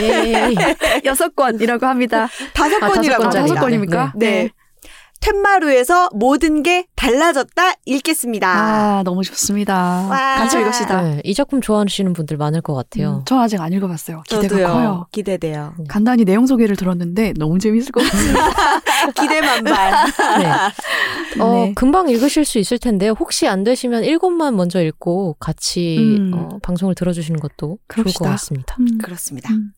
[0.00, 0.54] 예.
[1.06, 2.28] 여섯 권이라고 합니다.
[2.52, 3.30] 다섯 아, 권이라고 아.
[3.30, 4.14] 다섯 권입니까?
[4.16, 4.50] 네.
[5.22, 8.48] 텐마루에서 모든 게 달라졌다 읽겠습니다.
[8.48, 9.74] 아, 너무 좋습니다.
[10.08, 10.36] 와.
[10.36, 11.02] 같이 읽읍시다.
[11.02, 13.18] 네, 이 작품 좋아하시는 분들 많을 것 같아요.
[13.20, 14.22] 음, 전 아직 안 읽어봤어요.
[14.26, 14.66] 기대가 저도요.
[14.66, 15.06] 커요.
[15.12, 15.74] 기대돼요.
[15.88, 19.12] 간단히 내용 소개를 들었는데 너무 재밌을 것 같아요.
[19.14, 19.92] 기대만발.
[20.42, 21.40] 네.
[21.40, 21.72] 어, 네.
[21.74, 23.14] 금방 읽으실 수 있을 텐데요.
[23.18, 26.32] 혹시 안 되시면 일권만 먼저 읽고 같이 음.
[26.34, 28.30] 어, 방송을 들어주시는 것도 좋을 것 그럽시다.
[28.30, 28.76] 같습니다.
[28.80, 28.98] 음.
[28.98, 29.52] 그렇습니다.
[29.52, 29.70] 음.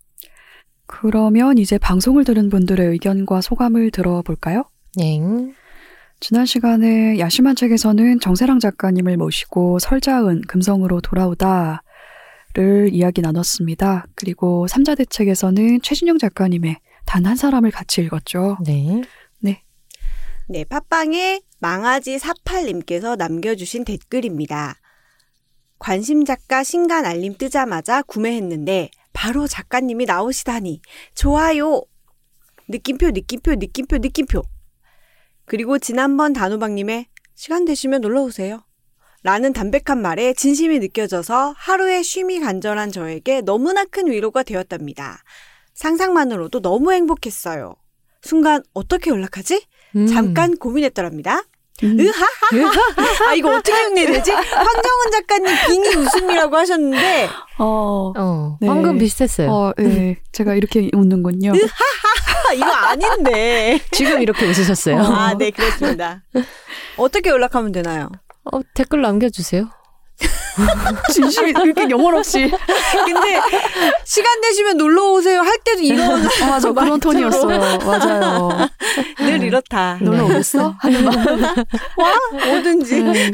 [0.86, 4.64] 그러면 이제 방송을 들은 분들의 의견과 소감을 들어볼까요?
[4.96, 5.20] 네.
[6.20, 11.82] 지난 시간에 야심한 책에서는 정세랑 작가님을 모시고 설자은 금성으로 돌아오다
[12.56, 14.06] 를 이야기 나눴습니다.
[14.14, 18.58] 그리고 삼자 대책에서는 최진영 작가님의 단 한 사람을 같이 읽었죠.
[18.64, 19.02] 네.
[20.46, 24.74] 네, 팟빵에 망아지 48님께서 남겨주신 댓글입니다.
[25.78, 30.82] 관심 작가 신간 알림 뜨자마자 구매했는데 바로 작가님이 나오시다니
[31.14, 31.80] 좋아요.
[32.68, 34.42] 느낌표, 느낌표, 느낌표, 느낌표.
[35.46, 38.64] 그리고 지난번 단호박님의 시간 되시면 놀러 오세요.
[39.22, 45.22] 라는 담백한 말에 진심이 느껴져서 하루의 쉼이 간절한 저에게 너무나 큰 위로가 되었답니다.
[45.72, 47.74] 상상만으로도 너무 행복했어요.
[48.20, 49.66] 순간 어떻게 연락하지?
[49.96, 50.06] 음.
[50.06, 51.42] 잠깐 고민했더랍니다.
[51.82, 51.98] 음.
[51.98, 53.28] 으하하.
[53.30, 54.30] 아 이거 어떻게 흉내야 되지?
[54.30, 57.28] 황정은 작가님 빙의 웃음이라고 하셨는데
[57.58, 58.68] 어, 어, 네.
[58.68, 59.50] 방금 비슷했어요.
[59.50, 60.18] 어, 네.
[60.32, 61.52] 제가 이렇게 웃는군요.
[62.48, 63.80] 아, 이거 아닌데.
[63.92, 64.98] 지금 이렇게 웃으셨어요.
[65.00, 66.22] 아, 네 그렇습니다.
[66.96, 68.10] 어떻게 연락하면 되나요?
[68.52, 69.68] 어, 댓글 남겨주세요.
[71.12, 72.50] 진심이 그렇게 영혼 없이.
[73.04, 73.40] 근데
[74.04, 76.16] 시간 되시면 놀러 오세요 할 때도 이런 아,
[76.48, 76.72] 맞아.
[76.72, 76.98] 그런 말투로.
[77.00, 77.78] 톤이었어요.
[77.78, 78.68] 맞아요.
[79.18, 79.98] 늘 이렇다.
[80.00, 80.04] 네.
[80.04, 80.74] 놀러 오겠어?
[80.78, 81.14] 하는 말.
[81.96, 82.12] 와
[82.46, 83.02] 뭐든지.
[83.02, 83.32] 네.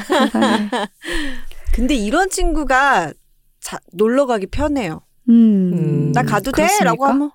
[1.72, 3.12] 근데 이런 친구가
[3.60, 5.02] 자, 놀러 가기 편해요.
[5.28, 5.72] 음.
[5.74, 6.84] 음, 나 가도 그렇습니까?
[6.84, 7.30] 돼?라고 하면 와.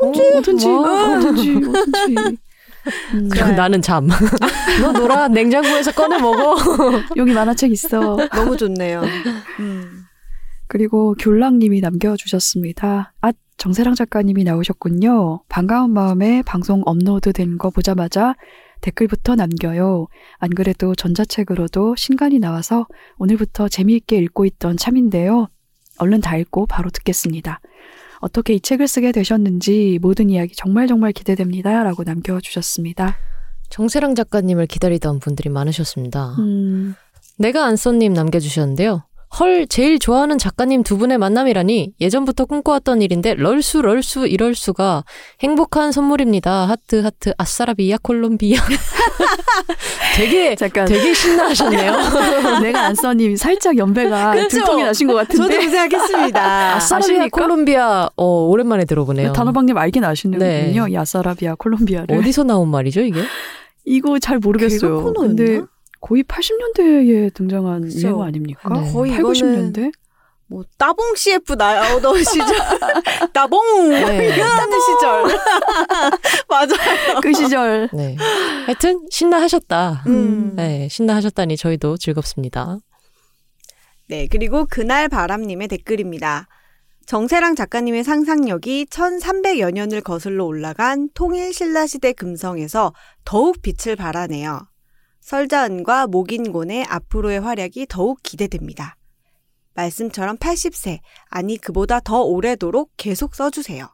[0.00, 0.66] 어떤지, 어떤지.
[3.14, 4.08] 음, 그리고 나는 잠.
[4.82, 5.28] 너 놀아.
[5.28, 6.56] 냉장고에서 꺼내 먹어.
[7.16, 8.16] 여기 만화책 있어.
[8.34, 9.02] 너무 좋네요.
[9.60, 10.02] 음.
[10.66, 13.14] 그리고 귤랑님이 남겨주셨습니다.
[13.20, 15.42] 아, 정세랑 작가님이 나오셨군요.
[15.48, 18.34] 반가운 마음에 방송 업로드 된 거 보자마자
[18.80, 20.06] 댓글부터 남겨요.
[20.38, 22.86] 안 그래도 전자책으로도 신간이 나와서
[23.18, 25.48] 오늘부터 재미있게 읽고 있던 참인데요.
[25.98, 27.60] 얼른 다 읽고 바로 듣겠습니다.
[28.20, 31.82] 어떻게 이 책을 쓰게 되셨는지 모든 이야기 정말 정말 기대됩니다.
[31.82, 33.16] 라고 남겨주셨습니다.
[33.70, 36.36] 정세랑 작가님을 기다리던 분들이 많으셨습니다.
[36.38, 36.94] 음,
[37.36, 39.04] 내가 안써님 남겨주셨는데요.
[39.38, 45.04] 헐, 제일 좋아하는 작가님 두 분의 만남이라니 예전부터 꿈꿔왔던 일인데 럴수 럴수 이럴 수가
[45.40, 46.66] 행복한 선물입니다.
[46.66, 48.58] 하트 하트 아싸라비아 콜롬비아.
[50.16, 51.92] 되게 잠깐 되게 신나하셨네요.
[52.62, 54.48] 내가 안써님 살짝 연배가 그렇죠.
[54.48, 56.76] 들통이 나신 것 저도 같은데 그 생각했습니다.
[56.76, 57.40] 아싸라비아 아십니까?
[57.42, 59.32] 콜롬비아 어 오랜만에 들어보네요.
[59.34, 60.86] 단호박님 알긴 아시는군요.
[60.86, 60.92] 네.
[60.94, 63.20] 야사라비아 콜롬비아를 어디서 나온 말이죠 이게?
[63.84, 65.12] 이거 잘 모르겠어요.
[65.14, 65.60] 근데
[66.00, 67.98] 거의 80년대에 등장한 그쵸.
[68.08, 68.68] 유행어 아닙니까?
[68.68, 68.92] 네.
[68.92, 69.92] 거의 8, 이거는 90년대?
[70.50, 72.56] 뭐 따봉 CF 나오던 시절
[73.34, 74.34] 따봉 네.
[74.34, 75.24] 이런 시절
[76.48, 77.20] 맞아요.
[77.22, 78.16] 그 시절 네.
[78.64, 80.04] 하여튼 신나하셨다.
[80.06, 80.56] 음.
[80.56, 82.78] 네, 신나하셨다니 저희도 즐겁습니다.
[84.08, 86.48] 네, 그리고 그날 바람님의 댓글입니다.
[87.04, 92.92] 정세랑 작가님의 상상력이 1300여 년을 거슬러 올라간 통일 신라시대 금성에서
[93.24, 94.60] 더욱 빛을 발하네요.
[95.28, 98.96] 설자은과 목인곤의 앞으로의 활약이 더욱 기대됩니다.
[99.74, 103.86] 말씀처럼 80세, 아니 그보다 더 오래도록 계속 써주세요.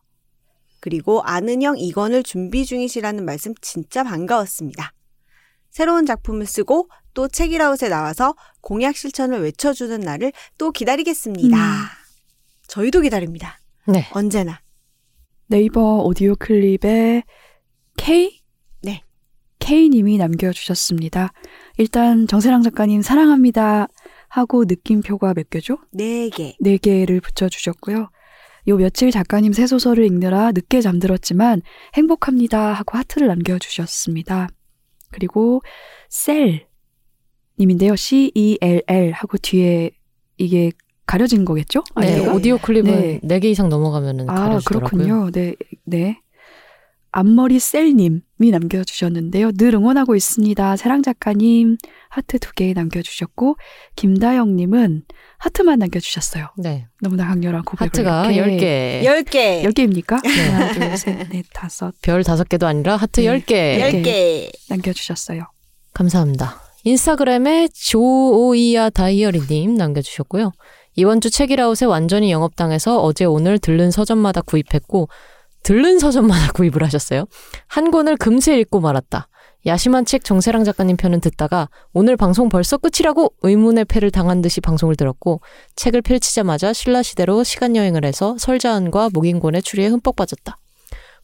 [0.79, 4.93] 그리고 아는형 이건을 준비 중이시라는 말씀 진짜 반가웠습니다.
[5.71, 11.57] 새로운 작품을 쓰고 또 책이라웃에 나와서 공약 실천을 외쳐주는 날을 또 기다리겠습니다.
[11.57, 11.85] 음.
[12.69, 13.59] 저희도 기다립니다.
[13.89, 14.07] 네.
[14.13, 14.61] 언제나.
[15.49, 17.25] 네이버 오디오 클립에
[17.97, 18.44] K?
[19.65, 19.89] 네.
[19.89, 21.33] K님이 남겨주셨습니다.
[21.79, 23.89] 일단 정세랑 작가님 사랑합니다
[24.29, 25.79] 하고 느낌표가 몇 개죠?
[25.93, 26.55] 네 개.
[26.61, 28.11] 네 개를 붙여주셨고요.
[28.67, 31.63] 요 며칠 작가님 새 소설을 읽느라 늦게 잠들었지만
[31.95, 34.49] 행복합니다 하고 하트를 남겨주셨습니다.
[35.11, 35.61] 그리고
[36.09, 36.67] 셀
[37.59, 37.95] 님인데요.
[37.95, 39.91] C-E-L-L 하고 뒤에
[40.37, 40.73] 이게
[41.07, 41.85] 가려진 거겠죠?
[42.01, 42.35] 네, 아이디가?
[42.35, 43.21] 오디오 클립은 네.
[43.23, 43.41] 네.
[43.41, 44.89] 개 이상 넘어가면 은 아, 가려지더라고요.
[44.89, 45.31] 그렇군요.
[45.31, 45.55] 네,
[45.85, 46.21] 네.
[47.17, 48.21] 앞머리 셀님이
[48.51, 49.53] 남겨주셨는데요.
[49.53, 50.77] 늘 응원하고 있습니다.
[50.77, 51.77] 세랑 작가님
[52.09, 53.57] 하트 두 개 남겨주셨고
[53.95, 55.03] 김다영님은
[55.39, 56.49] 하트만 남겨주셨어요.
[56.59, 56.89] 네.
[57.01, 59.05] 너무나 강렬한 고백을 하트가 이렇게 10개.
[59.05, 59.63] 열 개.
[59.63, 60.23] 10개입니까?
[60.25, 60.49] 네.
[60.49, 63.27] 하나, 둘, 셋, 넷, 다섯 별 5개도 아니라 하트 네.
[63.27, 63.79] 10개.
[63.79, 64.03] 열 개.
[64.03, 64.51] 개.
[64.69, 65.45] 남겨주셨어요.
[65.93, 66.61] 감사합니다.
[66.83, 70.51] 인스타그램에 조오이아 다이어리님 남겨주셨고요.
[70.97, 75.09] 이번 주 책이라웃에 완전히 영업당해서 어제 오늘 들른 서점마다 구입했고
[75.65, 77.25] 들른 서점마다 구입을 하셨어요.
[77.67, 79.29] 한 권을 금세 읽고 말았다.
[79.67, 84.95] 야심한 책 정세랑 작가님 편은 듣다가 오늘 방송 벌써 끝이라고 의문의 패를 당한 듯이 방송을
[84.95, 85.41] 들었고
[85.75, 90.55] 책을 펼치자마자 신라시대로 시간여행을 해서 설자은과 목인곤의 추리에 흠뻑 빠졌다.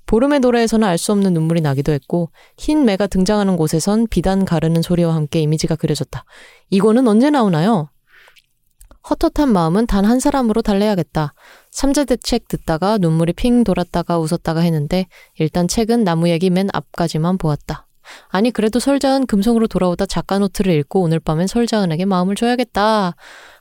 [0.07, 5.15] 보름의 노래에서는 알 수 없는 눈물이 나기도 했고 흰 매가 등장하는 곳에선 비단 가르는 소리와
[5.15, 6.25] 함께 이미지가 그려졌다.
[6.71, 7.91] 이거는 언제 나오나요?
[9.09, 11.35] 헛헛한 마음은 단 한 사람으로 달래야겠다.
[11.71, 15.07] 삼자대 책 듣다가 눈물이 핑 돌았다가 웃었다가 했는데
[15.39, 17.87] 일단 책은 나무 얘기 맨 앞까지만 보았다.
[18.29, 23.15] 아니 그래도 설자은 금성으로 돌아오다 작가 노트를 읽고 오늘 밤엔 설자은에게 마음을 줘야겠다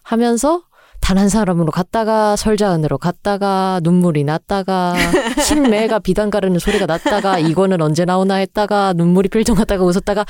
[0.03, 0.63] 하면서
[1.01, 4.93] 단 한 사람으로 갔다가 설자은으로 갔다가 눈물이 났다가
[5.49, 10.25] 흰매가 비단 가르는 소리가 났다가 이거는 언제 나오나 했다가 눈물이 필통 갔다가 웃었다가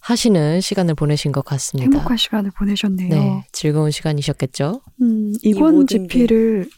[0.00, 1.90] 하시는 시간을 보내신 것 같습니다.
[1.90, 3.08] 행복한 시간을 보내셨네요.
[3.08, 4.82] 네, 즐거운 시간이셨겠죠?
[5.00, 6.68] 음, 이 이권 모든 지피를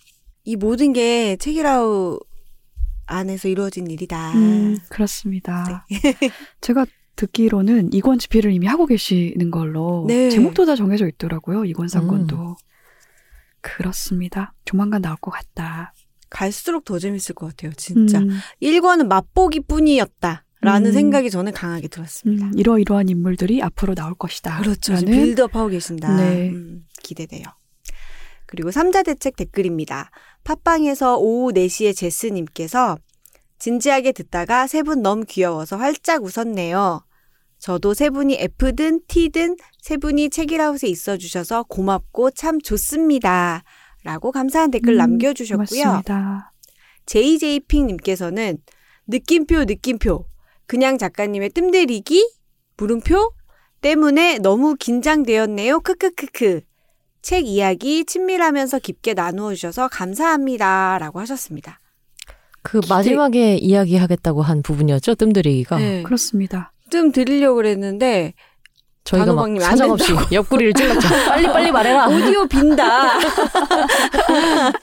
[0.45, 2.21] 이 모든 게 책이라우
[3.07, 4.33] 안에서 이루어진 일이다.
[4.35, 5.87] 음, 그렇습니다.
[5.91, 5.99] 네.
[6.61, 6.87] 제가
[7.17, 10.29] 듣기로는 이권 지피를 이미 하고 계시는 걸로 네.
[10.31, 11.65] 제목도 다 정해져 있더라고요.
[11.65, 11.89] 이권 음.
[11.89, 12.57] 사건도.
[13.77, 14.55] 그렇습니다.
[14.65, 15.93] 조만간 나올 것 같다.
[16.31, 17.73] 갈수록 더 재밌을 것 같아요.
[17.77, 18.19] 진짜.
[18.19, 20.45] 음, 1권은 맛보기 뿐이었다.
[20.63, 20.93] 라는 음.
[20.93, 22.47] 생각이 저는 강하게 들었습니다.
[22.47, 24.59] 음, 이러이러한 인물들이 앞으로 나올 것이다.
[24.61, 24.95] 그렇죠.
[24.95, 26.17] 라는 빌드업 하고 계신다.
[26.17, 26.49] 네.
[26.51, 27.45] 음, 기대돼요.
[28.47, 30.11] 그리고 삼자대책 댓글입니다.
[30.45, 32.97] 팟빵에서 오후 4시에 제스님께서
[33.59, 37.03] 진지하게 듣다가 세 분 너무 귀여워서 활짝 웃었네요.
[37.67, 43.65] 저도 세 분이 F든 T든 세 분이 책이라웃에 있어 주셔서 고맙고 참 좋습니다.
[44.05, 45.83] 라고 감사한 댓글 음, 남겨주셨고요.
[45.83, 46.53] 고맙습니다.
[47.07, 48.59] JJ핑님께서는
[49.09, 50.27] 느낌표 느낌표
[50.67, 52.31] 그냥 작가님의 뜸들이기
[52.77, 53.33] 물음표
[53.81, 55.81] 때문에 너무 긴장되었네요.
[55.81, 56.61] 크크크크
[57.21, 61.81] 책 이야기 친밀하면서 깊게 나누어 주셔서 감사합니다 라고 하셨습니다.
[62.63, 65.79] 그 마지막에 이야기하겠다고 한 부분이었죠, 뜸들이기가.
[65.79, 66.03] 네.
[66.05, 66.73] 그렇습니다.
[66.91, 68.35] 좀 드리려고 그랬는데
[69.07, 71.09] 저희가 막 사정없이 옆구리를 찔렀죠.
[71.29, 72.09] 빨리 빨리 말해라.
[72.09, 73.21] 오디오 빈다.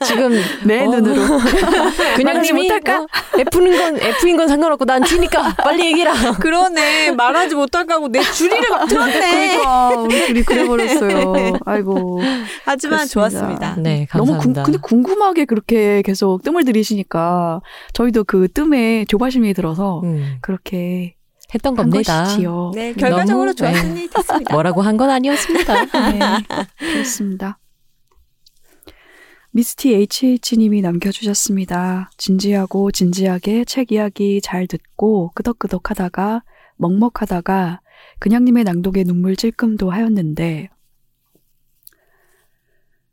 [0.02, 1.38] 지금 내 어, 눈으로.
[2.16, 3.02] 그냥 님이 못할까?
[3.02, 3.06] 어,
[3.38, 6.32] F인 건 F인 건 상관없고 난 T니까 빨리 얘기라.
[6.40, 9.58] 그러네 말하지 못할까 하고 내 줄이를 막 틀었네.
[9.58, 11.58] 그러니까 우리 둘이 그래버렸어요.
[11.66, 12.22] 아이고.
[12.64, 13.12] 하지만 그렇습니다.
[13.12, 13.76] 좋았습니다.
[13.78, 14.62] 네, 너무 궁, 감사합니다.
[14.62, 17.60] 근데 궁금하게 그렇게 계속 뜸을 들이시니까
[17.92, 21.14] 저희도 그 뜸에 조바심이 들어서 음, 그렇게
[21.52, 22.24] 했던 한 겁니다.
[22.24, 22.70] 것이지요.
[22.74, 24.52] 네 결과적으로 너무, 좋았으니 됐습니다.
[24.54, 25.84] 뭐라고 한 건 아니었습니다.
[25.84, 26.18] 네,
[26.78, 27.58] 그렇습니다.
[29.50, 32.10] 미스티 HH님이 남겨주셨습니다.
[32.16, 36.42] 진지하고 진지하게 책 이야기 잘 듣고 끄덕끄덕 하다가
[36.76, 37.80] 먹먹 하다가
[38.18, 40.70] 그냥님의 낭독에 눈물 찔끔도 하였는데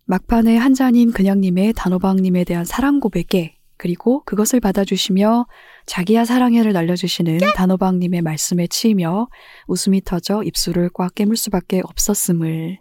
[0.05, 5.47] 막판에 한자님 그냥님의 단호박님에 대한 사랑 고백에 그리고 그것을 받아주시며
[5.87, 9.27] 자기야 사랑해를 날려주시는 단호박님의 말씀에 치이며
[9.65, 12.77] 웃음이 터져 입술을 꽉 깨물 수밖에 없었음을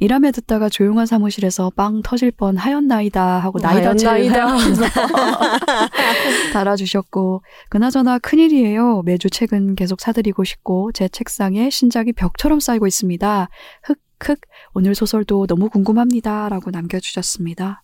[0.00, 4.58] 일하며 듣다가 조용한 사무실에서 빵 터질 뻔 하였나이다 하고 나이다 책을 하였나이다.
[4.58, 4.84] 사용해서
[6.52, 9.02] 달아주셨고 그나저나 큰일이에요.
[9.02, 13.48] 매주 책은 계속 사드리고 싶고 제 책상에 신작이 벽처럼 쌓이고 있습니다.
[13.84, 14.40] 흑흑
[14.72, 16.48] 오늘 소설도 너무 궁금합니다.
[16.48, 17.83] 라고 남겨주셨습니다.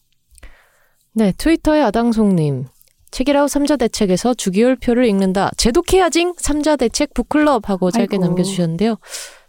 [1.13, 2.67] 네, 트위터의 아당송님.
[3.11, 5.51] 책이라우 삼자 대책에서 주기율 표를 읽는다.
[5.57, 8.25] 제독해야징 삼자 대책 북클럽 하고 짧게 아이고.
[8.25, 8.97] 남겨주셨는데요.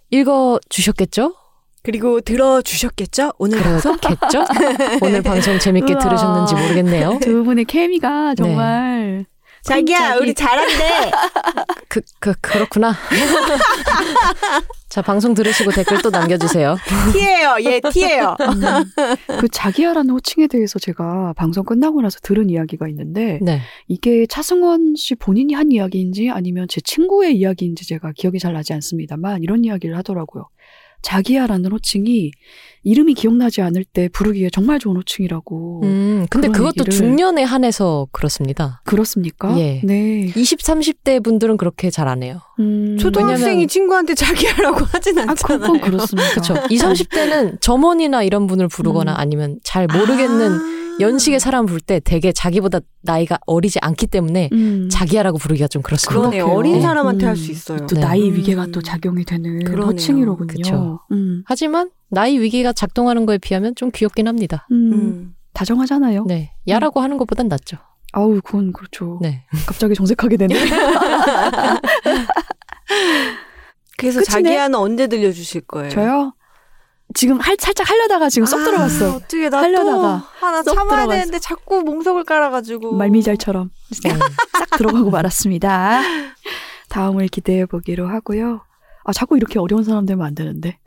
[0.10, 1.36] 읽어 주셨겠죠?
[1.84, 3.34] 그리고 들어주셨겠죠?
[3.38, 3.98] 오늘 방송?
[3.98, 4.46] 그렇겠죠?
[5.02, 6.04] 오늘 방송 재밌게 우와.
[6.04, 7.20] 들으셨는지 모르겠네요.
[7.22, 9.26] 두 분의 케미가 정말
[9.64, 11.12] 자기야 깜짝이- 우리 잘한대.
[11.88, 12.96] 그, 그, 그렇구나.
[14.90, 16.76] 자, 방송 들으시고 댓글 또 남겨주세요.
[17.14, 17.56] 티예요.
[17.64, 18.36] 얘 티예요.
[18.42, 23.62] 음, 그 자기야라는 호칭에 대해서 제가 방송 끝나고 나서 들은 이야기가 있는데 네.
[23.88, 29.44] 이게 차승원 씨 본인이 한 이야기인지 아니면 제 친구의 이야기인지 제가 기억이 잘 나지 않습니다만
[29.44, 30.50] 이런 이야기를 하더라고요.
[31.02, 32.32] 자기야라는 호칭이
[32.84, 35.82] 이름이 기억나지 않을 때 부르기에 정말 좋은 호칭이라고.
[35.84, 38.82] 음, 근데 그것도 얘기를- 중년에 한해서 그렇습니다.
[38.86, 39.56] 그렇습니까?
[39.60, 39.82] 예.
[39.84, 40.32] 네.
[40.36, 42.40] 20, 30대 분들은 그렇게 잘 안 해요.
[42.60, 45.60] 음, 초등학생이 왜냐면- 친구한테 자기야라고 하진 아, 않잖아요.
[45.60, 46.30] 그건 그렇습니다.
[46.32, 46.56] 그렇죠.
[46.70, 49.16] 20, 30대는 점원이나 이런 분을 부르거나 음.
[49.18, 50.82] 아니면 잘 모르겠는 아.
[51.02, 54.88] 연식의 사람 부를 때 되게 자기보다 나이가 어리지 않기 때문에 음.
[54.90, 56.20] 자기야라고 부르기가 좀 그렇습니다.
[56.20, 56.46] 그러네요.
[56.46, 56.58] 그렇게요.
[56.58, 56.82] 어린 네.
[56.82, 57.30] 사람한테 음.
[57.30, 57.86] 할수 있어요.
[57.88, 58.02] 또 네.
[58.02, 58.36] 나이 음.
[58.36, 59.88] 위계가 또 작용이 되는 그러네요.
[59.88, 60.48] 호칭이로군요.
[60.48, 61.00] 그쵸.
[61.12, 61.44] 음.
[61.46, 64.68] 하지만 나이 위기가 작동하는 거에 비하면 좀 귀엽긴 합니다.
[64.72, 64.94] 음.
[64.94, 65.36] 음.
[65.54, 66.26] 다정하잖아요.
[66.28, 66.54] 네.
[66.68, 67.78] 야라고 하는 것보단 낫죠.
[68.14, 69.20] 아우, 그건 그렇죠.
[69.22, 69.44] 네.
[69.66, 70.56] 갑자기 정색하게 되네.
[73.98, 74.26] 그래서 끝이네?
[74.26, 75.90] 자기야는 언제 들려주실 거예요?
[75.90, 76.34] 저요?
[77.14, 79.16] 지금 할, 살짝 하려다가 지금 쏙 아, 들어갔어.
[79.16, 79.92] 어떻게 나 하려다가
[80.40, 81.10] 또 하나 쏙 참아야 들어갔어.
[81.20, 83.70] 되는데 자꾸 몽석을 깔아가지고 말미잘처럼
[84.04, 84.10] 네.
[84.58, 86.02] 싹 들어가고 말았습니다.
[86.90, 88.62] 다음을 기대해 보기로 하고요.
[89.04, 90.78] 아, 자꾸 이렇게 어려운 사람 되면 안 되는데.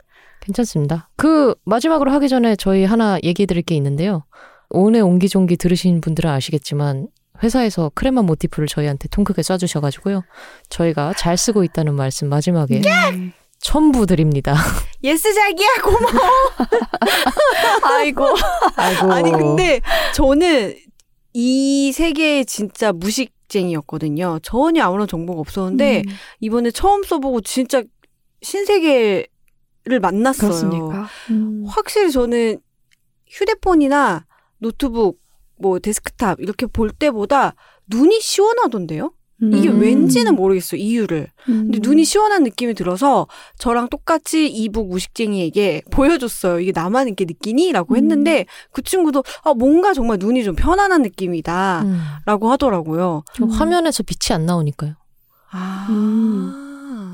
[0.41, 1.09] 괜찮습니다.
[1.15, 4.25] 그 마지막으로 하기 전에 저희 하나 얘기해 드릴 게 있는데요.
[4.69, 7.07] 오늘 옹기종기 들으신 분들은 아시겠지만
[7.43, 10.23] 회사에서 크레마 모티프를 저희한테 통 크게 쏴주셔가지고요.
[10.69, 13.33] 저희가 잘 쓰고 있다는 말씀 마지막에 네.
[13.65, 14.53] 첨부 드립니다.
[15.03, 16.29] 예스 자기야 고마워.
[17.83, 18.23] 아이고.
[18.75, 19.11] 아이고.
[19.11, 19.81] 아니 근데
[20.13, 20.75] 저는
[21.33, 24.37] 이 세계에 진짜 무식쟁이였거든요.
[24.43, 27.81] 전혀 아무런 정보가 없었는데 음, 이번에 처음 써보고 진짜
[28.43, 29.25] 신세계를
[29.99, 31.07] 만났어요.
[31.31, 31.63] 음.
[31.67, 32.59] 확실히 저는
[33.27, 34.27] 휴대폰이나
[34.59, 35.19] 노트북,
[35.57, 37.55] 뭐 데스크탑 이렇게 볼 때보다
[37.87, 39.11] 눈이 시원하던데요?
[39.41, 39.81] 이게 음.
[39.81, 41.27] 왠지는 모르겠어요 이유를.
[41.49, 41.69] 음.
[41.71, 43.27] 근데 눈이 시원한 느낌이 들어서
[43.59, 46.61] 저랑 똑같이 e-book 무식쟁이에게 보여줬어요.
[46.61, 47.97] 이게 나만 이렇게 느끼니?라고 음.
[47.97, 53.23] 했는데 그 친구도 아 뭔가 정말 눈이 좀 편안한 느낌이다라고 음, 하더라고요.
[53.33, 54.93] 저 화면에서 빛이 안 나오니까요.
[55.51, 55.87] 아.
[55.89, 56.61] 음.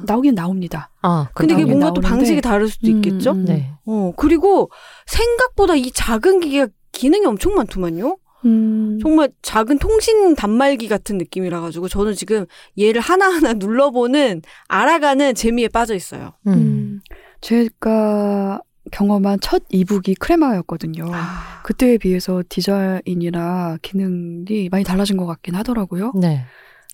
[0.06, 0.90] 나오긴 나옵니다.
[1.04, 2.08] 아, 근데 이게 뭔가 또 나오는데.
[2.10, 3.32] 방식이 다를 수도 음, 있겠죠?
[3.32, 3.46] 음.
[3.46, 3.72] 네.
[3.86, 4.72] 어 그리고
[5.06, 8.18] 생각보다 이 작은 기계가 기능이 엄청 많더만요.
[8.46, 9.00] 음.
[9.02, 12.46] 정말 작은 통신 단말기 같은 느낌이라 가지고 저는 지금
[12.80, 16.34] 얘를 하나하나 눌러보는 알아가는 재미에 빠져 있어요.
[16.48, 16.54] 음.
[16.54, 17.02] 음.
[17.42, 18.62] 제가
[18.92, 21.06] 경험한 첫 이북이 크레마였거든요.
[21.14, 26.14] 아, 그때에 비해서 디자인이나 기능이 많이 달라진 것 같긴 하더라고요.
[26.16, 26.46] 네.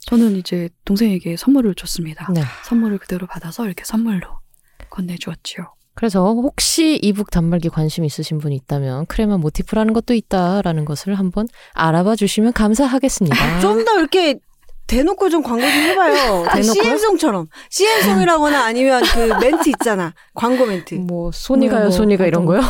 [0.02, 2.32] 저는 이제 동생에게 선물을 줬습니다.
[2.34, 2.42] 네.
[2.66, 4.40] 선물을 그대로 받아서 이렇게 선물로
[4.90, 5.77] 건네주었지요.
[5.98, 12.16] 그래서 혹시 이북 단말기 관심 있으신 분이 있다면 크레마 모티프라는 것도 있다라는 것을 한번 알아봐
[12.16, 13.36] 주시면 감사하겠습니다.
[13.62, 14.38] 좀 더 이렇게
[14.86, 16.46] 대놓고 좀 광고 좀 해봐요.
[16.62, 17.48] CM송처럼.
[17.72, 20.14] CM송이라거나 아니면 그 멘트 있잖아.
[20.36, 20.94] 광고 멘트.
[20.96, 22.62] 뭐 손이 가요, 뭐, 손이 가 이런 거요?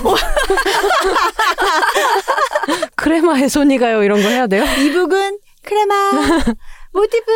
[2.95, 4.63] 크레마에 손이 가요 이런 거 해야 돼요?
[4.63, 5.93] e-book은 크레마,
[6.97, 7.31] 모티프,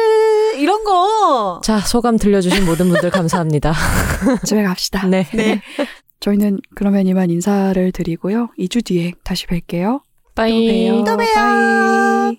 [0.58, 1.62] 이런 거.
[1.64, 3.74] 자, 소감 들려주신 모든 분들 감사합니다.
[4.44, 5.06] 집에 갑시다.
[5.06, 5.28] 네.
[5.36, 5.62] 네.
[6.20, 8.50] 저희는 그러면 이만 인사를 드리고요.
[8.58, 10.02] 2주 뒤에 다시 뵐게요.
[10.34, 10.88] bye.
[10.90, 11.04] 또 봬요.
[11.04, 11.34] 또 봬요.
[11.36, 12.38] bye.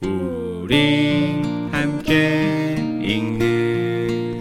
[0.00, 4.40] 우리 함께 읽는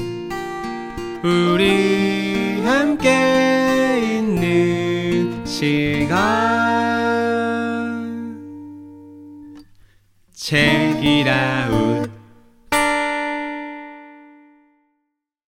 [1.24, 6.38] 우리 함께 있는 시간
[10.34, 11.97] 책이라웃